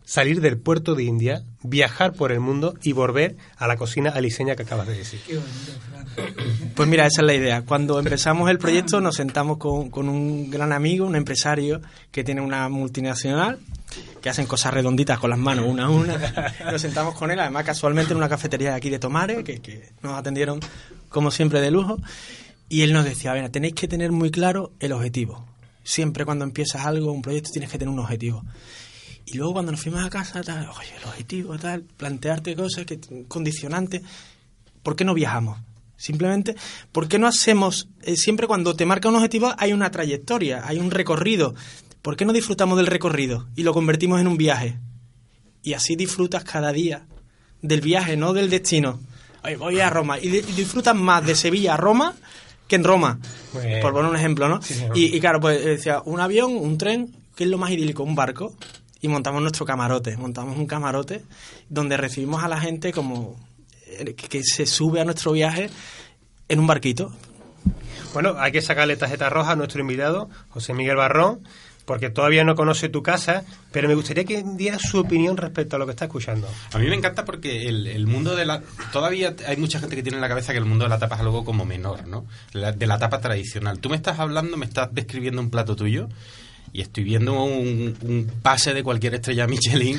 salir 0.06 0.39
del 0.39 0.58
puerto 0.58 0.95
de 0.95 1.03
India, 1.03 1.43
viajar 1.64 2.14
por 2.14 2.32
el 2.32 2.39
mundo 2.39 2.76
y 2.84 2.93
volver 2.93 3.36
a 3.58 3.68
la 3.68 3.76
cocina 3.76 4.12
aliseña 4.12 4.56
que 4.56 4.64
acabas 4.64 4.88
de 4.88 4.97
decir. 4.97 5.20
Qué 5.26 5.38
bonito, 5.38 5.72
Fran. 5.89 6.06
Pues 6.76 6.88
mira, 6.88 7.06
esa 7.06 7.22
es 7.22 7.28
la 7.28 7.34
idea. 7.34 7.64
Cuando 7.64 7.99
empezamos 7.99 8.49
el 8.49 8.58
proyecto 8.58 9.01
nos 9.01 9.16
sentamos 9.16 9.58
con, 9.58 9.89
con 9.89 10.08
un 10.08 10.49
gran 10.49 10.72
amigo, 10.72 11.06
un 11.06 11.16
empresario 11.16 11.82
que 12.12 12.24
tiene 12.24 12.41
una 12.41 12.70
multinacional, 12.70 13.60
que 14.22 14.30
hacen 14.30 14.45
cosas 14.45 14.74
redonditas 14.74 15.20
con 15.20 15.30
las 15.30 15.39
manos, 15.39 15.66
una 15.68 15.86
a 15.86 15.89
una. 15.89 16.18
Nos 16.72 16.82
sentamos 16.82 17.16
con 17.16 17.32
él, 17.32 17.39
además 17.39 17.66
casualmente 17.66 18.12
en 18.12 18.18
una 18.18 18.30
cafetería 18.30 18.72
de 18.72 18.76
aquí 18.76 18.89
de 18.89 18.99
Tomares, 18.99 19.43
que, 19.43 19.60
que 19.60 19.89
nos 20.01 20.18
atendieron 20.18 20.60
como 21.10 21.32
siempre 21.32 21.62
de 21.62 21.72
lujo. 21.72 21.97
Y 22.68 22.82
él 22.82 22.93
nos 22.93 23.06
decía, 23.06 23.32
a 23.32 23.34
ver, 23.36 23.49
tenéis 23.49 23.76
que 23.76 23.88
tener 23.88 24.12
muy 24.12 24.32
claro 24.32 24.72
el 24.80 24.91
objetivo. 24.91 25.45
Siempre 25.84 26.26
cuando 26.26 26.45
empiezas 26.45 26.86
algo, 26.86 27.12
un 27.12 27.22
proyecto, 27.22 27.51
tienes 27.51 27.70
que 27.70 27.78
tener 27.78 27.93
un 27.93 27.99
objetivo. 27.99 28.43
Y 29.26 29.38
luego 29.38 29.54
cuando 29.54 29.72
nos 29.72 29.82
fuimos 29.82 30.04
a 30.04 30.10
casa, 30.10 30.42
tal, 30.44 30.68
oye, 30.70 30.94
el 31.02 31.08
objetivo, 31.10 31.58
tal, 31.58 31.82
plantearte 31.82 32.56
cosas, 32.56 32.86
que 32.86 33.00
condicionantes. 33.28 34.02
¿Por 34.84 34.96
qué 34.96 35.04
no 35.04 35.14
viajamos? 35.14 35.60
Simplemente, 35.98 36.56
¿por 36.92 37.08
qué 37.08 37.18
no 37.18 37.26
hacemos, 37.28 37.88
eh, 38.04 38.16
siempre 38.18 38.48
cuando 38.48 38.76
te 38.76 38.86
marca 38.86 39.10
un 39.10 39.16
objetivo 39.16 39.54
hay 39.58 39.74
una 39.74 39.90
trayectoria, 39.92 40.62
hay 40.68 40.78
un 40.80 40.92
recorrido? 40.92 41.56
¿Por 42.02 42.16
qué 42.18 42.26
no 42.26 42.34
disfrutamos 42.34 42.78
del 42.78 42.86
recorrido 42.88 43.48
y 43.56 43.64
lo 43.64 43.74
convertimos 43.74 44.22
en 44.22 44.28
un 44.28 44.38
viaje? 44.38 44.78
Y 45.64 45.74
así 45.74 45.96
disfrutas 45.96 46.44
cada 46.44 46.72
día 46.72 47.06
del 47.64 47.82
viaje, 47.82 48.16
no 48.18 48.34
del 48.34 48.50
destino. 48.52 49.00
Oye, 49.44 49.56
voy 49.58 49.80
a 49.80 49.90
Roma 49.90 50.20
y, 50.20 50.28
di- 50.30 50.38
y 50.48 50.52
disfrutas 50.52 50.96
más 50.96 51.26
de 51.26 51.34
Sevilla 51.34 51.74
a 51.74 51.78
Roma 51.78 52.14
que 52.68 52.76
en 52.76 52.84
Roma, 52.84 53.18
por 53.82 53.94
poner 53.94 54.10
un 54.12 54.18
ejemplo, 54.18 54.48
¿no? 54.50 54.62
Sí, 54.62 54.76
y, 54.96 55.16
y 55.16 55.20
claro, 55.20 55.40
pues 55.40 55.64
decía, 55.64 56.02
un 56.06 56.20
avión, 56.20 56.56
un 56.56 56.78
tren, 56.78 57.16
¿qué 57.36 57.46
es 57.46 57.50
lo 57.50 57.58
más 57.58 57.72
idílico? 57.72 58.04
Un 58.04 58.16
barco. 58.16 58.56
Y 59.06 59.08
montamos 59.08 59.39
nuestro 59.39 59.68
camarote, 59.68 60.18
montamos 60.18 60.58
un 60.58 60.66
camarote 60.66 61.22
donde 61.70 61.95
recibimos 61.95 62.43
a 62.43 62.47
la 62.47 62.60
gente 62.60 62.91
como 62.91 63.36
eh, 63.86 64.16
que, 64.16 64.28
que 64.28 64.43
se 64.43 64.66
sube 64.66 64.99
a 64.99 65.06
nuestro 65.06 65.32
viaje 65.32 65.70
en 66.49 66.60
un 66.60 66.66
barquito. 66.66 67.14
Bueno, 68.16 68.34
hay 68.39 68.51
que 68.51 68.62
sacarle 68.64 68.97
tarjeta 68.97 69.30
roja 69.30 69.51
a 69.51 69.56
nuestro 69.56 69.82
invitado, 69.82 70.28
José 70.49 70.74
Miguel 70.74 70.95
Barrón, 70.95 71.41
porque 71.86 72.10
todavía 72.10 72.43
no 72.43 72.56
conoce 72.56 72.89
tu 72.89 73.03
casa, 73.03 73.43
pero 73.72 73.88
me 73.88 73.93
gustaría 73.93 74.24
que 74.24 74.43
diera 74.56 74.80
su 74.80 74.97
opinión 75.01 75.38
respecto 75.38 75.76
a 75.76 75.80
lo 75.80 75.86
que 75.86 75.91
está 75.91 76.06
escuchando. 76.06 76.47
A 76.74 76.80
mí 76.80 76.88
me 76.88 76.95
encanta 76.95 77.26
porque 77.26 77.68
el, 77.70 77.86
el 77.86 78.08
mundo 78.08 78.36
de 78.36 78.45
la... 78.47 78.64
Todavía 78.91 79.36
hay 79.47 79.58
mucha 79.58 79.80
gente 79.80 79.95
que 79.95 80.01
tiene 80.01 80.18
en 80.18 80.22
la 80.22 80.30
cabeza 80.30 80.51
que 80.51 80.58
el 80.58 80.66
mundo 80.66 80.86
de 80.86 80.89
la 80.89 80.97
tapa 80.97 81.14
es 81.14 81.22
algo 81.22 81.45
como 81.45 81.64
menor, 81.64 82.08
¿no? 82.08 82.26
La- 82.53 82.72
de 82.72 82.88
la 82.88 82.97
tapa 82.97 83.22
tradicional. 83.22 83.78
Tú 83.78 83.91
me 83.91 83.97
estás 83.97 84.18
hablando, 84.18 84.58
me 84.58 84.66
estás 84.66 84.89
describiendo 84.93 85.41
un 85.41 85.51
plato 85.51 85.76
tuyo 85.76 86.10
y 86.76 86.82
estoy 86.82 87.06
viendo 87.06 87.42
un, 87.42 88.30
pase 88.42 88.74
de 88.74 88.84
cualquier 88.84 89.16
estrella 89.16 89.48
Michelin, 89.48 89.98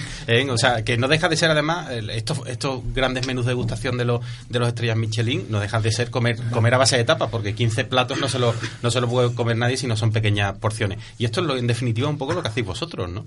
o 0.51 0.59
sea, 0.59 0.85
que 0.85 0.99
no 0.99 1.09
deja 1.09 1.29
de 1.31 1.37
ser 1.39 1.51
además 1.51 1.89
estos, 1.91 2.41
estos 2.47 2.83
grandes 2.95 3.27
menús 3.27 3.47
de 3.47 3.53
degustación 3.53 3.97
de 3.97 4.05
los, 4.05 4.21
de 4.51 4.59
los 4.59 4.69
estrellas 4.69 4.97
Michelin, 4.99 5.47
no 5.49 5.59
dejan 5.59 5.81
de 5.83 5.91
ser 5.91 6.11
comer, 6.11 6.37
comer 6.51 6.75
a 6.75 6.79
base 6.79 6.99
de 6.99 7.05
tapas, 7.05 7.31
porque 7.31 7.55
15 7.55 7.85
platos 7.87 8.21
no 8.21 8.29
se 8.29 8.39
lo, 8.39 8.55
no 8.83 8.91
se 8.91 9.01
lo 9.01 9.09
puede 9.09 9.35
comer 9.35 9.57
nadie 9.57 9.79
si 9.79 9.87
no 9.87 9.97
son 9.97 10.13
pequeñas 10.13 10.53
porciones. 10.59 10.99
Y 11.19 11.25
esto 11.25 11.41
es 11.41 11.47
lo, 11.47 11.57
en 11.57 11.67
definitiva 11.67 12.09
un 12.09 12.19
poco 12.19 12.35
lo 12.35 12.43
que 12.43 12.49
hacéis 12.49 12.67
vosotros, 12.67 13.09
¿no? 13.09 13.25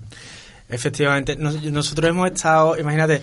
Efectivamente, 0.68 1.34
nos- 1.36 1.60
nosotros 1.64 2.08
hemos 2.10 2.30
estado, 2.30 2.78
imagínate, 2.78 3.20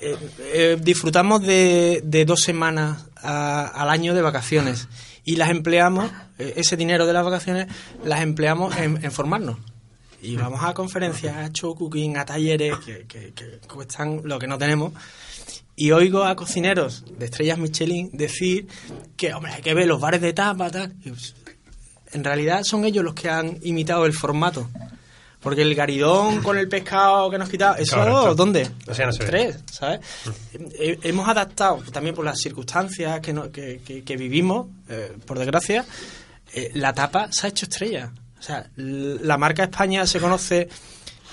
eh, 0.00 0.16
eh, 0.54 0.76
disfrutamos 0.80 1.42
de, 1.42 2.00
de 2.04 2.24
dos 2.24 2.40
semanas 2.40 3.04
al 3.22 3.90
año 3.90 4.14
de 4.14 4.22
vacaciones 4.22 4.88
y 5.26 5.36
las 5.36 5.50
empleamos, 5.50 6.10
eh, 6.38 6.54
ese 6.56 6.76
dinero 6.78 7.04
de 7.04 7.12
las 7.12 7.24
vacaciones, 7.24 7.66
las 8.04 8.22
empleamos 8.22 8.74
en, 8.78 9.04
en 9.04 9.12
formarnos. 9.12 9.58
Y 10.22 10.36
vamos 10.36 10.60
a 10.64 10.72
conferencias, 10.72 11.36
a 11.36 11.52
show 11.52 11.74
cooking, 11.74 12.16
a 12.16 12.24
talleres 12.24 12.78
que, 12.78 13.06
que- 13.06 13.32
que 13.34 13.58
cuestan 13.68 14.22
lo 14.24 14.38
que 14.38 14.46
no 14.46 14.56
tenemos. 14.56 14.94
Y 15.76 15.90
oigo 15.90 16.24
a 16.24 16.34
cocineros 16.36 17.04
de 17.18 17.26
estrellas 17.26 17.58
Michelin 17.58 18.08
decir 18.14 18.66
que, 19.16 19.34
hombre, 19.34 19.52
hay 19.52 19.60
que 19.62 19.74
ver 19.74 19.86
los 19.86 20.00
bares 20.00 20.22
de 20.22 20.32
tapa, 20.32 20.70
tal. 20.70 20.94
Pues, 21.06 21.34
en 22.12 22.24
realidad 22.24 22.62
son 22.64 22.86
ellos 22.86 23.04
los 23.04 23.12
que 23.14 23.28
han 23.28 23.58
imitado 23.62 24.06
el 24.06 24.14
formato. 24.14 24.70
Porque 25.40 25.62
el 25.62 25.74
garidón 25.74 26.42
con 26.42 26.58
el 26.58 26.68
pescado 26.68 27.30
que 27.30 27.38
nos 27.38 27.48
quitaba, 27.48 27.76
¿eso 27.78 27.96
Correcto. 27.96 28.34
dónde? 28.34 28.68
O 28.88 28.94
sea, 28.94 29.06
no 29.06 29.12
se. 29.12 29.24
Tres, 29.24 29.58
¿sabes? 29.70 30.00
Hemos 31.02 31.28
adaptado 31.28 31.82
también 31.92 32.14
por 32.14 32.24
las 32.24 32.38
circunstancias 32.40 33.20
que, 33.20 33.32
no- 33.32 33.50
que, 33.52 33.80
que- 33.84 34.02
que 34.02 34.16
vivimos, 34.16 34.66
eh, 34.88 35.16
por 35.24 35.38
desgracia, 35.38 35.84
eh, 36.52 36.70
la 36.74 36.92
tapa 36.94 37.30
se 37.30 37.46
ha 37.46 37.50
hecho 37.50 37.66
estrella. 37.66 38.10
O 38.38 38.42
sea, 38.42 38.68
la 38.76 39.38
marca 39.38 39.64
España 39.64 40.06
se 40.06 40.18
conoce 40.20 40.68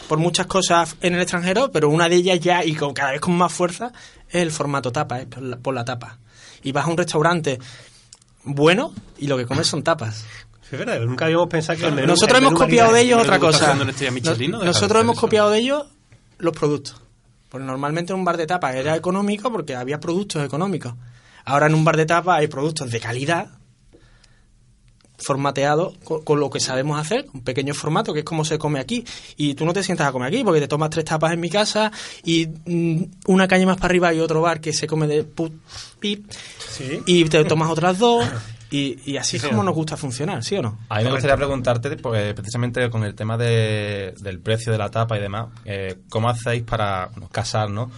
por 0.07 0.19
muchas 0.19 0.45
cosas 0.47 0.95
en 1.01 1.15
el 1.15 1.21
extranjero, 1.21 1.71
pero 1.71 1.89
una 1.89 2.07
de 2.09 2.15
ellas 2.17 2.39
ya, 2.39 2.63
y 2.63 2.75
con, 2.75 2.93
cada 2.93 3.11
vez 3.11 3.21
con 3.21 3.35
más 3.35 3.51
fuerza, 3.53 3.91
es 4.29 4.41
el 4.41 4.51
formato 4.51 4.91
tapa, 4.91 5.21
es 5.21 5.25
por 5.27 5.41
la, 5.41 5.57
por 5.57 5.73
la 5.73 5.85
tapa. 5.85 6.17
Y 6.61 6.71
vas 6.71 6.85
a 6.85 6.89
un 6.89 6.97
restaurante 6.97 7.59
bueno 8.43 8.93
y 9.17 9.27
lo 9.27 9.37
que 9.37 9.45
comes 9.45 9.67
son 9.67 9.83
tapas. 9.83 10.23
Es 10.73 10.79
verdad, 10.79 10.99
nunca 11.01 11.25
habíamos 11.25 11.47
pensado 11.49 11.77
que 11.79 11.85
el 11.85 11.93
menú- 11.93 12.07
Nosotros 12.07 12.37
el 12.39 12.43
hemos 12.45 12.53
menú 12.53 12.65
copiado 12.65 12.93
de 12.93 13.01
ellos 13.01 13.21
otra 13.21 13.39
cosa. 13.39 13.75
Nosotros 13.75 15.01
hemos 15.01 15.13
eso. 15.15 15.21
copiado 15.21 15.51
de 15.51 15.59
ellos 15.59 15.85
los 16.39 16.53
productos. 16.53 16.95
Porque 17.49 17.65
normalmente 17.67 18.11
en 18.11 18.19
un 18.19 18.25
bar 18.25 18.37
de 18.37 18.47
tapas 18.47 18.73
era 18.75 18.95
económico 18.95 19.51
porque 19.51 19.75
había 19.75 19.99
productos 19.99 20.43
económicos. 20.43 20.95
Ahora 21.45 21.67
en 21.67 21.75
un 21.75 21.85
bar 21.85 21.95
de 21.97 22.07
tapas 22.07 22.39
hay 22.39 22.47
productos 22.47 22.89
de 22.89 22.99
calidad 22.99 23.49
formateados 25.19 25.93
con, 26.03 26.23
con 26.23 26.39
lo 26.39 26.49
que 26.49 26.59
sabemos 26.59 26.99
hacer, 26.99 27.27
un 27.33 27.43
pequeño 27.43 27.73
formato 27.73 28.11
que 28.13 28.19
es 28.19 28.25
como 28.25 28.43
se 28.43 28.57
come 28.57 28.79
aquí. 28.79 29.05
Y 29.37 29.53
tú 29.53 29.65
no 29.65 29.71
te 29.73 29.83
sientas 29.83 30.07
a 30.07 30.11
comer 30.11 30.29
aquí 30.29 30.43
porque 30.43 30.59
te 30.59 30.67
tomas 30.67 30.89
tres 30.89 31.05
tapas 31.05 31.31
en 31.33 31.39
mi 31.39 31.49
casa 31.49 31.91
y 32.25 32.47
mm, 32.65 33.03
una 33.27 33.47
calle 33.47 33.65
más 33.65 33.77
para 33.77 33.87
arriba 33.87 34.07
hay 34.09 34.19
otro 34.19 34.41
bar 34.41 34.59
que 34.59 34.73
se 34.73 34.87
come 34.87 35.07
de 35.07 35.23
put, 35.23 35.53
pip 35.99 36.29
Sí. 36.75 36.99
y 37.05 37.25
te 37.25 37.45
tomas 37.45 37.69
otras 37.69 37.99
dos. 37.99 38.25
Y, 38.75 38.99
y 39.05 39.17
así 39.17 39.35
es 39.37 39.43
Sí, 39.43 39.49
como 39.49 39.61
nos 39.63 39.75
gusta 39.75 39.95
funcionar, 39.97 40.43
¿sí 40.43 40.55
o 40.57 40.61
no? 40.63 40.79
A 40.89 40.97
mí 40.97 41.03
me 41.03 41.11
gustaría 41.11 41.37
preguntarte, 41.37 41.95
pues, 41.97 42.33
precisamente 42.33 42.89
con 42.89 43.03
el 43.03 43.13
tema 43.13 43.37
de- 43.37 44.13
del 44.19 44.39
precio 44.39 44.71
de 44.71 44.77
la 44.79 44.89
tapa 44.89 45.15
y 45.17 45.21
demás, 45.21 45.49
eh, 45.65 45.97
¿cómo 46.09 46.27
hacéis 46.27 46.63
para 46.63 47.07
bueno, 47.13 47.29
casar, 47.31 47.69
¿no? 47.69 47.91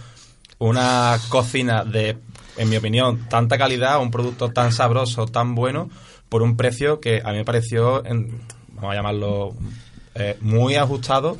Una 0.58 1.18
cocina 1.28 1.84
de, 1.84 2.18
en 2.56 2.68
mi 2.68 2.76
opinión, 2.76 3.26
tanta 3.28 3.58
calidad, 3.58 4.00
un 4.00 4.10
producto 4.10 4.50
tan 4.52 4.72
sabroso, 4.72 5.26
tan 5.26 5.54
bueno, 5.54 5.90
por 6.28 6.42
un 6.42 6.56
precio 6.56 7.00
que 7.00 7.20
a 7.24 7.30
mí 7.32 7.38
me 7.38 7.44
pareció, 7.44 8.04
en- 8.04 8.40
vamos 8.68 8.92
a 8.92 8.94
llamarlo, 8.94 9.54
eh, 10.14 10.36
muy 10.40 10.76
ajustado 10.76 11.36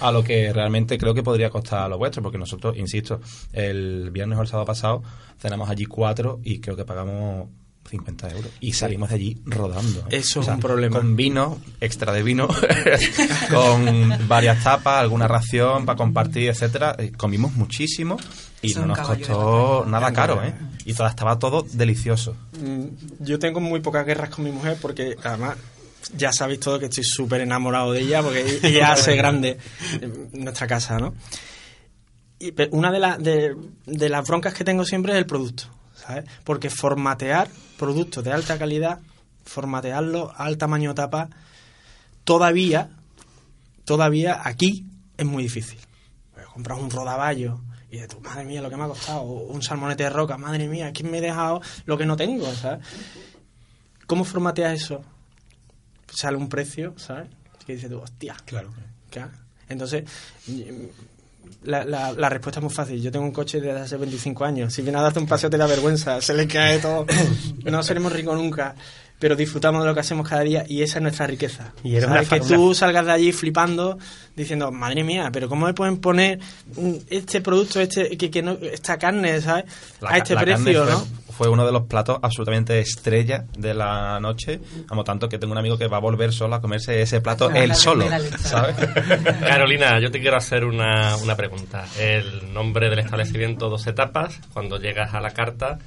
a 0.00 0.12
lo 0.12 0.22
que 0.22 0.52
realmente 0.52 0.98
creo 0.98 1.14
que 1.14 1.22
podría 1.22 1.48
costar 1.50 1.80
a 1.84 1.88
lo 1.88 1.96
vuestro, 1.98 2.22
porque 2.22 2.36
nosotros, 2.38 2.76
insisto, 2.76 3.20
el 3.54 4.10
viernes 4.12 4.38
o 4.38 4.42
el 4.42 4.48
sábado 4.48 4.66
pasado 4.66 5.02
cenamos 5.38 5.68
allí 5.70 5.86
cuatro 5.86 6.38
y 6.44 6.60
creo 6.60 6.76
que 6.76 6.84
pagamos 6.84 7.48
50 7.88 8.30
euros. 8.30 8.50
Y 8.60 8.72
salimos 8.72 9.08
de 9.08 9.14
allí 9.16 9.38
rodando. 9.46 10.00
¿eh? 10.10 10.16
Eso 10.18 10.40
es 10.40 10.48
un 10.48 10.60
problema. 10.60 10.96
Con 10.98 11.16
vino, 11.16 11.58
extra 11.80 12.12
de 12.12 12.22
vino, 12.22 12.48
con 13.52 14.28
varias 14.28 14.62
tapas, 14.62 15.00
alguna 15.00 15.28
ración 15.28 15.86
para 15.86 15.96
compartir, 15.96 16.48
etcétera. 16.50 16.94
Eh, 16.98 17.12
Comimos 17.16 17.52
muchísimo 17.54 18.16
y 18.62 18.74
no 18.74 18.86
nos 18.86 18.98
costó 18.98 19.84
nada 19.86 20.12
caro, 20.12 20.42
¿eh? 20.44 20.54
Y 20.84 20.94
todo, 20.94 21.06
estaba 21.06 21.38
todo 21.38 21.66
delicioso. 21.72 22.34
Mm, 22.60 22.84
Yo 23.24 23.38
tengo 23.38 23.60
muy 23.60 23.80
pocas 23.80 24.04
guerras 24.06 24.30
con 24.30 24.44
mi 24.44 24.52
mujer 24.52 24.76
porque 24.80 25.16
además 25.22 25.56
ya 26.16 26.32
sabéis 26.32 26.60
todo 26.60 26.78
que 26.78 26.86
estoy 26.86 27.04
súper 27.04 27.40
enamorado 27.42 27.92
de 27.92 28.00
ella 28.00 28.22
porque 28.22 28.60
ella 28.62 28.92
hace 28.92 29.16
grande 29.16 29.58
nuestra 30.32 30.66
casa, 30.66 30.98
¿no? 30.98 31.14
Y 32.40 32.54
una 32.70 32.92
de, 32.92 32.98
las 33.00 33.18
de, 33.22 33.56
de 33.86 34.08
las 34.08 34.26
broncas 34.26 34.54
que 34.54 34.62
tengo 34.64 34.84
siempre 34.84 35.12
es 35.12 35.18
el 35.18 35.26
producto, 35.26 35.64
¿sabes? 36.08 36.24
Porque 36.44 36.70
formatear 36.70 37.48
productos 37.76 38.24
de 38.24 38.32
alta 38.32 38.58
calidad, 38.58 39.00
formatearlo 39.44 40.32
al 40.36 40.56
tamaño 40.56 40.94
tapa, 40.94 41.28
todavía, 42.24 42.90
todavía 43.84 44.40
aquí 44.42 44.86
es 45.16 45.26
muy 45.26 45.42
difícil. 45.42 45.78
Pues 46.32 46.46
compras 46.46 46.78
un 46.78 46.90
rodaballo 46.90 47.60
y 47.90 47.98
de 47.98 48.08
tu 48.08 48.20
madre 48.20 48.44
mía 48.44 48.62
lo 48.62 48.70
que 48.70 48.76
me 48.76 48.84
ha 48.84 48.88
costado, 48.88 49.22
un 49.22 49.62
salmonete 49.62 50.04
de 50.04 50.10
roca, 50.10 50.38
madre 50.38 50.66
mía, 50.66 50.92
¿quién 50.92 51.10
me 51.10 51.18
he 51.18 51.20
dejado 51.20 51.60
lo 51.84 51.98
que 51.98 52.06
no 52.06 52.16
tengo? 52.16 52.50
¿sabes? 52.54 52.86
¿Cómo 54.06 54.24
formateas 54.24 54.72
eso? 54.82 55.04
Sale 56.10 56.38
un 56.38 56.48
precio, 56.48 56.94
¿sabes? 56.98 57.28
Que 57.66 57.74
dices 57.74 57.90
tú, 57.90 57.98
hostia. 57.98 58.34
Claro. 58.46 58.70
Claro. 59.10 59.32
Entonces, 59.68 60.04
la, 61.62 61.84
la, 61.84 62.12
la 62.12 62.28
respuesta 62.28 62.60
es 62.60 62.64
muy 62.64 62.72
fácil. 62.72 63.00
Yo 63.00 63.10
tengo 63.10 63.24
un 63.24 63.32
coche 63.32 63.60
desde 63.60 63.80
hace 63.80 63.96
25 63.96 64.44
años. 64.44 64.72
Si 64.72 64.82
viene 64.82 64.98
a 64.98 65.02
darte 65.02 65.18
un 65.18 65.26
paseo 65.26 65.50
te 65.50 65.56
da 65.56 65.66
vergüenza, 65.66 66.20
se 66.20 66.34
le 66.34 66.46
cae 66.46 66.78
todo. 66.78 67.06
No 67.64 67.82
seremos 67.82 68.12
ricos 68.12 68.36
nunca, 68.36 68.74
pero 69.18 69.36
disfrutamos 69.36 69.82
de 69.82 69.88
lo 69.88 69.94
que 69.94 70.00
hacemos 70.00 70.26
cada 70.28 70.42
día 70.42 70.64
y 70.66 70.82
esa 70.82 70.98
es 70.98 71.02
nuestra 71.02 71.26
riqueza. 71.26 71.72
Y 71.82 72.00
¿Sabes? 72.00 72.06
una 72.06 72.24
que 72.24 72.40
tú 72.40 72.74
salgas 72.74 73.04
de 73.04 73.12
allí 73.12 73.32
flipando, 73.32 73.98
diciendo, 74.34 74.70
madre 74.72 75.04
mía, 75.04 75.28
pero 75.32 75.48
¿cómo 75.48 75.66
me 75.66 75.74
pueden 75.74 75.98
poner 75.98 76.38
este 77.10 77.40
producto, 77.40 77.80
este 77.80 78.16
que, 78.16 78.30
que 78.30 78.42
no, 78.42 78.52
esta 78.52 78.96
carne, 78.96 79.40
¿sabes? 79.40 79.64
La 80.00 80.10
a 80.10 80.18
este 80.18 80.36
precio, 80.36 80.84
¿no? 80.86 80.98
fue 80.98 81.27
uno 81.46 81.64
de 81.64 81.70
los 81.70 81.82
platos 81.82 82.18
absolutamente 82.22 82.80
estrella 82.80 83.44
de 83.56 83.74
la 83.74 84.18
noche. 84.18 84.60
Como 84.88 85.04
tanto 85.04 85.28
que 85.28 85.38
tengo 85.38 85.52
un 85.52 85.58
amigo 85.58 85.78
que 85.78 85.86
va 85.86 85.98
a 85.98 86.00
volver 86.00 86.32
solo 86.32 86.56
a 86.56 86.60
comerse 86.60 87.00
ese 87.00 87.20
plato 87.20 87.48
La 87.50 87.60
él 87.60 87.74
solo. 87.74 88.06
Carolina, 89.40 90.00
yo 90.00 90.10
te 90.10 90.20
quiero 90.20 90.36
hacer 90.36 90.64
una, 90.64 91.16
una 91.18 91.36
pregunta. 91.36 91.86
El 91.98 92.52
nombre 92.52 92.90
del 92.90 92.98
establecimiento, 92.98 93.68
dos 93.68 93.86
etapas. 93.86 94.40
Cuando 94.52 94.78
llegas 94.78 95.14
a 95.14 95.20
la 95.20 95.30
carta, 95.30 95.78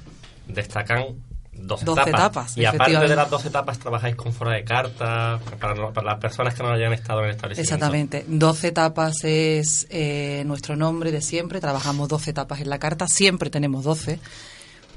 destacan 0.46 1.16
dos 1.52 1.84
12 1.84 2.00
etapas. 2.00 2.20
etapas, 2.20 2.58
y 2.58 2.64
aparte 2.64 3.08
de 3.08 3.16
las 3.16 3.30
dos 3.30 3.44
etapas, 3.44 3.78
trabajáis 3.78 4.16
con 4.16 4.32
fuera 4.32 4.56
de 4.56 4.64
carta 4.64 5.38
para, 5.60 5.92
para 5.92 6.06
las 6.06 6.18
personas 6.18 6.54
que 6.54 6.62
no 6.62 6.70
hayan 6.70 6.92
estado 6.92 7.20
en 7.20 7.26
el 7.26 7.30
establecimiento. 7.32 7.74
Exactamente. 7.74 8.24
12 8.26 8.68
etapas 8.68 9.24
es 9.24 9.86
eh, 9.90 10.42
nuestro 10.46 10.76
nombre 10.76 11.12
de 11.12 11.20
siempre. 11.20 11.60
Trabajamos 11.60 12.08
12 12.08 12.30
etapas 12.30 12.60
en 12.60 12.70
la 12.70 12.78
carta. 12.78 13.06
Siempre 13.06 13.50
tenemos 13.50 13.84
12. 13.84 14.18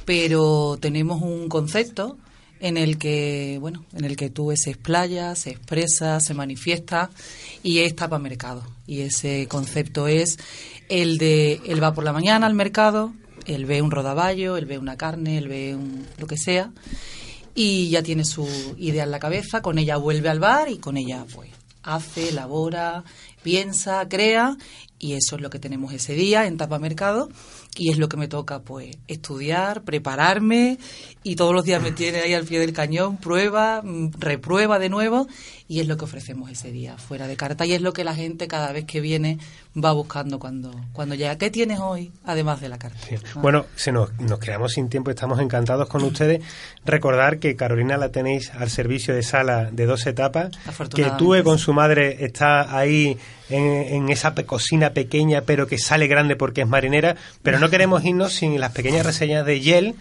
Pero 0.05 0.77
tenemos 0.79 1.21
un 1.21 1.49
concepto 1.49 2.17
en 2.59 2.77
el 2.77 2.97
que, 2.97 3.57
bueno, 3.59 3.85
en 3.93 4.05
el 4.05 4.15
que 4.15 4.29
tú 4.29 4.51
se 4.55 4.71
explaya, 4.71 5.35
se 5.35 5.51
expresa, 5.51 6.19
se 6.19 6.33
manifiesta 6.33 7.09
y 7.63 7.79
es 7.79 7.95
tapa 7.95 8.19
mercado. 8.19 8.63
Y 8.87 9.01
ese 9.01 9.47
concepto 9.47 10.07
es 10.07 10.37
el 10.89 11.17
de 11.17 11.61
él 11.65 11.83
va 11.83 11.93
por 11.93 12.03
la 12.03 12.13
mañana 12.13 12.47
al 12.47 12.53
mercado, 12.53 13.13
él 13.45 13.65
ve 13.65 13.81
un 13.81 13.91
rodaballo, 13.91 14.57
él 14.57 14.65
ve 14.65 14.77
una 14.77 14.97
carne, 14.97 15.37
él 15.37 15.47
ve 15.47 15.75
un, 15.75 16.07
lo 16.17 16.27
que 16.27 16.37
sea 16.37 16.71
y 17.55 17.89
ya 17.89 18.03
tiene 18.03 18.25
su 18.25 18.47
idea 18.77 19.05
en 19.05 19.11
la 19.11 19.19
cabeza, 19.19 19.61
con 19.61 19.77
ella 19.79 19.95
vuelve 19.97 20.29
al 20.29 20.39
bar 20.39 20.69
y 20.69 20.77
con 20.77 20.97
ella 20.97 21.25
pues 21.33 21.49
hace, 21.83 22.29
elabora, 22.29 23.03
piensa, 23.43 24.07
crea 24.09 24.57
y 25.05 25.13
eso 25.13 25.35
es 25.35 25.41
lo 25.41 25.51
que 25.51 25.59
tenemos 25.59 25.93
ese 25.93 26.15
día 26.15 26.47
en 26.47 26.57
Tapa 26.57 26.79
Mercado 26.79 27.29
y 27.77 27.91
es 27.91 27.99
lo 27.99 28.09
que 28.09 28.17
me 28.17 28.27
toca 28.27 28.61
pues 28.61 28.97
estudiar, 29.07 29.83
prepararme 29.83 30.79
y 31.21 31.35
todos 31.35 31.53
los 31.53 31.63
días 31.63 31.79
me 31.79 31.91
tiene 31.91 32.21
ahí 32.21 32.33
al 32.33 32.45
pie 32.45 32.59
del 32.59 32.73
cañón, 32.73 33.17
prueba, 33.17 33.83
mm, 33.83 34.13
reprueba 34.17 34.79
de 34.79 34.89
nuevo 34.89 35.27
y 35.67 35.79
es 35.79 35.87
lo 35.87 35.95
que 35.97 36.05
ofrecemos 36.05 36.49
ese 36.49 36.71
día 36.71 36.97
fuera 36.97 37.27
de 37.27 37.37
carta 37.37 37.67
y 37.67 37.73
es 37.73 37.81
lo 37.81 37.93
que 37.93 38.03
la 38.03 38.15
gente 38.15 38.47
cada 38.47 38.71
vez 38.71 38.85
que 38.85 38.99
viene 38.99 39.37
va 39.77 39.91
buscando 39.91 40.39
cuando, 40.39 40.71
cuando 40.91 41.13
llega. 41.13 41.37
¿Qué 41.37 41.51
tienes 41.51 41.79
hoy 41.79 42.11
además 42.23 42.61
de 42.61 42.69
la 42.69 42.79
carta? 42.79 42.97
Sí. 43.07 43.15
Ah. 43.15 43.39
Bueno, 43.41 43.67
se 43.75 43.91
nos, 43.91 44.11
nos 44.19 44.39
quedamos 44.39 44.73
sin 44.73 44.89
tiempo, 44.89 45.11
estamos 45.11 45.39
encantados 45.39 45.87
con 45.87 46.03
ustedes. 46.03 46.43
Recordar 46.83 47.37
que 47.37 47.55
Carolina 47.55 47.97
la 47.97 48.09
tenéis 48.09 48.51
al 48.51 48.71
servicio 48.71 49.13
de 49.13 49.21
sala 49.21 49.69
de 49.71 49.85
dos 49.85 50.07
etapas, 50.07 50.49
que 50.95 51.11
Tue 51.17 51.43
con 51.43 51.59
su 51.59 51.73
madre 51.73 52.25
está 52.25 52.75
ahí 52.75 53.17
en, 53.49 53.63
en 53.63 54.09
esa 54.09 54.33
cocina 54.35 54.91
pequeña, 54.91 55.41
pero 55.41 55.67
que 55.67 55.77
sale 55.77 56.07
grande 56.07 56.35
porque 56.35 56.61
es 56.61 56.67
marinera, 56.67 57.15
pero 57.43 57.59
no 57.59 57.69
queremos 57.69 58.03
irnos 58.03 58.33
sin 58.33 58.59
las 58.59 58.71
pequeñas 58.71 59.05
reseñas 59.05 59.45
de 59.45 59.59
Yel 59.59 59.95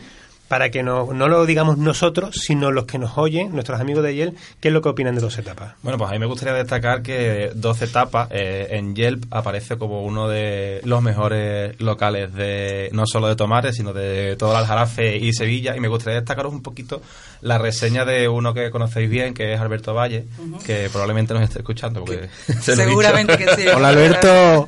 para 0.48 0.70
que 0.70 0.82
no, 0.82 1.12
no 1.12 1.28
lo 1.28 1.46
digamos 1.46 1.78
nosotros, 1.78 2.36
sino 2.36 2.70
los 2.70 2.84
que 2.84 2.98
nos 2.98 3.16
oyen, 3.16 3.52
nuestros 3.52 3.80
amigos 3.80 4.04
de 4.04 4.14
Yel, 4.14 4.34
qué 4.60 4.68
es 4.68 4.74
lo 4.74 4.82
que 4.82 4.90
opinan 4.90 5.14
de 5.14 5.20
dos 5.20 5.38
etapas. 5.38 5.74
Bueno, 5.82 5.98
pues 5.98 6.10
a 6.10 6.12
mí 6.12 6.18
me 6.18 6.26
gustaría 6.26 6.54
destacar 6.54 7.02
que 7.02 7.50
12 7.54 7.86
Tapas 7.88 8.28
eh, 8.30 8.68
en 8.70 8.94
Yelp 8.94 9.24
aparece 9.30 9.76
como 9.78 10.02
uno 10.02 10.28
de 10.28 10.80
los 10.84 11.02
mejores 11.02 11.80
locales 11.80 12.32
de 12.34 12.90
no 12.92 13.06
solo 13.06 13.28
de 13.28 13.36
tomates, 13.36 13.76
sino 13.76 13.92
de 13.92 14.36
todo 14.36 14.50
el 14.50 14.58
Aljarafe 14.58 15.16
y 15.16 15.32
Sevilla. 15.32 15.76
Y 15.76 15.80
me 15.80 15.88
gustaría 15.88 16.20
destacaros 16.20 16.52
un 16.52 16.62
poquito 16.62 17.00
la 17.40 17.58
reseña 17.58 18.04
de 18.04 18.28
uno 18.28 18.54
que 18.54 18.70
conocéis 18.70 19.08
bien, 19.08 19.34
que 19.34 19.54
es 19.54 19.60
Alberto 19.60 19.94
Valle, 19.94 20.26
que 20.64 20.88
probablemente 20.90 21.34
nos 21.34 21.42
esté 21.42 21.58
escuchando. 21.58 22.00
Porque 22.04 22.28
se 22.60 22.74
Seguramente 22.74 23.36
que 23.36 23.54
sí. 23.54 23.68
Hola 23.68 23.88
Alberto. 23.88 24.66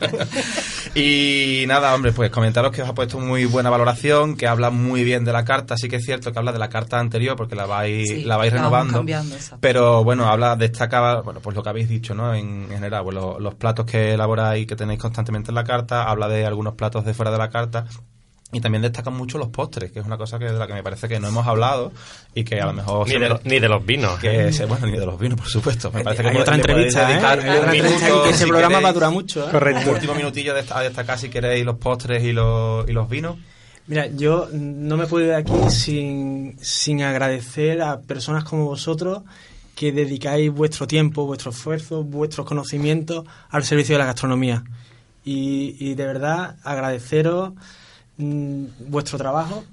Y 0.95 1.65
nada, 1.67 1.95
hombre, 1.95 2.13
pues 2.13 2.31
comentaros 2.31 2.73
que 2.73 2.83
os 2.83 2.89
ha 2.89 2.95
puesto 2.95 3.19
muy 3.19 3.45
buena 3.45 3.69
valoración, 3.69 4.37
que 4.37 4.47
habla 4.47 4.71
muy 4.71 5.05
bien 5.05 5.25
de 5.25 5.33
la 5.33 5.45
carta. 5.45 5.66
Sí 5.77 5.89
que 5.89 5.97
es 5.97 6.05
cierto 6.05 6.33
que 6.33 6.39
habla 6.39 6.53
de 6.53 6.59
la 6.59 6.69
carta 6.69 6.99
anterior 7.01 7.37
porque 7.37 7.55
la 7.57 7.67
vais, 7.67 8.09
Sí, 8.09 8.25
la 8.25 8.37
vais 8.37 8.53
renovando. 8.53 8.93
pero 9.61 10.05
bueno, 10.05 10.27
habla, 10.29 10.57
destaca, 10.57 11.23
bueno, 11.23 11.41
pues 11.41 11.57
lo 11.57 11.63
que 11.63 11.69
habéis 11.71 11.89
dicho, 11.89 12.15
¿no? 12.15 12.35
En 12.35 12.69
general, 12.69 13.03
pues 13.05 13.15
lo- 13.15 13.41
los 13.41 13.55
platos 13.55 13.87
que 13.87 14.13
elaboráis, 14.15 14.67
que 14.67 14.77
tenéis 14.77 15.01
constantemente 15.01 15.51
en 15.51 15.55
la 15.55 15.65
carta, 15.65 16.05
habla 16.11 16.29
de 16.29 16.45
algunos 16.47 16.75
platos 16.75 17.05
de 17.05 17.15
fuera 17.15 17.31
de 17.31 17.39
la 17.39 17.49
carta. 17.51 17.87
Y 18.53 18.61
también 18.61 18.81
destacan 18.81 19.13
mucho 19.13 19.39
los 19.39 19.49
postres, 19.49 19.91
que 19.91 19.99
es 19.99 20.07
una 20.07 20.17
cosa 20.17 20.39
que 20.39 20.45
de 20.45 20.53
la 20.53 20.69
que 20.69 20.73
me 20.73 20.85
parece 20.85 21.09
que 21.09 21.19
no 21.19 21.27
hemos 21.27 21.45
hablado 21.49 21.91
y 22.33 22.45
que 22.45 22.61
a 22.61 22.67
lo 22.67 22.75
mejor... 22.75 23.05
Ni 23.09 23.15
de, 23.15 23.19
me- 23.19 23.29
lo- 23.31 23.41
ni 23.43 23.59
de 23.59 23.69
los 23.69 23.85
vinos. 23.85 24.21
que 24.21 24.53
se- 24.53 24.67
bueno, 24.67 24.87
ni 24.87 24.97
de 24.97 25.05
los 25.05 25.19
vinos, 25.19 25.37
por 25.41 25.49
supuesto. 25.49 25.91
Me 25.91 26.05
parece 26.05 26.23
que 26.23 26.29
Hay 26.29 26.37
otra 26.37 26.55
entrevista, 26.55 27.03
¿eh? 27.03 27.07
dedicar 27.15 27.41
Hay 27.41 27.59
otra 27.59 27.73
entrevista 27.75 28.07
minuto, 28.07 28.23
que 28.23 28.31
ese 28.31 28.39
si 28.39 28.45
programa 28.49 28.69
queréis. 28.69 28.85
va 28.85 28.89
a 28.89 28.93
durar 28.93 29.11
mucho, 29.11 29.49
¿eh? 29.49 29.51
Correcto. 29.51 29.89
Un 29.91 29.95
último 29.97 30.15
minutillo 30.15 30.55
de- 30.55 30.65
a 30.71 30.81
destacar 30.81 31.19
si 31.19 31.29
queréis 31.29 31.65
los 31.67 31.77
postres 31.79 32.23
y 32.23 32.33
los, 32.33 32.89
y 32.89 32.93
los 32.93 33.09
vinos. 33.09 33.37
Mira, 33.89 34.07
yo 34.09 34.49
no 34.53 34.97
me 34.97 35.07
puedo 35.07 35.25
ir 35.25 35.31
de 35.31 35.37
aquí 35.37 35.53
sin, 35.71 36.57
sin 36.61 37.03
agradecer 37.03 37.83
a 37.83 38.01
personas 38.01 38.43
como 38.45 38.65
vosotros 38.65 39.23
que 39.77 39.93
dedicáis 39.93 40.51
vuestro 40.51 40.87
tiempo, 40.87 41.27
vuestro 41.27 41.51
esfuerzo, 41.51 42.03
vuestros 42.03 42.47
conocimientos 42.47 43.25
al 43.51 43.63
servicio 43.65 43.95
de 43.95 43.99
la 44.01 44.07
gastronomía. 44.07 44.65
Y, 45.25 45.77
y 45.79 45.95
de 45.95 46.07
verdad 46.07 46.57
agradeceros 46.65 47.53
mm, 48.17 48.65
vuestro 48.89 49.19
trabajo. 49.19 49.65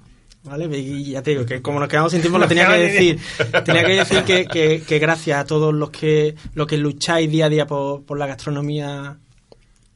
¿Vale? 0.44 0.66
Y 0.78 1.12
ya 1.12 1.22
te 1.22 1.30
digo 1.30 1.46
que 1.46 1.62
como 1.62 1.80
nos 1.80 1.88
quedamos 1.88 2.12
sin 2.12 2.20
tiempo 2.20 2.38
lo 2.38 2.46
tenía 2.46 2.68
que 2.68 2.74
decir. 2.78 3.18
Tenía 3.64 3.82
que 3.86 3.92
decir 3.94 4.22
que, 4.24 4.44
que- 4.44 4.82
que 4.86 4.98
gracias 4.98 5.38
a 5.40 5.46
todos 5.46 5.72
los 5.72 5.88
que, 5.90 6.34
los 6.54 6.66
que 6.66 6.76
lucháis 6.76 7.30
día 7.30 7.46
a 7.46 7.48
día 7.48 7.66
por, 7.66 8.02
por 8.04 8.18
la 8.18 8.26
gastronomía 8.26 9.16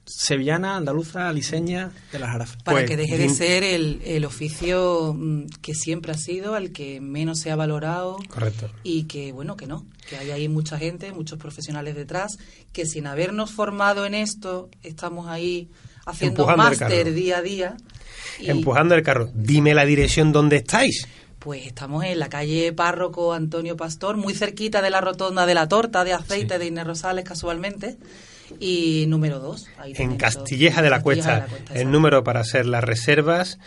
sevillana, 0.09 0.77
andaluza, 0.77 1.33
liseña 1.33 1.91
de 2.13 2.19
las 2.19 2.31
Jarafes. 2.31 2.63
para 2.63 2.79
Pues, 2.79 2.91
que 2.91 2.97
deje 2.97 3.19
de 3.19 3.29
ser 3.29 3.63
el, 3.63 4.01
el 4.05 4.25
oficio 4.25 5.15
mm, 5.17 5.47
que 5.63 5.75
siempre 5.75 6.13
ha 6.13 6.17
sido, 6.17 6.55
al 6.55 6.73
que 6.73 7.01
menos 7.01 7.41
se 7.41 7.51
ha 7.51 7.57
valorado 7.57 8.19
Correcto. 8.29 8.71
y 8.83 9.05
que, 9.05 9.33
bueno, 9.33 9.57
que 9.57 9.67
no, 9.67 9.87
que 10.09 10.17
hay 10.17 10.31
ahí 10.31 10.49
mucha 10.49 10.79
gente, 10.79 11.13
muchos 11.13 11.39
profesionales 11.39 11.95
detrás, 11.95 12.39
que 12.73 12.87
sin 12.87 13.07
habernos 13.07 13.53
formado 13.53 14.07
en 14.07 14.15
esto, 14.15 14.71
estamos 14.83 15.29
ahí 15.29 15.69
haciendo 16.07 16.47
máster 16.57 17.13
día 17.13 17.39
a 17.39 17.43
día. 17.43 17.77
y, 18.41 18.51
Empujando 18.51 18.95
el 18.95 19.03
carro. 19.03 19.31
Dime 19.35 19.75
la 19.75 19.85
dirección 19.85 20.33
donde 20.33 20.57
estáis. 20.57 21.07
Pues 21.39 21.67
estamos 21.67 22.05
en 22.05 22.19
la 22.19 22.29
calle 22.29 22.73
Párroco 22.73 23.33
Antonio 23.33 23.77
Pastor, 23.77 24.17
muy 24.17 24.35
cerquita 24.35 24.83
de 24.83 24.91
la 24.91 25.01
rotonda 25.01 25.47
de 25.47 25.55
la 25.55 25.69
torta 25.69 26.03
de 26.05 26.13
aceite 26.13 26.59
de 26.59 26.67
Inés 26.67 26.87
Rosales, 26.87 27.25
casualmente, 27.25 27.97
y 28.61 29.07
número 29.09 29.39
2. 29.39 29.69
en 29.97 30.17
Castilleja 30.17 30.83
de 30.83 30.91
la 30.91 31.03
Cuesta. 31.03 31.47
El 31.75 31.91
número 31.91 32.25
para 32.25 32.41
hacer 32.41 32.67
las 32.67 32.85
reservas 32.85 33.59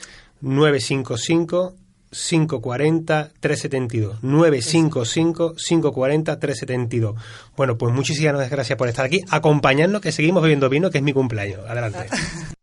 955 0.41 1.75
540 2.11 3.31
372 3.39 4.21
955 4.21 5.55
540 5.55 6.39
372 6.39 7.15
Bueno, 7.55 7.77
pues 7.77 7.93
muchísimas 7.93 8.49
gracias 8.49 8.77
por 8.77 8.89
estar 8.89 9.05
aquí. 9.05 9.21
Acompañarnos 9.29 10.01
que 10.01 10.11
seguimos 10.11 10.43
bebiendo 10.43 10.69
vino, 10.69 10.89
que 10.89 10.97
es 10.97 11.03
mi 11.03 11.13
cumpleaños. 11.13 11.61
Adelante. 11.67 12.07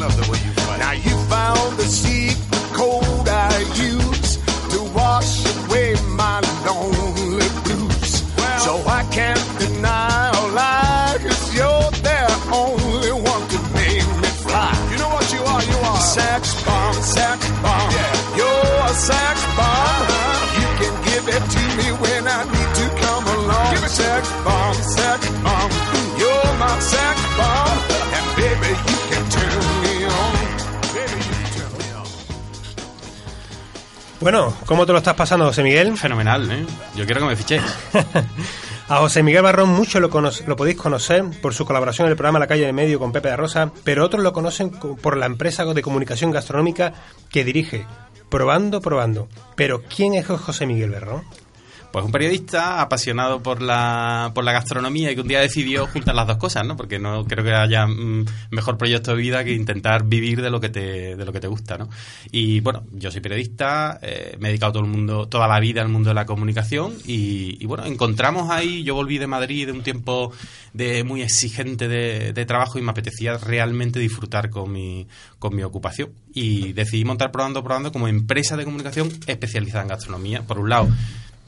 love 0.00 0.16
the 0.16 0.32
way 0.32 0.38
you 0.46 0.52
fight. 0.64 0.78
Now 0.78 0.92
you 0.92 1.14
found 1.28 1.76
the 1.76 1.84
secret 1.84 2.40
code 2.72 3.28
I 3.28 3.58
use 3.90 4.36
to 4.72 4.80
wash 4.94 5.44
away 5.64 5.94
my 6.22 6.40
lonely 6.66 7.48
blues. 7.64 8.12
so 8.64 8.72
I 8.98 9.02
can't 9.12 9.46
deny 9.58 9.89
Bueno, 34.20 34.54
¿cómo 34.66 34.84
te 34.84 34.92
lo 34.92 34.98
estás 34.98 35.14
pasando, 35.14 35.46
José 35.46 35.62
Miguel? 35.62 35.96
Fenomenal, 35.96 36.50
¿eh? 36.50 36.66
Yo 36.94 37.06
quiero 37.06 37.20
que 37.22 37.26
me 37.28 37.36
fichéis. 37.36 37.62
A 38.88 38.96
José 38.98 39.22
Miguel 39.22 39.42
Barrón 39.42 39.68
mucho 39.70 40.00
lo, 40.00 40.08
lo 40.08 40.56
podéis 40.56 40.76
conocer 40.76 41.24
por 41.40 41.54
su 41.54 41.64
colaboración 41.64 42.06
en 42.06 42.10
el 42.10 42.16
programa 42.16 42.40
La 42.40 42.48
Calle 42.48 42.66
de 42.66 42.72
Medio 42.72 42.98
con 42.98 43.12
Pepe 43.12 43.28
de 43.30 43.36
Rosa, 43.36 43.70
pero 43.84 44.04
otros 44.04 44.22
lo 44.22 44.32
conocen 44.32 44.70
co- 44.70 44.96
por 44.96 45.16
la 45.16 45.26
empresa 45.26 45.64
de 45.64 45.80
comunicación 45.80 46.32
gastronómica 46.32 46.92
que 47.30 47.44
dirige, 47.44 47.86
Probando, 48.28 48.80
Probando. 48.80 49.28
Pero 49.54 49.82
¿quién 49.84 50.14
es 50.14 50.26
José 50.26 50.66
Miguel 50.66 50.90
Barrón? 50.90 51.22
Pues 51.92 52.04
un 52.04 52.12
periodista 52.12 52.80
apasionado 52.80 53.42
por 53.42 53.60
la, 53.60 54.30
por 54.34 54.44
la 54.44 54.52
gastronomía 54.52 55.10
y 55.10 55.14
que 55.16 55.20
un 55.22 55.28
día 55.28 55.40
decidió 55.40 55.86
juntar 55.88 56.14
las 56.14 56.26
dos 56.26 56.36
cosas, 56.36 56.64
¿no? 56.64 56.76
Porque 56.76 56.98
no 56.98 57.24
creo 57.24 57.44
que 57.44 57.52
haya 57.52 57.86
mm, 57.86 58.26
mejor 58.50 58.78
proyecto 58.78 59.10
de 59.10 59.16
vida 59.16 59.42
que 59.42 59.52
intentar 59.52 60.04
vivir 60.04 60.40
de 60.40 60.50
lo 60.50 60.60
que 60.60 60.68
te, 60.68 61.16
de 61.16 61.24
lo 61.24 61.32
que 61.32 61.40
te 61.40 61.48
gusta, 61.48 61.78
¿no? 61.78 61.88
Y 62.30 62.60
bueno, 62.60 62.84
yo 62.92 63.10
soy 63.10 63.20
periodista, 63.20 63.98
eh, 64.02 64.36
me 64.38 64.48
he 64.48 64.50
dedicado 64.52 64.74
todo 64.74 64.84
el 64.84 64.90
mundo, 64.90 65.26
toda 65.26 65.48
la 65.48 65.58
vida 65.58 65.82
al 65.82 65.88
mundo 65.88 66.10
de 66.10 66.14
la 66.14 66.26
comunicación 66.26 66.94
y, 67.06 67.56
y 67.60 67.66
bueno, 67.66 67.84
encontramos 67.86 68.50
ahí, 68.50 68.84
yo 68.84 68.94
volví 68.94 69.18
de 69.18 69.26
Madrid 69.26 69.66
de 69.66 69.72
un 69.72 69.82
tiempo 69.82 70.32
de 70.72 71.02
muy 71.02 71.22
exigente 71.22 71.88
de, 71.88 72.32
de 72.32 72.46
trabajo 72.46 72.78
y 72.78 72.82
me 72.82 72.92
apetecía 72.92 73.36
realmente 73.36 73.98
disfrutar 73.98 74.50
con 74.50 74.70
mi, 74.70 75.08
con 75.38 75.54
mi 75.54 75.62
ocupación. 75.62 76.10
Y 76.32 76.72
decidí 76.72 77.04
montar 77.04 77.32
Probando 77.32 77.64
Probando 77.64 77.90
como 77.90 78.06
empresa 78.06 78.56
de 78.56 78.64
comunicación 78.64 79.10
especializada 79.26 79.82
en 79.82 79.88
gastronomía. 79.88 80.42
Por 80.42 80.58
un 80.58 80.70
lado, 80.70 80.88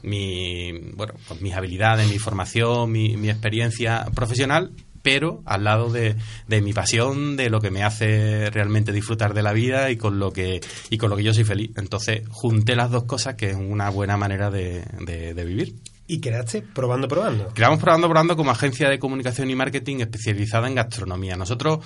mi, 0.03 0.71
bueno, 0.95 1.13
pues 1.27 1.41
mis 1.41 1.53
habilidades, 1.53 2.09
mi 2.09 2.19
formación, 2.19 2.91
mi, 2.91 3.17
mi 3.17 3.29
experiencia 3.29 4.05
profesional, 4.13 4.71
pero 5.01 5.41
al 5.45 5.63
lado 5.65 5.89
de, 5.91 6.15
de 6.47 6.61
mi 6.61 6.71
pasión, 6.73 7.35
de 7.35 7.49
lo 7.49 7.59
que 7.59 7.71
me 7.71 7.83
hace 7.83 8.49
realmente 8.51 8.91
disfrutar 8.93 9.33
de 9.33 9.43
la 9.43 9.51
vida 9.53 9.89
y 9.91 9.97
con 9.97 10.19
lo 10.19 10.31
que, 10.31 10.61
y 10.89 10.97
con 10.97 11.09
lo 11.09 11.17
que 11.17 11.23
yo 11.23 11.33
soy 11.33 11.43
feliz. 11.43 11.71
Entonces 11.75 12.21
junté 12.29 12.75
las 12.75 12.91
dos 12.91 13.03
cosas, 13.03 13.35
que 13.35 13.49
es 13.49 13.55
una 13.57 13.89
buena 13.89 14.15
manera 14.17 14.49
de, 14.49 14.83
de- 15.05 15.33
de 15.33 15.45
vivir. 15.45 15.75
Y 16.07 16.19
creaste 16.19 16.61
Probando, 16.61 17.07
Probando. 17.07 17.47
Creamos 17.53 17.79
Probando 17.79 18.07
Probando 18.09 18.35
como 18.35 18.51
agencia 18.51 18.89
de 18.89 18.99
comunicación 18.99 19.49
y 19.49 19.55
marketing 19.55 20.01
especializada 20.01 20.67
en 20.67 20.75
gastronomía. 20.75 21.35
Nosotros 21.37 21.79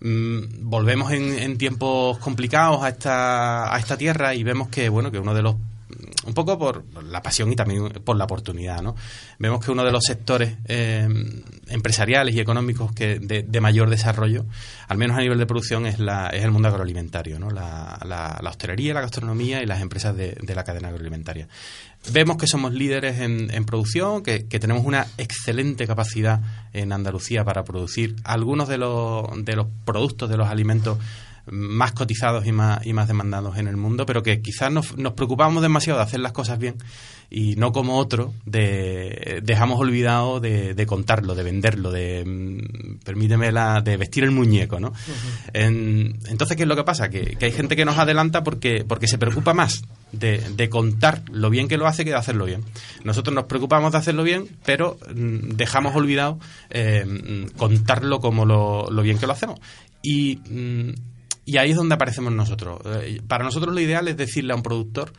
mm, 0.00 0.68
volvemos 0.68 1.12
en, 1.12 1.38
en 1.38 1.58
tiempos 1.58 2.18
complicados 2.18 2.82
a 2.82 2.88
esta, 2.90 3.74
a 3.74 3.78
esta 3.78 3.96
tierra 3.96 4.34
y 4.34 4.44
vemos 4.44 4.68
que, 4.68 4.88
bueno, 4.88 5.10
que 5.10 5.18
uno 5.18 5.34
de 5.34 5.42
los 5.42 5.56
un 6.26 6.34
poco 6.34 6.58
por 6.58 6.84
la 7.04 7.22
pasión 7.22 7.52
y 7.52 7.56
también 7.56 7.88
por 8.04 8.16
la 8.16 8.24
oportunidad, 8.24 8.82
¿no? 8.82 8.96
Vemos 9.38 9.64
que 9.64 9.70
uno 9.70 9.84
de 9.84 9.92
los 9.92 10.04
sectores 10.04 10.56
eh, 10.66 11.08
empresariales 11.68 12.34
y 12.34 12.40
económicos 12.40 12.92
que 12.92 13.18
de, 13.20 13.42
de 13.44 13.60
mayor 13.60 13.88
desarrollo, 13.88 14.46
al 14.88 14.98
menos 14.98 15.16
a 15.16 15.20
nivel 15.20 15.38
de 15.38 15.46
producción, 15.46 15.86
es, 15.86 15.98
la, 15.98 16.28
es 16.28 16.42
el 16.42 16.50
mundo 16.50 16.68
agroalimentario, 16.68 17.38
¿no? 17.38 17.50
La, 17.50 18.40
hostelería, 18.48 18.94
la 18.94 19.00
gastronomía 19.00 19.62
y 19.62 19.66
las 19.66 19.80
empresas 19.80 20.16
de, 20.16 20.36
la 20.54 20.64
cadena 20.64 20.88
agroalimentaria. 20.88 21.48
Vemos 22.12 22.36
que 22.36 22.46
somos 22.46 22.72
líderes 22.72 23.20
en, 23.20 23.52
en 23.52 23.64
producción, 23.64 24.22
que, 24.22 24.46
que 24.46 24.58
tenemos 24.58 24.84
una 24.84 25.06
excelente 25.18 25.86
capacidad 25.86 26.40
en 26.72 26.92
Andalucía 26.92 27.44
para 27.44 27.64
producir 27.64 28.16
algunos 28.24 28.68
de 28.68 28.78
los, 28.78 29.26
de 29.44 29.56
los 29.56 29.66
productos, 29.84 30.28
de 30.30 30.36
los 30.36 30.48
alimentos 30.48 30.98
más 31.50 31.92
cotizados 31.92 32.46
y 32.46 32.52
más, 32.52 32.84
y 32.86 32.92
más 32.92 33.08
demandados 33.08 33.56
en 33.58 33.68
el 33.68 33.76
mundo, 33.76 34.04
pero 34.06 34.22
que 34.22 34.40
quizás 34.40 34.70
nos, 34.72 34.96
nos 34.96 35.12
preocupamos 35.14 35.62
demasiado 35.62 35.98
de 35.98 36.04
hacer 36.04 36.20
las 36.20 36.32
cosas 36.32 36.58
bien 36.58 36.76
y 37.28 37.56
no 37.56 37.72
como 37.72 37.98
otro, 37.98 38.32
de, 38.44 39.40
dejamos 39.42 39.80
olvidado 39.80 40.38
de, 40.38 40.74
de 40.74 40.86
contarlo, 40.86 41.34
de 41.34 41.42
venderlo, 41.42 41.90
de, 41.90 42.24
mm, 42.24 42.98
permíteme, 43.04 43.50
la, 43.50 43.80
de 43.80 43.96
vestir 43.96 44.22
el 44.24 44.30
muñeco, 44.30 44.78
¿no? 44.78 44.92
En- 45.52 46.18
entonces, 46.28 46.56
¿qué 46.56 46.62
es 46.62 46.68
lo 46.68 46.76
que 46.76 46.84
pasa? 46.84 47.08
Que, 47.10 47.36
que 47.36 47.46
hay 47.46 47.52
gente 47.52 47.74
que 47.74 47.84
nos 47.84 47.98
adelanta 47.98 48.44
porque, 48.44 48.84
porque 48.86 49.08
se 49.08 49.18
preocupa 49.18 49.54
más 49.54 49.82
de, 50.12 50.38
de 50.56 50.68
contar 50.68 51.22
lo 51.30 51.50
bien 51.50 51.66
que 51.66 51.78
lo 51.78 51.86
hace 51.88 52.04
que 52.04 52.10
de 52.10 52.16
hacerlo 52.16 52.44
bien. 52.44 52.62
Nosotros 53.02 53.34
nos 53.34 53.44
preocupamos 53.46 53.90
de 53.92 53.98
hacerlo 53.98 54.22
bien, 54.22 54.46
pero 54.64 54.96
mm, 55.12 55.56
dejamos 55.56 55.96
olvidado 55.96 56.38
eh, 56.70 57.04
mm, 57.04 57.56
contarlo 57.56 58.20
como 58.20 58.44
lo, 58.44 58.88
lo 58.90 59.02
bien 59.02 59.18
que 59.18 59.26
lo 59.26 59.32
hacemos. 59.32 59.58
Y, 60.00 60.38
y 61.46 61.56
ahí 61.56 61.70
es 61.70 61.76
donde 61.76 61.94
aparecemos 61.94 62.32
nosotros. 62.32 62.80
Eh, 62.84 63.22
Para 63.26 63.44
nosotros 63.44 63.72
lo 63.72 63.80
ideal 63.80 64.08
es 64.08 64.16
decirle 64.16 64.52
a 64.52 64.56
un 64.56 64.62
productor 64.62 65.12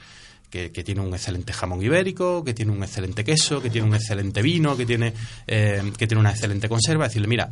que, 0.51 0.71
que 0.71 0.83
tiene 0.83 1.01
un 1.01 1.13
excelente 1.13 1.53
jamón 1.53 1.81
ibérico, 1.81 2.43
que 2.43 2.53
tiene 2.53 2.71
un 2.71 2.83
excelente 2.83 3.23
queso, 3.23 3.61
que 3.61 3.69
tiene 3.69 3.87
un 3.87 3.95
excelente 3.95 4.41
vino, 4.41 4.77
que 4.77 4.85
tiene, 4.85 5.13
eh, 5.47 5.81
que 5.97 6.05
tiene 6.05 6.19
una 6.19 6.31
excelente 6.31 6.69
conserva, 6.69 7.05
decirle, 7.05 7.27
mira, 7.27 7.51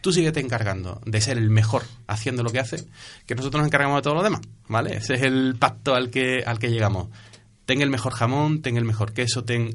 tú 0.00 0.12
síguete 0.12 0.40
encargando 0.40 1.00
de 1.06 1.20
ser 1.20 1.38
el 1.38 1.50
mejor 1.50 1.84
haciendo 2.06 2.42
lo 2.42 2.50
que 2.50 2.58
hace, 2.60 2.84
que 3.26 3.34
nosotros 3.34 3.60
nos 3.60 3.68
encargamos 3.68 3.98
de 3.98 4.02
todo 4.02 4.14
lo 4.14 4.22
demás, 4.22 4.40
¿vale? 4.68 4.96
Ese 4.96 5.14
es 5.14 5.22
el 5.22 5.56
pacto 5.58 5.94
al 5.94 6.10
que, 6.10 6.42
al 6.44 6.58
que 6.58 6.70
llegamos. 6.70 7.08
Ten 7.66 7.82
el 7.82 7.90
mejor 7.90 8.12
jamón, 8.12 8.62
ten 8.62 8.76
el 8.76 8.84
mejor 8.84 9.12
queso, 9.12 9.44
ten, 9.44 9.72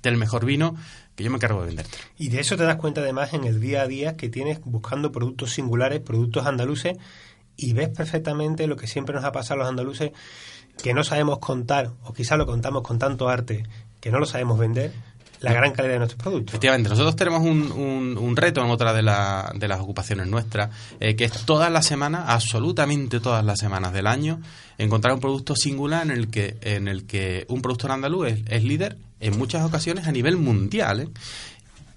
ten 0.00 0.12
el 0.12 0.18
mejor 0.18 0.44
vino, 0.44 0.76
que 1.14 1.24
yo 1.24 1.30
me 1.30 1.36
encargo 1.36 1.60
de 1.60 1.68
venderte. 1.68 1.98
Y 2.18 2.28
de 2.28 2.40
eso 2.40 2.56
te 2.56 2.64
das 2.64 2.76
cuenta 2.76 3.00
además 3.00 3.32
en 3.32 3.44
el 3.44 3.60
día 3.60 3.82
a 3.82 3.86
día 3.86 4.16
que 4.16 4.28
tienes 4.28 4.60
buscando 4.62 5.12
productos 5.12 5.52
singulares, 5.52 6.00
productos 6.00 6.46
andaluces, 6.46 6.96
y 7.56 7.72
ves 7.72 7.88
perfectamente 7.90 8.66
lo 8.66 8.76
que 8.76 8.86
siempre 8.86 9.14
nos 9.14 9.24
ha 9.24 9.32
pasado 9.32 9.54
a 9.60 9.64
los 9.64 9.68
andaluces, 9.70 10.12
que 10.82 10.94
no 10.94 11.04
sabemos 11.04 11.38
contar, 11.38 11.90
o 12.04 12.12
quizá 12.12 12.36
lo 12.36 12.46
contamos 12.46 12.82
con 12.82 12.98
tanto 12.98 13.28
arte, 13.28 13.64
que 14.00 14.10
no 14.10 14.18
lo 14.18 14.26
sabemos 14.26 14.58
vender, 14.58 14.92
la 15.40 15.54
gran 15.54 15.72
calidad 15.72 15.94
de 15.94 15.98
nuestros 16.00 16.20
productos. 16.22 16.52
Efectivamente, 16.52 16.90
nosotros 16.90 17.16
tenemos 17.16 17.40
un, 17.40 17.72
un- 17.72 18.18
un 18.18 18.36
reto 18.36 18.62
en 18.62 18.70
otra 18.70 18.92
de, 18.92 19.00
la- 19.02 19.50
de 19.54 19.68
las 19.68 19.80
ocupaciones 19.80 20.26
nuestras, 20.26 20.68
eh, 21.00 21.16
que 21.16 21.24
es 21.24 21.32
todas 21.46 21.72
las 21.72 21.86
semanas, 21.86 22.24
absolutamente 22.26 23.20
todas 23.20 23.42
las 23.44 23.58
semanas 23.58 23.92
del 23.94 24.06
año, 24.06 24.40
encontrar 24.76 25.14
un 25.14 25.20
producto 25.20 25.54
singular 25.56 26.02
en 26.04 26.10
el 26.10 26.28
que, 26.28 26.58
en 26.60 26.88
el 26.88 27.04
que 27.06 27.46
un 27.48 27.62
productor 27.62 27.90
andaluz 27.90 28.28
es, 28.28 28.40
es 28.48 28.64
líder 28.64 28.98
en 29.20 29.38
muchas 29.38 29.64
ocasiones 29.64 30.06
a 30.06 30.12
nivel 30.12 30.36
mundial. 30.36 31.00
¿eh? 31.00 31.08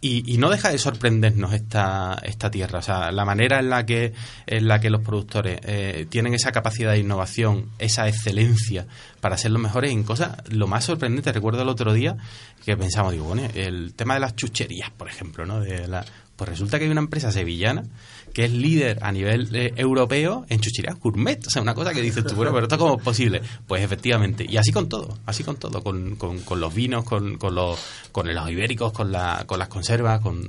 Y, 0.05 0.33
y 0.33 0.37
no 0.37 0.49
deja 0.49 0.69
de 0.69 0.77
sorprendernos 0.77 1.53
esta, 1.53 2.19
esta 2.23 2.51
tierra, 2.51 2.79
o 2.79 2.81
sea, 2.81 3.09
la 3.13 3.23
manera 3.23 3.59
en 3.59 3.69
la 3.69 3.85
que, 3.85 4.11
en 4.45 4.67
la 4.67 4.81
que 4.81 4.89
los 4.89 5.01
productores 5.01 5.61
eh, 5.63 6.07
tienen 6.09 6.33
esa 6.33 6.51
capacidad 6.51 6.91
de 6.91 6.99
innovación, 6.99 7.69
esa 7.79 8.09
excelencia 8.09 8.85
para 9.21 9.37
ser 9.37 9.51
los 9.51 9.61
mejores 9.61 9.93
en 9.93 10.03
cosas, 10.03 10.35
lo 10.49 10.67
más 10.67 10.83
sorprendente, 10.83 11.31
recuerdo 11.31 11.61
el 11.61 11.69
otro 11.69 11.93
día 11.93 12.17
que 12.65 12.75
pensamos, 12.75 13.13
digo, 13.13 13.23
bueno, 13.23 13.47
el 13.55 13.93
tema 13.93 14.15
de 14.15 14.19
las 14.19 14.35
chucherías, 14.35 14.91
por 14.91 15.07
ejemplo, 15.07 15.45
¿no? 15.45 15.61
De 15.61 15.87
la, 15.87 16.03
pues 16.35 16.49
resulta 16.49 16.79
que 16.79 16.83
hay 16.83 16.91
una 16.91 16.99
empresa 16.99 17.31
sevillana 17.31 17.85
que 18.34 18.45
es 18.45 18.51
líder 18.51 18.97
a 19.03 19.11
nivel 19.11 19.55
eh, 19.55 19.71
europeo 19.75 20.45
en 20.49 20.59
chucherías 20.59 20.99
gourmet. 20.99 21.45
O 21.45 21.49
sea, 21.49 21.61
una 21.61 21.75
cosa 21.75 21.93
que 21.93 22.01
dices 22.01 22.25
tú, 22.25 22.36
bueno, 22.36 22.51
pero 22.51 22.65
esto 22.65 22.77
cómo 22.77 22.97
es 22.97 23.03
posible. 23.03 23.41
Pues 23.67 23.84
efectivamente, 23.84 24.45
y 24.49 24.57
así 24.57 24.71
con 24.71 24.89
todo, 24.89 25.17
así 25.25 25.43
con 25.43 25.57
todo, 25.57 25.84
con, 25.84 26.15
con, 26.15 26.39
con 26.39 26.59
los 26.59 26.73
vinos, 26.73 27.03
con, 27.05 27.38
con, 27.38 27.53
los, 27.55 27.79
con 28.11 28.34
los 28.34 28.49
ibéricos, 28.49 28.91
con, 28.91 29.11
la, 29.11 29.43
con 29.45 29.59
las 29.59 29.67
conservas, 29.67 30.19
con... 30.21 30.41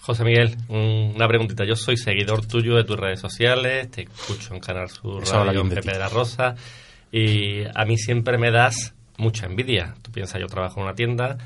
José 0.00 0.22
Miguel, 0.22 0.54
un- 0.68 1.12
una 1.16 1.26
preguntita. 1.26 1.64
Yo 1.66 1.76
soy 1.76 1.96
seguidor 1.96 2.44
tuyo 2.46 2.76
de 2.76 2.84
tus 2.84 2.98
redes 2.98 3.20
sociales, 3.20 3.90
te 3.90 4.02
escucho 4.02 4.52
en 4.54 4.60
Canal 4.60 4.90
Sur 4.90 5.24
Radio, 5.26 5.64
de 5.64 5.74
Pepe 5.76 5.92
de 5.92 5.98
la 5.98 6.08
Rosa, 6.10 6.54
y 7.10 7.64
a 7.74 7.84
mí 7.86 7.96
siempre 7.96 8.36
me 8.36 8.50
das 8.50 8.92
mucha 9.16 9.46
envidia. 9.46 9.94
Tú 10.02 10.12
piensas, 10.12 10.40
yo 10.40 10.46
trabajo 10.46 10.80
en 10.80 10.84
una 10.86 10.94
tienda, 10.94 11.38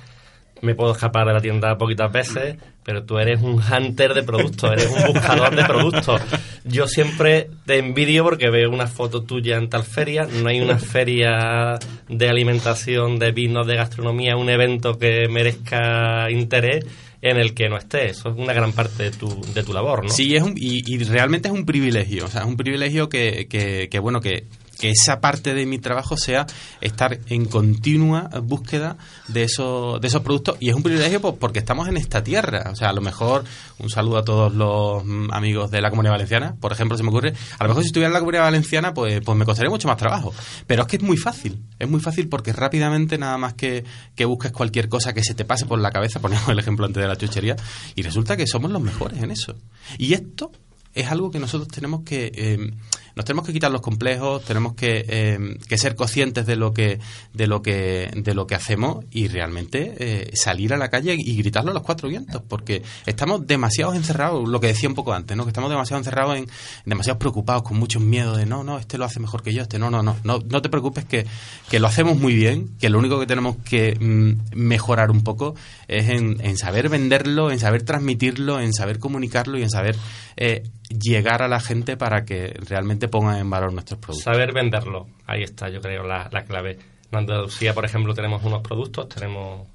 me 0.63 0.75
puedo 0.75 0.93
escapar 0.93 1.27
de 1.27 1.35
la 1.35 1.41
tienda 1.41 1.77
poquitas 1.79 2.13
veces, 2.13 2.57
pero 2.85 3.05
tú 3.05 3.19
eres 3.19 3.43
un 3.43 3.61
hunter 3.61 4.15
de 4.15 4.23
productos, 4.23 4.73
eres 4.73 4.87
un 4.87 5.13
buscador 5.13 5.55
de 5.55 5.65
productos. 5.65 6.23
Yo 6.65 6.87
siempre 6.87 7.51
te 7.67 7.79
envidio 7.79 8.25
porque 8.25 8.51
veo 8.51 8.71
una 8.71 8.87
foto 8.87 9.23
tuya 9.23 9.57
en 9.57 9.69
tal 9.69 9.85
feria, 9.85 10.27
no 10.43 10.49
hay 10.49 10.61
una 10.61 10.79
feria 10.79 11.79
de 12.09 12.29
alimentación, 12.29 13.19
de 13.19 13.33
vinos, 13.33 13.67
de 13.67 13.77
gastronomía, 13.77 14.37
un 14.37 14.49
evento 14.49 14.99
que 14.99 15.29
merezca 15.29 16.31
interés 16.31 16.85
en 17.21 17.37
el 17.37 17.55
que 17.55 17.69
no 17.69 17.77
estés. 17.77 18.19
Eso 18.19 18.31
es 18.31 18.37
una 18.37 18.53
gran 18.53 18.73
parte 18.73 19.05
de 19.05 19.11
tu, 19.11 19.29
de 19.53 19.63
tu 19.63 19.73
labor, 19.73 20.05
¿no? 20.05 20.11
Sí, 20.11 20.37
es 20.37 20.43
un, 20.43 20.55
y, 20.57 20.83
y 20.87 20.99
realmente 21.05 21.49
es 21.49 21.55
un 21.55 21.67
privilegio. 21.67 22.27
O 22.27 22.29
sea, 22.29 22.43
es 22.43 22.47
un 22.47 22.57
privilegio 22.57 23.09
que, 23.09 23.47
que, 23.49 23.89
que, 23.91 23.99
bueno, 23.99 24.21
que 24.21 24.47
que 24.79 24.91
esa 24.91 25.21
parte 25.21 25.55
de 25.55 25.67
mi 25.67 25.79
trabajo 25.79 26.17
sea 26.17 26.47
estar 26.81 27.19
en 27.27 27.47
continua 27.47 28.31
búsqueda 28.43 28.97
de 29.27 29.43
esos, 29.45 30.01
de 30.01 30.09
esos 30.09 30.23
productos 30.23 30.57
y 30.61 30.69
es 30.69 30.75
un 30.75 30.83
privilegio 30.83 31.21
pues, 31.21 31.35
porque 31.39 31.59
estamos 31.59 31.89
en 31.89 31.97
esta 31.97 32.23
tierra. 32.23 32.71
O 32.71 32.77
sea, 32.77 32.91
a 32.91 32.93
lo 32.93 33.01
mejor 33.01 33.45
un 33.79 33.91
saludo 33.91 34.19
a 34.19 34.25
todos 34.25 34.55
los 34.55 35.05
mm, 35.05 35.33
amigos 35.33 35.71
de 35.71 35.81
la 35.81 35.91
Comunidad 35.91 36.13
Valenciana, 36.13 36.57
por 36.61 36.73
ejemplo, 36.73 36.97
se 36.97 37.03
me 37.03 37.11
ocurre, 37.11 37.35
a 37.59 37.65
lo 37.65 37.69
mejor 37.69 37.83
si 37.83 37.89
estuviera 37.89 38.09
en 38.09 38.15
la 38.15 38.21
Comunidad 38.21 38.45
Valenciana 38.45 38.95
pues, 38.95 39.21
pues 39.25 39.37
me 39.37 39.45
costaría 39.45 39.71
mucho 39.71 39.89
más 39.89 39.97
trabajo. 39.97 40.33
Pero 40.67 40.83
es 40.83 40.89
que 40.89 40.97
es 40.97 41.03
muy 41.03 41.17
fácil, 41.17 41.63
es 41.79 41.89
muy 41.89 42.01
fácil 42.01 42.29
porque 42.29 42.53
rápidamente 42.53 43.19
nada 43.19 43.39
más 43.39 43.55
que, 43.55 43.85
que 44.15 44.25
busques 44.25 44.53
cualquier 44.53 44.89
cosa 44.89 45.13
que 45.13 45.23
se 45.23 45.35
te 45.35 45.45
pase 45.45 45.67
por 45.67 45.79
la 45.79 45.91
cabeza, 45.91 46.21
ponemos 46.21 46.49
el 46.49 46.59
ejemplo 46.59 46.87
antes 46.87 47.03
de 47.03 47.09
la 47.09 47.17
chuchería, 47.17 47.57
y 47.95 48.03
resulta 48.03 48.37
que 48.37 48.47
somos 48.47 48.71
los 48.71 48.83
mejores 48.83 49.23
en 49.23 49.31
eso. 49.31 49.57
Y 49.99 50.15
esto 50.15 50.53
es 50.95 51.07
algo 51.11 51.31
que 51.31 51.39
nosotros 51.39 51.69
tenemos 51.69 52.03
que 52.05 52.33
eh, 52.35 52.73
nos 53.19 53.25
tenemos 53.25 53.45
que 53.45 53.53
quitar 53.53 53.73
los 53.73 53.81
complejos 53.81 54.45
tenemos 54.45 54.75
que, 54.75 55.05
eh, 55.09 55.59
que, 55.67 55.77
ser 55.77 55.97
conscientes 55.97 56.47
de 56.47 56.55
lo 56.55 56.73
que 56.73 57.01
de 57.35 57.49
lo 57.49 57.63
que 57.63 58.09
de 58.15 58.33
lo 58.33 58.47
que 58.47 58.55
hacemos 58.55 59.05
y 59.11 59.27
realmente 59.27 59.97
eh, 59.99 60.31
salir 60.35 60.73
a 60.73 60.77
la 60.77 60.89
calle 60.89 61.17
y 61.19 61.37
gritarlo 61.37 61.73
a 61.73 61.75
los 61.75 61.83
cuatro 61.83 62.09
vientos 62.09 62.41
porque 62.47 62.85
estamos 63.07 63.45
demasiado 63.45 63.93
encerrados 63.95 64.49
lo 64.49 64.61
que 64.61 64.69
decía 64.69 64.89
un 64.89 64.95
poco 64.95 65.15
antes 65.15 65.37
no 65.37 65.43
que 65.43 65.51
estamos 65.51 65.69
demasiado 65.69 65.99
encerrados 65.99 66.37
en 66.37 66.47
demasiado 66.85 67.19
preocupados 67.19 67.65
con 67.65 67.77
muchos 67.77 68.01
miedos 68.01 68.39
de 68.39 68.47
no 68.47 68.63
no 68.63 68.79
este 68.79 68.99
lo 68.99 69.05
hace 69.05 69.19
mejor 69.19 69.43
que 69.43 69.53
yo 69.53 69.63
este 69.63 69.81
no 69.81 69.91
no 69.91 70.01
no 70.01 70.17
no 70.23 70.39
no 70.39 70.63
te 70.63 70.69
preocupes 70.69 71.05
que, 71.05 71.27
que 71.69 71.81
lo 71.81 71.89
hacemos 71.89 72.17
muy 72.19 72.37
bien 72.37 72.69
que 72.79 72.89
lo 72.89 73.01
único 73.01 73.19
que 73.19 73.27
tenemos 73.27 73.57
que 73.69 73.97
mm, 73.99 74.57
mejorar 74.57 75.11
un 75.11 75.25
poco 75.25 75.57
es 75.89 76.09
en, 76.09 76.39
en, 76.41 76.57
saber 76.57 76.89
venderlo 76.89 77.51
en 77.51 77.59
saber 77.59 77.83
transmitirlo 77.83 78.61
en 78.61 78.73
saber 78.73 79.01
comunicarlo 79.01 79.59
y 79.59 79.65
en 79.65 79.71
saber 79.71 79.97
eh, 80.37 80.63
llegar 80.89 81.43
a 81.43 81.49
la 81.49 81.61
gente 81.61 81.97
para 81.97 82.25
que 82.25 82.55
realmente 82.69 83.09
pongan 83.09 83.39
en 83.39 83.51
valor 83.51 83.73
nuestros 83.73 83.99
productos. 84.01 84.25
Saber 84.25 84.53
venderlo, 84.53 85.09
ahí 85.27 85.43
está, 85.43 85.69
yo 85.69 85.81
creo, 85.81 86.05
la, 86.05 86.29
la 86.33 86.45
clave. 86.45 86.79
En 87.11 87.19
Andalucía, 87.19 87.75
por 87.75 87.85
ejemplo, 87.85 88.15
tenemos 88.15 88.43
unos 88.45 88.63
productos, 88.63 89.09
tenemos 89.09 89.67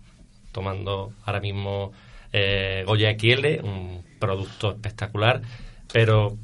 tomando 0.51 1.14
ahora 1.26 1.39
mismo 1.39 1.91
eh, 2.32 2.84
Goya 2.86 3.16
XL, 3.18 3.64
un 3.64 4.03
producto 4.20 4.72
espectacular, 4.72 5.41
pero 5.91 6.38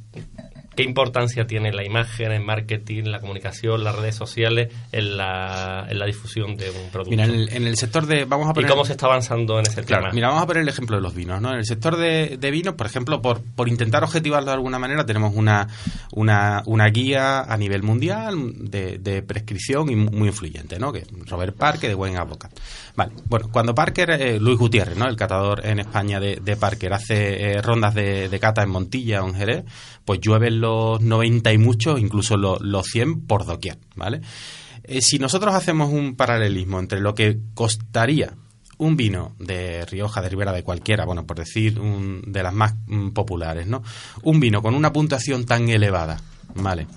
¿Qué 0.79 0.85
importancia 0.85 1.45
tiene 1.45 1.73
la 1.73 1.83
imagen, 1.83 2.31
el 2.31 2.41
marketing, 2.41 3.03
la 3.03 3.19
comunicación, 3.19 3.83
las 3.83 3.97
redes 3.97 4.15
sociales 4.15 4.71
en 4.93 5.17
la, 5.17 5.85
en 5.89 5.99
la 5.99 6.05
difusión 6.05 6.55
de 6.55 6.69
un 6.69 6.89
producto? 6.89 7.09
Mira, 7.09 7.25
en 7.25 7.31
el, 7.31 7.49
en 7.51 7.67
el, 7.67 7.75
sector 7.75 8.05
de... 8.05 8.23
Vamos 8.23 8.47
a 8.47 8.53
poner, 8.53 8.69
¿Y 8.69 8.71
cómo 8.71 8.85
se 8.85 8.93
está 8.93 9.07
avanzando 9.07 9.59
en 9.59 9.65
ese 9.65 9.83
claro, 9.83 10.03
tema? 10.03 10.13
Mira, 10.13 10.29
vamos 10.29 10.43
a 10.43 10.47
poner 10.47 10.63
el 10.63 10.69
ejemplo 10.69 10.95
de 10.95 11.01
los 11.01 11.13
vinos. 11.13 11.41
¿no? 11.41 11.51
En 11.51 11.57
el 11.57 11.65
sector 11.65 11.97
de, 11.97 12.37
de 12.37 12.51
vinos, 12.51 12.75
por 12.75 12.87
ejemplo, 12.87 13.21
por, 13.21 13.41
por 13.43 13.67
intentar 13.67 14.05
objetivarlo 14.05 14.51
de 14.51 14.53
alguna 14.53 14.79
manera, 14.79 15.05
tenemos 15.05 15.35
una, 15.35 15.67
una, 16.13 16.63
una 16.65 16.87
guía 16.87 17.41
a 17.41 17.57
nivel 17.57 17.83
mundial 17.83 18.53
de, 18.55 18.99
de 18.99 19.21
prescripción 19.21 19.89
y 19.89 19.97
muy 19.97 20.29
influyente, 20.29 20.79
¿no? 20.79 20.93
que 20.93 21.05
Robert 21.25 21.57
Parker, 21.57 21.89
de 21.89 21.95
Wayne 21.95 22.19
Advocate. 22.19 22.55
Vale, 22.95 23.11
bueno, 23.25 23.49
cuando 23.51 23.75
Parker, 23.75 24.11
eh, 24.11 24.39
Luis 24.39 24.57
Gutiérrez, 24.57 24.95
¿no? 24.95 25.09
el 25.09 25.17
catador 25.17 25.65
en 25.65 25.79
España 25.79 26.21
de, 26.21 26.37
de 26.41 26.55
Parker, 26.55 26.93
hace 26.93 27.51
eh, 27.51 27.61
rondas 27.61 27.93
de, 27.93 28.29
de, 28.29 28.39
cata 28.39 28.63
en 28.63 28.69
Montilla 28.69 29.21
o 29.23 29.27
en 29.27 29.35
Jerez, 29.35 29.65
pues 30.05 30.19
llueven 30.21 30.59
los 30.69 31.01
90 31.01 31.53
y 31.53 31.57
muchos, 31.57 31.99
incluso 31.99 32.37
los, 32.37 32.61
los 32.61 32.85
100 32.87 33.25
por 33.25 33.45
doquier, 33.45 33.77
¿vale? 33.95 34.21
Eh, 34.83 35.01
si 35.01 35.19
nosotros 35.19 35.53
hacemos 35.53 35.91
un 35.91 36.15
paralelismo 36.15 36.79
entre 36.79 36.99
lo 36.99 37.13
que 37.13 37.39
costaría 37.53 38.33
un 38.79 38.95
vino 38.95 39.33
de 39.39 39.85
Rioja, 39.85 40.21
de 40.21 40.29
Ribera, 40.29 40.53
de 40.53 40.63
cualquiera, 40.63 41.05
bueno, 41.05 41.25
por 41.25 41.37
decir 41.37 41.79
un, 41.79 42.21
de 42.25 42.41
las 42.41 42.53
más 42.53 42.75
mm, 42.87 43.09
populares, 43.09 43.67
¿no? 43.67 43.83
Un 44.23 44.39
vino 44.39 44.61
con 44.61 44.73
una 44.73 44.93
puntuación 44.93 45.45
tan 45.45 45.67
elevada, 45.67 46.17
¿vale? 46.55 46.87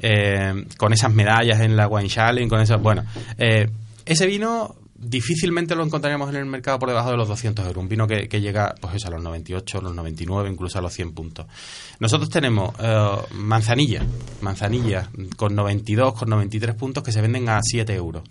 Eh, 0.00 0.64
con 0.78 0.94
esas 0.94 1.12
medallas 1.12 1.60
en 1.60 1.76
la 1.76 1.88
Wine 1.88 2.08
Challenge, 2.08 2.48
con 2.48 2.60
esas, 2.60 2.80
bueno, 2.80 3.04
eh, 3.36 3.68
ese 4.06 4.26
vino 4.26 4.76
difícilmente 4.98 5.74
lo 5.74 5.84
encontraríamos 5.84 6.30
en 6.30 6.36
el 6.36 6.46
mercado 6.46 6.78
por 6.78 6.88
debajo 6.88 7.10
de 7.10 7.16
los 7.16 7.28
200 7.28 7.66
euros. 7.66 7.82
Un 7.82 7.88
vino 7.88 8.06
que, 8.06 8.28
llega 8.40 8.74
pues 8.80 8.94
eso, 8.94 9.08
a 9.08 9.10
los 9.10 9.22
98, 9.22 9.78
a 9.78 9.82
los 9.82 9.94
99, 9.94 10.50
incluso 10.50 10.78
a 10.78 10.82
los 10.82 10.92
100 10.92 11.12
puntos. 11.12 11.46
Nosotros 12.00 12.30
tenemos 12.30 12.74
uh, 12.78 13.34
manzanilla, 13.34 14.04
manzanilla 14.40 15.10
con 15.36 15.54
92, 15.54 16.14
con 16.14 16.30
93 16.30 16.74
puntos 16.74 17.02
que 17.02 17.12
se 17.12 17.20
venden 17.20 17.48
a 17.48 17.60
7 17.62 17.94
euros 17.94 18.22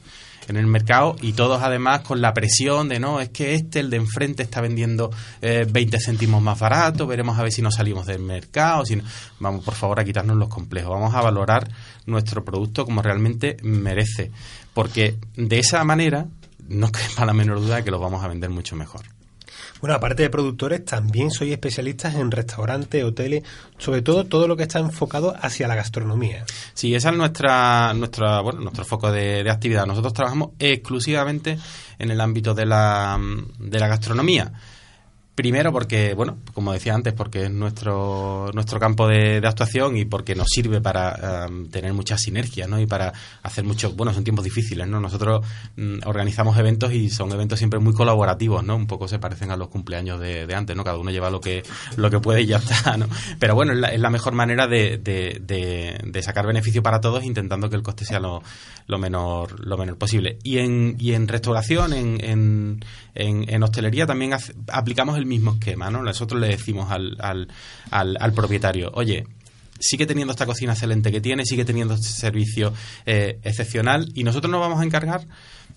en 0.48 0.58
el 0.58 0.68
mercado 0.68 1.16
y 1.22 1.34
todos 1.34 1.62
además 1.62 2.02
con 2.02 2.22
la 2.22 2.34
presión 2.34 2.90
de 2.90 3.00
no, 3.00 3.20
es 3.20 3.30
que 3.30 3.56
este, 3.56 3.80
el 3.80 3.90
de 3.90 3.98
enfrente, 3.98 4.44
está 4.44 4.62
vendiendo 4.62 5.12
eh, 5.42 5.66
20 5.70 6.00
céntimos 6.00 6.42
más 6.42 6.60
barato, 6.60 7.08
veremos 7.08 7.38
a 7.38 7.44
ver 7.44 7.52
si 7.52 7.62
nos 7.62 7.76
salimos 7.76 8.06
del 8.06 8.20
mercado, 8.20 8.86
si 8.86 8.96
no, 8.96 9.04
vamos 9.40 9.64
por 9.64 9.74
favor 9.74 10.00
a 10.00 10.06
quitarnos 10.06 10.38
los 10.38 10.50
complejos, 10.50 10.92
vamos 10.92 11.14
a 11.14 11.22
valorar 11.22 11.70
nuestro 12.06 12.44
producto 12.44 12.86
como 12.86 13.02
realmente 13.02 13.58
merece, 13.64 14.32
porque 14.74 15.18
de 15.36 15.60
esa 15.60 15.84
manera 15.84 16.28
no 16.68 16.92
quepa 16.92 17.26
la 17.26 17.34
menor 17.34 17.60
duda 17.60 17.78
de 17.78 17.84
que 17.84 17.92
los 17.92 18.02
vamos 18.02 18.24
a 18.24 18.28
vender 18.28 18.50
mucho 18.50 18.76
mejor. 18.76 19.06
Bueno, 19.82 19.96
aparte 19.96 20.24
de 20.24 20.30
productores, 20.30 20.86
también 20.86 21.32
soy 21.32 21.52
especialistas 21.52 22.16
en 22.16 22.32
restaurantes, 22.32 23.04
hoteles, 23.04 23.44
sobre 23.78 24.02
todo 24.02 24.26
todo 24.26 24.48
lo 24.48 24.56
que 24.56 24.64
está 24.64 24.80
enfocado 24.80 25.36
hacia 25.40 25.68
la 25.68 25.76
gastronomía. 25.76 26.46
Sí, 26.74 26.96
esa 26.96 27.10
es 27.10 27.18
nuestra, 27.18 27.94
nuestra 27.94 28.42
bueno, 28.42 28.62
nuestro 28.62 28.86
foco 28.86 29.12
de, 29.12 29.44
de 29.44 29.50
actividad. 29.52 29.86
Nosotros 29.86 30.14
trabajamos 30.14 30.52
exclusivamente 30.60 31.58
en 32.00 32.10
el 32.10 32.22
ámbito 32.22 32.54
de 32.54 32.66
la, 32.66 33.20
de 33.60 33.80
la 33.80 33.88
gastronomía. 33.88 34.54
Primero 35.36 35.74
porque, 35.74 36.14
bueno, 36.14 36.38
como 36.54 36.72
decía 36.72 36.96
antes, 36.96 37.14
porque 37.14 37.44
es 37.44 37.52
nuestro, 37.52 38.52
nuestro 38.54 38.80
campo 38.80 39.06
de, 39.06 39.42
de 39.42 39.48
actuación 39.48 39.98
y 39.98 40.06
porque 40.06 40.34
nos 40.34 40.48
sirve 40.48 40.80
para 40.80 41.48
um, 41.50 41.68
tener 41.68 41.92
mucha 41.94 42.18
sinergia, 42.18 42.68
¿no? 42.68 42.80
Y 42.80 42.86
para 42.86 43.12
hacer 43.44 43.66
mucho, 43.66 43.92
bueno, 43.92 44.14
son 44.14 44.24
tiempos 44.24 44.46
difíciles, 44.46 44.88
¿no? 44.88 45.02
Nosotros 45.02 45.46
um, 45.78 46.00
organizamos 46.06 46.58
eventos 46.58 46.94
y 46.94 47.10
son 47.10 47.34
eventos 47.34 47.60
siempre 47.60 47.82
muy 47.82 47.94
colaborativos, 47.94 48.64
¿no? 48.64 48.78
Un 48.78 48.88
poco 48.88 49.10
se 49.10 49.20
parecen 49.20 49.52
a 49.52 49.58
los 49.58 49.68
cumpleaños 49.68 50.22
de, 50.22 50.48
antes, 50.56 50.74
¿no? 50.74 50.86
Cada 50.86 50.98
uno 50.98 51.12
lleva 51.12 51.30
lo 51.30 51.42
que, 51.42 51.64
lo 51.98 52.10
que 52.10 52.22
puede 52.22 52.44
y 52.44 52.46
ya 52.46 52.58
está, 52.58 52.96
¿no? 52.96 53.08
Pero 53.38 53.56
bueno, 53.56 53.74
es 53.74 54.00
la, 54.00 54.10
mejor 54.10 54.36
manera 54.36 54.68
de, 54.68 54.98
de, 54.98 56.22
sacar 56.24 56.48
beneficio 56.48 56.82
para 56.82 57.02
todos 57.02 57.26
intentando 57.26 57.70
que 57.70 57.76
el 57.76 57.84
coste 57.84 58.06
sea 58.06 58.22
lo, 58.22 58.42
lo 58.88 58.98
menor, 58.98 59.60
lo 59.66 59.78
menor 59.78 59.98
posible. 59.98 60.40
Y 60.44 60.60
en, 60.60 60.96
y 60.98 61.14
en 61.14 61.28
restauración, 61.28 61.92
en, 61.92 62.22
en, 62.22 62.80
en, 63.16 63.64
hostelería 63.64 64.06
también 64.06 64.34
aplicamos 64.72 65.18
el 65.18 65.25
mismo 65.26 65.54
esquema, 65.54 65.90
¿no? 65.90 66.02
Nosotros 66.02 66.40
le 66.40 66.48
decimos 66.48 66.92
al, 66.92 67.18
al, 67.20 67.48
al, 67.92 68.18
al 68.20 68.34
propietario, 68.34 68.92
oye, 68.94 69.26
sigue 69.80 70.06
teniendo 70.06 70.32
esta 70.32 70.46
cocina 70.46 70.74
excelente 70.74 71.12
que 71.12 71.22
tiene, 71.22 71.46
sigue 71.46 71.66
teniendo 71.66 71.96
este 71.96 72.08
servicio 72.08 72.74
eh, 73.06 73.40
excepcional 73.44 74.10
y 74.14 74.24
nosotros 74.24 74.52
nos 74.52 74.62
vamos 74.62 74.80
a 74.82 74.84
encargar 74.84 75.28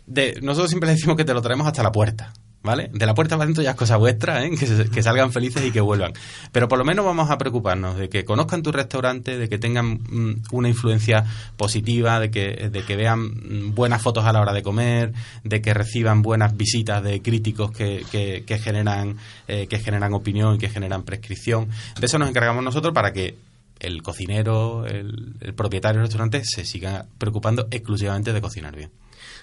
de... 0.06 0.38
Nosotros 0.42 0.70
siempre 0.70 0.88
le 0.88 0.94
decimos 0.94 1.16
que 1.16 1.24
te 1.24 1.34
lo 1.34 1.42
traemos 1.42 1.66
hasta 1.66 1.82
la 1.82 1.92
puerta. 1.92 2.32
¿Vale? 2.60 2.90
De 2.92 3.06
la 3.06 3.14
puerta 3.14 3.36
para 3.36 3.44
adentro 3.44 3.62
ya 3.62 3.70
es 3.70 3.76
cosa 3.76 3.96
vuestra, 3.96 4.44
¿eh? 4.44 4.50
que, 4.58 4.66
se, 4.66 4.90
que, 4.90 5.02
salgan 5.02 5.32
felices 5.32 5.64
y 5.64 5.70
que 5.70 5.80
vuelvan. 5.80 6.12
Pero 6.50 6.68
por 6.68 6.78
lo 6.78 6.84
menos 6.84 7.04
vamos 7.04 7.30
a 7.30 7.38
preocuparnos 7.38 7.96
de 7.96 8.08
que 8.08 8.24
conozcan 8.24 8.62
tu 8.62 8.72
restaurante, 8.72 9.38
de 9.38 9.48
que 9.48 9.58
tengan 9.58 10.00
mm, 10.02 10.42
una 10.50 10.68
influencia 10.68 11.24
positiva, 11.56 12.18
de 12.18 12.30
que, 12.30 12.68
de 12.70 12.82
que 12.82 12.96
vean 12.96 13.74
buenas 13.74 14.02
fotos 14.02 14.24
a 14.24 14.32
la 14.32 14.40
hora 14.40 14.52
de 14.52 14.62
comer, 14.62 15.12
de 15.44 15.62
que 15.62 15.72
reciban 15.72 16.20
buenas 16.22 16.56
visitas 16.56 17.02
de 17.02 17.22
críticos 17.22 17.70
que, 17.70 18.04
que, 18.10 18.42
que 18.44 18.58
generan, 18.58 19.16
eh, 19.46 19.68
que 19.68 19.78
generan 19.78 20.12
opinión 20.12 20.56
y 20.56 20.58
que 20.58 20.68
generan 20.68 21.04
prescripción. 21.04 21.68
De 21.98 22.06
eso 22.06 22.18
nos 22.18 22.28
encargamos 22.28 22.64
nosotros 22.64 22.92
para 22.92 23.12
que 23.12 23.36
el 23.78 24.02
cocinero, 24.02 24.84
el, 24.84 25.36
el 25.40 25.54
propietario 25.54 26.00
del 26.00 26.08
restaurante 26.08 26.44
se 26.44 26.64
siga 26.64 27.06
preocupando 27.18 27.68
exclusivamente 27.70 28.32
de 28.32 28.40
cocinar 28.40 28.74
bien. 28.74 28.90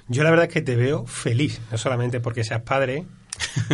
Yo 0.07 0.23
la 0.23 0.29
verdad 0.29 0.45
es 0.47 0.53
que 0.53 0.61
te 0.61 0.75
veo 0.75 1.05
feliz, 1.05 1.61
no 1.71 1.77
solamente 1.77 2.19
porque 2.19 2.43
seas 2.43 2.61
padre, 2.61 3.05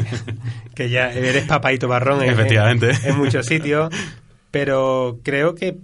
que 0.75 0.89
ya 0.89 1.11
eres 1.11 1.45
papaito 1.45 1.87
barrón 1.87 2.23
en, 2.23 2.29
Efectivamente. 2.29 2.91
en, 2.91 3.11
en 3.11 3.17
muchos 3.17 3.45
sitios, 3.45 3.93
pero 4.49 5.19
creo 5.23 5.55
que 5.55 5.77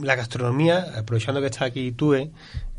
la 0.00 0.14
gastronomía, 0.14 0.86
aprovechando 0.96 1.40
que 1.40 1.46
está 1.46 1.66
aquí 1.66 1.92
tú, 1.92 2.14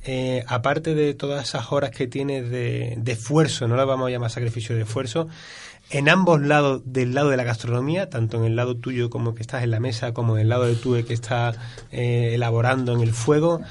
eh, 0.07 0.43
aparte 0.47 0.93
de 0.93 1.13
todas 1.13 1.47
esas 1.47 1.71
horas 1.71 1.91
que 1.91 2.07
tienes 2.07 2.49
de, 2.49 2.95
de 2.97 3.11
esfuerzo, 3.11 3.67
no 3.67 3.75
la 3.75 3.85
vamos 3.85 4.07
a 4.07 4.11
llamar 4.11 4.29
sacrificio 4.29 4.75
de 4.75 4.83
esfuerzo, 4.83 5.27
en 5.91 6.09
ambos 6.09 6.41
lados 6.41 6.81
del 6.85 7.13
lado 7.13 7.29
de 7.29 7.37
la 7.37 7.43
gastronomía, 7.43 8.09
tanto 8.09 8.37
en 8.37 8.45
el 8.45 8.55
lado 8.55 8.75
tuyo 8.75 9.09
como 9.09 9.35
que 9.35 9.41
estás 9.41 9.63
en 9.63 9.71
la 9.71 9.79
mesa, 9.79 10.13
como 10.13 10.35
en 10.35 10.41
el 10.41 10.49
lado 10.49 10.65
de 10.65 10.75
tú 10.75 10.95
que 11.05 11.13
está 11.13 11.53
eh, 11.91 12.31
elaborando 12.33 12.93
en 12.93 13.01
el 13.01 13.13
fuego, 13.13 13.61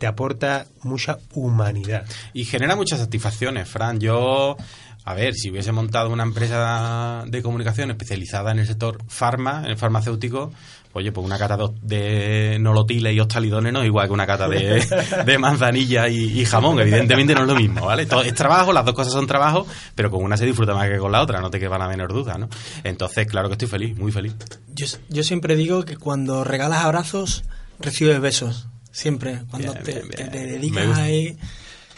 te 0.00 0.06
aporta 0.06 0.66
mucha 0.82 1.18
humanidad. 1.34 2.06
Y 2.32 2.46
genera 2.46 2.74
muchas 2.74 3.00
satisfacciones, 3.00 3.68
Fran. 3.68 4.00
Yo 4.00 4.56
A 5.04 5.14
ver, 5.14 5.34
si 5.34 5.50
hubiese 5.50 5.72
montado 5.72 6.08
una 6.10 6.22
empresa 6.22 7.24
de 7.26 7.42
comunicación 7.42 7.90
especializada 7.90 8.50
en 8.50 8.60
el 8.60 8.66
sector 8.66 8.98
farma, 9.08 9.60
en 9.64 9.72
el 9.72 9.76
farmacéutico, 9.76 10.52
oye, 10.94 11.12
pues 11.12 11.24
una 11.24 11.36
cata 11.38 11.58
de, 11.82 12.56
nolotiles 12.60 13.14
y 13.14 13.20
ostalidones 13.20 13.74
no 13.74 13.80
es 13.80 13.86
igual 13.86 14.06
que 14.06 14.12
una 14.14 14.26
cata 14.26 14.48
de, 14.48 14.82
de 15.26 15.38
manzanilla 15.38 16.08
y, 16.08 16.40
y 16.40 16.44
jamón. 16.46 16.80
Evidentemente 16.80 17.34
no 17.34 17.42
es 17.42 17.48
lo 17.48 17.54
mismo, 17.56 17.84
¿vale? 17.84 18.06
Todo 18.06 18.22
es 18.22 18.34
trabajo, 18.34 18.72
las 18.72 18.86
dos 18.86 18.94
cosas 18.94 19.12
son 19.12 19.26
trabajo, 19.26 19.66
pero 19.94 20.10
con 20.10 20.24
una 20.24 20.38
se 20.38 20.46
disfruta 20.46 20.72
más 20.74 20.88
que 20.88 20.96
con 20.96 21.12
la 21.12 21.20
otra, 21.20 21.42
no 21.42 21.50
te 21.50 21.60
queda 21.60 21.76
la 21.76 21.88
menor 21.88 22.12
duda, 22.12 22.38
¿no? 22.38 22.48
Entonces, 22.84 23.26
claro 23.26 23.48
que 23.48 23.54
estoy 23.54 23.68
feliz, 23.68 23.98
muy 23.98 24.12
feliz. 24.12 24.34
Yo, 24.74 24.86
yo 25.10 25.22
siempre 25.24 25.56
digo 25.56 25.84
que 25.84 25.98
cuando 25.98 26.42
regalas 26.42 26.84
abrazos, 26.84 27.44
recibes 27.80 28.18
besos. 28.20 28.68
Siempre. 28.92 29.42
Cuando 29.50 29.72
Bien, 29.72 29.84
te, 29.84 29.92
bien, 29.92 30.08
bien. 30.08 30.30
te 30.30 30.46
dedicas 30.46 30.98
ahí, 30.98 31.36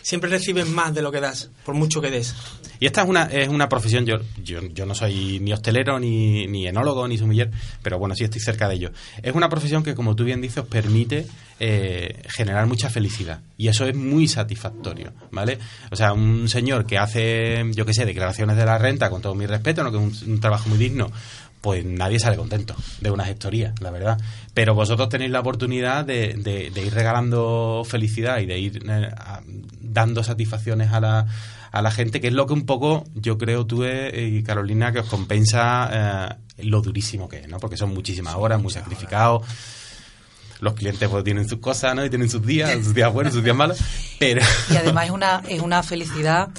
siempre 0.02 0.28
recibes 0.30 0.68
más 0.68 0.94
de 0.94 1.02
lo 1.02 1.10
que 1.10 1.20
das, 1.20 1.50
por 1.64 1.74
mucho 1.74 2.00
que 2.00 2.10
des. 2.10 2.34
Y 2.80 2.86
esta 2.86 3.02
es 3.02 3.08
una, 3.08 3.26
es 3.26 3.48
una 3.48 3.68
profesión, 3.68 4.04
yo, 4.04 4.16
yo, 4.42 4.60
yo 4.74 4.84
no 4.86 4.94
soy 4.94 5.38
ni 5.38 5.52
hostelero, 5.52 6.00
ni, 6.00 6.48
ni 6.48 6.66
enólogo, 6.66 7.06
ni 7.06 7.16
sumiller, 7.16 7.48
pero 7.80 7.96
bueno, 7.96 8.16
sí 8.16 8.24
estoy 8.24 8.40
cerca 8.40 8.68
de 8.68 8.74
ello. 8.74 8.90
Es 9.22 9.32
una 9.36 9.48
profesión 9.48 9.84
que, 9.84 9.94
como 9.94 10.16
tú 10.16 10.24
bien 10.24 10.40
dices, 10.40 10.58
os 10.58 10.66
permite 10.66 11.24
eh, 11.60 12.22
generar 12.28 12.66
mucha 12.66 12.90
felicidad. 12.90 13.40
Y 13.56 13.68
eso 13.68 13.86
es 13.86 13.94
muy 13.94 14.26
satisfactorio, 14.26 15.12
¿vale? 15.30 15.60
O 15.92 15.96
sea, 15.96 16.12
un 16.12 16.48
señor 16.48 16.84
que 16.84 16.98
hace, 16.98 17.64
yo 17.70 17.86
qué 17.86 17.94
sé, 17.94 18.04
declaraciones 18.04 18.56
de 18.56 18.66
la 18.66 18.78
renta, 18.78 19.10
con 19.10 19.22
todo 19.22 19.36
mi 19.36 19.46
respeto, 19.46 19.84
¿no? 19.84 19.92
que 19.92 19.98
es 19.98 20.22
un, 20.24 20.32
un 20.32 20.40
trabajo 20.40 20.68
muy 20.68 20.78
digno, 20.78 21.12
pues 21.62 21.84
nadie 21.86 22.18
sale 22.18 22.36
contento 22.36 22.74
de 23.00 23.10
una 23.10 23.24
gestoría, 23.24 23.72
la 23.80 23.90
verdad. 23.90 24.20
Pero 24.52 24.74
vosotros 24.74 25.08
tenéis 25.08 25.30
la 25.30 25.40
oportunidad 25.40 26.04
de, 26.04 26.34
de- 26.34 26.70
de 26.70 26.84
ir 26.84 26.92
regalando 26.92 27.82
felicidad 27.88 28.40
y 28.40 28.46
de 28.46 28.58
ir 28.58 28.82
eh, 28.86 29.08
dando 29.80 30.22
satisfacciones 30.22 30.92
a 30.92 31.00
la, 31.00 31.26
a 31.70 31.80
la 31.82 31.90
gente, 31.90 32.20
que 32.20 32.26
es 32.26 32.32
lo 32.34 32.46
que 32.46 32.52
un 32.52 32.66
poco 32.66 33.04
yo 33.14 33.38
creo 33.38 33.64
tú 33.64 33.84
eh, 33.84 34.28
y 34.30 34.42
Carolina 34.42 34.92
que 34.92 34.98
os 34.98 35.06
compensa 35.08 35.88
eh, 36.58 36.64
lo 36.64 36.82
durísimo 36.82 37.28
que 37.28 37.38
es, 37.38 37.48
¿no? 37.48 37.58
Porque 37.58 37.76
son 37.76 37.94
muchísimas 37.94 38.34
horas, 38.34 38.60
muy 38.60 38.72
sacrificados. 38.72 39.46
Los 40.60 40.74
clientes 40.74 41.08
pues 41.08 41.24
tienen 41.24 41.48
sus 41.48 41.58
cosas, 41.58 41.94
¿no? 41.96 42.04
Y 42.04 42.10
tienen 42.10 42.28
sus 42.30 42.44
días, 42.46 42.72
sus 42.84 42.94
días 42.94 43.12
buenos, 43.12 43.32
sus 43.34 43.42
días 43.42 43.56
malos, 43.56 43.78
pero... 44.18 44.42
Y 44.70 44.76
además 44.76 45.06
es 45.06 45.10
una, 45.10 45.42
es 45.48 45.60
una 45.60 45.82
felicidad 45.82 46.50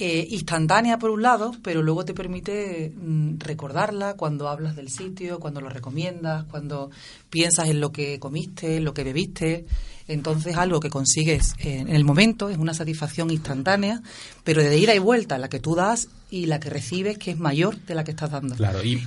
eh, 0.00 0.28
instantánea 0.30 0.98
por 0.98 1.10
un 1.10 1.22
lado, 1.22 1.52
pero 1.62 1.82
luego 1.82 2.04
te 2.04 2.14
permite 2.14 2.92
mm, 2.96 3.38
recordarla 3.38 4.14
cuando 4.14 4.48
hablas 4.48 4.76
del 4.76 4.90
sitio, 4.90 5.40
cuando 5.40 5.60
lo 5.60 5.68
recomiendas, 5.68 6.44
cuando 6.44 6.90
piensas 7.30 7.68
en 7.68 7.80
lo 7.80 7.90
que 7.90 8.20
comiste, 8.20 8.80
lo 8.80 8.94
que 8.94 9.02
bebiste. 9.02 9.66
Entonces 10.08 10.56
algo 10.56 10.80
que 10.80 10.88
consigues 10.90 11.54
eh, 11.58 11.78
en 11.80 11.94
el 11.94 12.04
momento 12.04 12.48
es 12.48 12.56
una 12.56 12.74
satisfacción 12.74 13.30
instantánea, 13.30 14.02
pero 14.42 14.62
de 14.62 14.76
ida 14.76 14.94
y 14.94 14.98
vuelta, 14.98 15.38
la 15.38 15.48
que 15.48 15.60
tú 15.60 15.74
das 15.74 16.08
y 16.30 16.46
la 16.46 16.60
que 16.60 16.68
recibes 16.68 17.16
que 17.18 17.30
es 17.30 17.38
mayor 17.38 17.78
de 17.80 17.94
la 17.94 18.04
que 18.04 18.10
estás 18.10 18.30
dando. 18.30 18.54
Claro, 18.54 18.82
y 18.82 19.02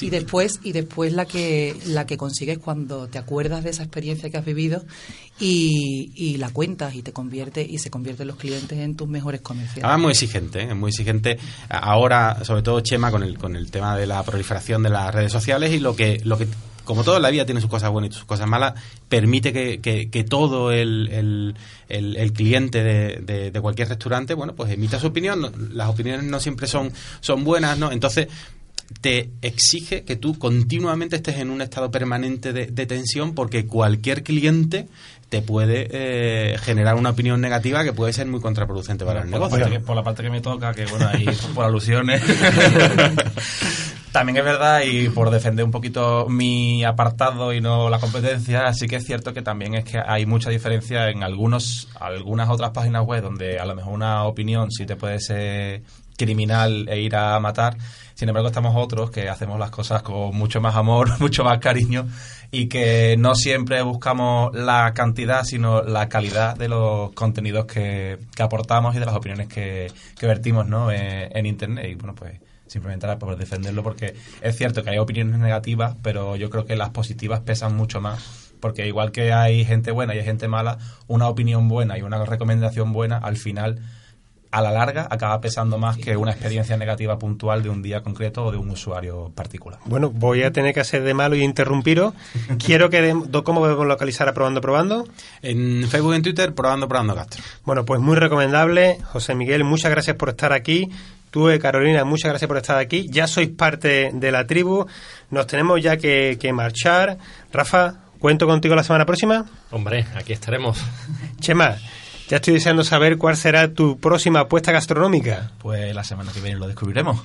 Y 0.00 0.10
después, 0.10 0.60
y 0.62 0.72
después 0.72 1.12
la 1.12 1.24
que 1.24 1.76
la 1.86 2.06
que 2.06 2.16
consigues 2.16 2.58
cuando 2.58 3.08
te 3.08 3.18
acuerdas 3.18 3.64
de 3.64 3.70
esa 3.70 3.82
experiencia 3.82 4.28
que 4.30 4.36
has 4.36 4.44
vivido 4.44 4.84
y, 5.38 6.12
y 6.14 6.36
la 6.36 6.50
cuentas 6.50 6.94
y 6.94 7.02
te 7.02 7.12
convierte 7.12 7.62
y 7.62 7.78
se 7.78 7.90
convierten 7.90 8.26
los 8.26 8.36
clientes 8.36 8.78
en 8.78 8.96
tus 8.96 9.08
mejores 9.08 9.40
comerciales. 9.40 9.84
Además, 9.84 10.02
muy 10.02 10.12
exigente, 10.12 10.60
¿eh? 10.60 10.68
es 10.70 10.76
muy 10.76 10.90
exigente. 10.90 11.38
Ahora, 11.68 12.44
sobre 12.44 12.62
todo 12.62 12.80
Chema, 12.80 13.10
con 13.10 13.22
el, 13.22 13.38
con 13.38 13.56
el 13.56 13.70
tema 13.70 13.96
de 13.96 14.06
la 14.06 14.22
proliferación 14.22 14.82
de 14.82 14.90
las 14.90 15.14
redes 15.14 15.32
sociales 15.32 15.72
y 15.72 15.80
lo 15.80 15.96
que, 15.96 16.20
lo 16.24 16.36
que 16.36 16.46
como 16.86 17.04
todo 17.04 17.16
en 17.16 17.22
la 17.22 17.30
vida 17.30 17.44
tiene 17.44 17.60
sus 17.60 17.68
cosas 17.68 17.90
buenas 17.90 18.12
y 18.12 18.14
sus 18.14 18.24
cosas 18.24 18.48
malas, 18.48 18.72
permite 19.10 19.52
que, 19.52 19.80
que- 19.82 20.08
que 20.08 20.24
todo 20.24 20.72
el, 20.72 21.08
el- 21.12 21.54
el- 21.90 22.16
el 22.16 22.32
cliente 22.32 22.82
de, 22.82 23.16
de- 23.20 23.50
de 23.50 23.60
cualquier 23.60 23.88
restaurante, 23.90 24.32
bueno, 24.32 24.54
pues 24.54 24.72
emita 24.72 24.98
su 24.98 25.08
opinión. 25.08 25.52
Las 25.74 25.88
opiniones 25.90 26.24
no 26.24 26.40
siempre 26.40 26.66
son, 26.66 26.90
son 27.20 27.44
buenas, 27.44 27.78
¿no? 27.78 27.92
Entonces, 27.92 28.28
te 29.00 29.30
exige 29.42 30.04
que 30.04 30.14
tú 30.14 30.38
continuamente 30.38 31.16
estés 31.16 31.38
en 31.38 31.50
un 31.50 31.60
estado 31.60 31.90
permanente 31.90 32.52
de, 32.52 32.66
de 32.66 32.86
tensión 32.86 33.34
porque 33.34 33.66
cualquier 33.66 34.22
cliente 34.22 34.86
te 35.28 35.42
puede 35.42 35.88
eh, 35.90 36.56
generar 36.60 36.94
una 36.94 37.10
opinión 37.10 37.40
negativa 37.40 37.82
que 37.82 37.92
puede 37.92 38.12
ser 38.12 38.28
muy 38.28 38.40
contraproducente 38.40 39.04
para 39.04 39.22
el 39.22 39.28
por, 39.28 39.40
negocio. 39.40 39.68
que, 39.70 39.80
por 39.80 39.96
la 39.96 40.04
parte 40.04 40.22
que 40.22 40.30
me 40.30 40.40
toca, 40.40 40.72
que 40.72 40.86
bueno, 40.86 41.08
ahí 41.08 41.26
por 41.52 41.64
alusiones. 41.64 42.22
También 44.16 44.38
es 44.38 44.44
verdad, 44.44 44.80
y 44.80 45.10
por 45.10 45.28
defender 45.28 45.62
un 45.62 45.70
poquito 45.70 46.26
mi 46.26 46.82
apartado 46.84 47.52
y 47.52 47.60
no 47.60 47.90
la 47.90 47.98
competencia, 47.98 48.72
sí 48.72 48.86
que 48.86 48.96
es 48.96 49.04
cierto 49.04 49.34
que 49.34 49.42
también 49.42 49.74
es 49.74 49.84
que 49.84 49.98
hay 49.98 50.24
mucha 50.24 50.48
diferencia 50.48 51.10
en 51.10 51.22
algunos 51.22 51.86
algunas 52.00 52.48
otras 52.48 52.70
páginas 52.70 53.04
web 53.04 53.22
donde 53.22 53.58
a 53.58 53.66
lo 53.66 53.74
mejor 53.74 53.92
una 53.92 54.24
opinión 54.24 54.70
sí 54.70 54.86
te 54.86 54.96
puede 54.96 55.20
ser 55.20 55.82
criminal 56.16 56.88
e 56.88 56.98
ir 56.98 57.14
a 57.14 57.38
matar. 57.40 57.76
Sin 58.14 58.30
embargo, 58.30 58.48
estamos 58.48 58.72
otros 58.74 59.10
que 59.10 59.28
hacemos 59.28 59.58
las 59.58 59.70
cosas 59.70 60.00
con 60.00 60.34
mucho 60.34 60.62
más 60.62 60.76
amor, 60.76 61.10
mucho 61.20 61.44
más 61.44 61.58
cariño 61.58 62.06
y 62.50 62.68
que 62.68 63.16
no 63.18 63.34
siempre 63.34 63.82
buscamos 63.82 64.54
la 64.54 64.94
cantidad, 64.94 65.44
sino 65.44 65.82
la 65.82 66.08
calidad 66.08 66.56
de 66.56 66.70
los 66.70 67.12
contenidos 67.12 67.66
que, 67.66 68.16
que 68.34 68.42
aportamos 68.42 68.96
y 68.96 68.98
de 68.98 69.04
las 69.04 69.14
opiniones 69.14 69.48
que, 69.48 69.92
que 70.18 70.26
vertimos 70.26 70.66
¿no? 70.66 70.90
en, 70.90 71.36
en 71.36 71.44
Internet. 71.44 71.90
Y 71.90 71.94
bueno, 71.96 72.14
pues 72.14 72.45
simplemente 72.66 73.06
era 73.06 73.18
por 73.18 73.36
defenderlo 73.36 73.82
porque 73.82 74.14
es 74.40 74.56
cierto 74.56 74.82
que 74.82 74.90
hay 74.90 74.98
opiniones 74.98 75.38
negativas, 75.38 75.96
pero 76.02 76.36
yo 76.36 76.50
creo 76.50 76.66
que 76.66 76.76
las 76.76 76.90
positivas 76.90 77.40
pesan 77.40 77.76
mucho 77.76 78.00
más. 78.00 78.52
Porque 78.60 78.86
igual 78.86 79.12
que 79.12 79.32
hay 79.32 79.64
gente 79.64 79.90
buena 79.90 80.14
y 80.14 80.18
hay 80.18 80.24
gente 80.24 80.48
mala, 80.48 80.78
una 81.06 81.28
opinión 81.28 81.68
buena 81.68 81.98
y 81.98 82.02
una 82.02 82.24
recomendación 82.24 82.92
buena 82.92 83.18
al 83.18 83.36
final 83.36 83.80
a 84.56 84.62
la 84.62 84.70
larga 84.70 85.06
acaba 85.10 85.40
pesando 85.40 85.76
más 85.78 85.96
que 85.98 86.16
una 86.16 86.30
experiencia 86.32 86.76
negativa 86.76 87.18
puntual 87.18 87.62
de 87.62 87.68
un 87.68 87.82
día 87.82 88.02
concreto 88.02 88.44
o 88.46 88.50
de 88.52 88.56
un 88.58 88.70
usuario 88.70 89.30
particular. 89.34 89.78
Bueno, 89.84 90.10
voy 90.10 90.42
a 90.42 90.52
tener 90.52 90.72
que 90.72 90.80
hacer 90.80 91.02
de 91.02 91.12
malo 91.14 91.36
y 91.36 91.42
interrumpiros. 91.42 92.14
Quiero 92.64 92.88
que... 92.90 93.14
do- 93.26 93.44
¿Cómo 93.44 93.60
podemos 93.60 93.86
localizar 93.86 94.28
a 94.28 94.32
Probando 94.34 94.60
Probando? 94.60 95.06
En 95.42 95.86
Facebook 95.88 96.12
y 96.14 96.16
en 96.16 96.22
Twitter, 96.22 96.54
Probando 96.54 96.88
Probando 96.88 97.14
Gastro. 97.14 97.42
Bueno, 97.64 97.84
pues 97.84 98.00
muy 98.00 98.16
recomendable. 98.16 98.98
José 99.04 99.34
Miguel, 99.34 99.64
muchas 99.64 99.90
gracias 99.90 100.16
por 100.16 100.30
estar 100.30 100.52
aquí. 100.52 100.88
Tú, 101.30 101.50
eh, 101.50 101.58
Carolina, 101.58 102.04
muchas 102.04 102.30
gracias 102.30 102.48
por 102.48 102.56
estar 102.56 102.78
aquí. 102.78 103.08
Ya 103.10 103.26
sois 103.26 103.48
parte 103.48 104.10
de 104.14 104.32
la 104.32 104.46
tribu. 104.46 104.86
Nos 105.30 105.46
tenemos 105.46 105.82
ya 105.82 105.96
que, 105.98 106.38
que 106.40 106.52
marchar. 106.52 107.18
Rafa, 107.52 107.94
¿cuento 108.18 108.46
contigo 108.46 108.74
la 108.74 108.82
semana 108.84 109.04
próxima? 109.04 109.44
Hombre, 109.70 110.06
aquí 110.14 110.32
estaremos. 110.32 110.78
Chema, 111.40 111.76
ya 112.28 112.36
estoy 112.36 112.54
deseando 112.54 112.84
saber 112.84 113.18
cuál 113.18 113.36
será 113.36 113.72
tu 113.72 113.98
próxima 113.98 114.40
apuesta 114.40 114.72
gastronómica. 114.72 115.52
Pues 115.58 115.94
la 115.94 116.04
semana 116.04 116.32
que 116.32 116.40
viene 116.40 116.58
lo 116.58 116.66
descubriremos. 116.66 117.22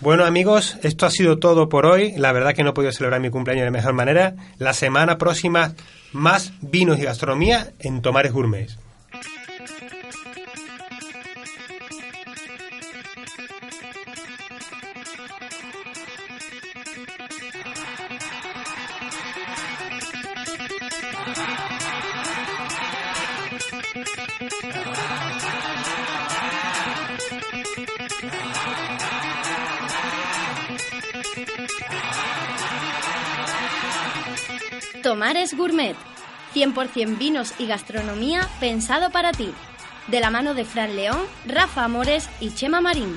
Bueno 0.00 0.24
amigos, 0.24 0.78
esto 0.82 1.06
ha 1.06 1.10
sido 1.10 1.38
todo 1.38 1.68
por 1.68 1.86
hoy. 1.86 2.12
La 2.16 2.32
verdad 2.32 2.54
que 2.54 2.64
no 2.64 2.70
he 2.70 2.72
podido 2.72 2.92
celebrar 2.92 3.20
mi 3.20 3.30
cumpleaños 3.30 3.64
de 3.64 3.70
mejor 3.70 3.92
manera. 3.92 4.34
La 4.58 4.72
semana 4.72 5.16
próxima 5.16 5.74
más 6.12 6.52
vinos 6.60 6.98
y 6.98 7.02
gastronomía 7.02 7.72
en 7.78 8.02
Tomares 8.02 8.32
Gourmet. 8.32 8.68
Tomares 35.22 35.56
Gourmet. 35.56 35.94
100% 36.52 37.16
vinos 37.16 37.54
y 37.60 37.68
gastronomía 37.68 38.48
pensado 38.58 39.10
para 39.10 39.30
ti. 39.30 39.54
De 40.08 40.18
la 40.18 40.32
mano 40.32 40.52
de 40.54 40.64
Fran 40.64 40.96
León, 40.96 41.20
Rafa 41.46 41.84
Amores 41.84 42.28
y 42.40 42.52
Chema 42.52 42.80
Marín. 42.80 43.16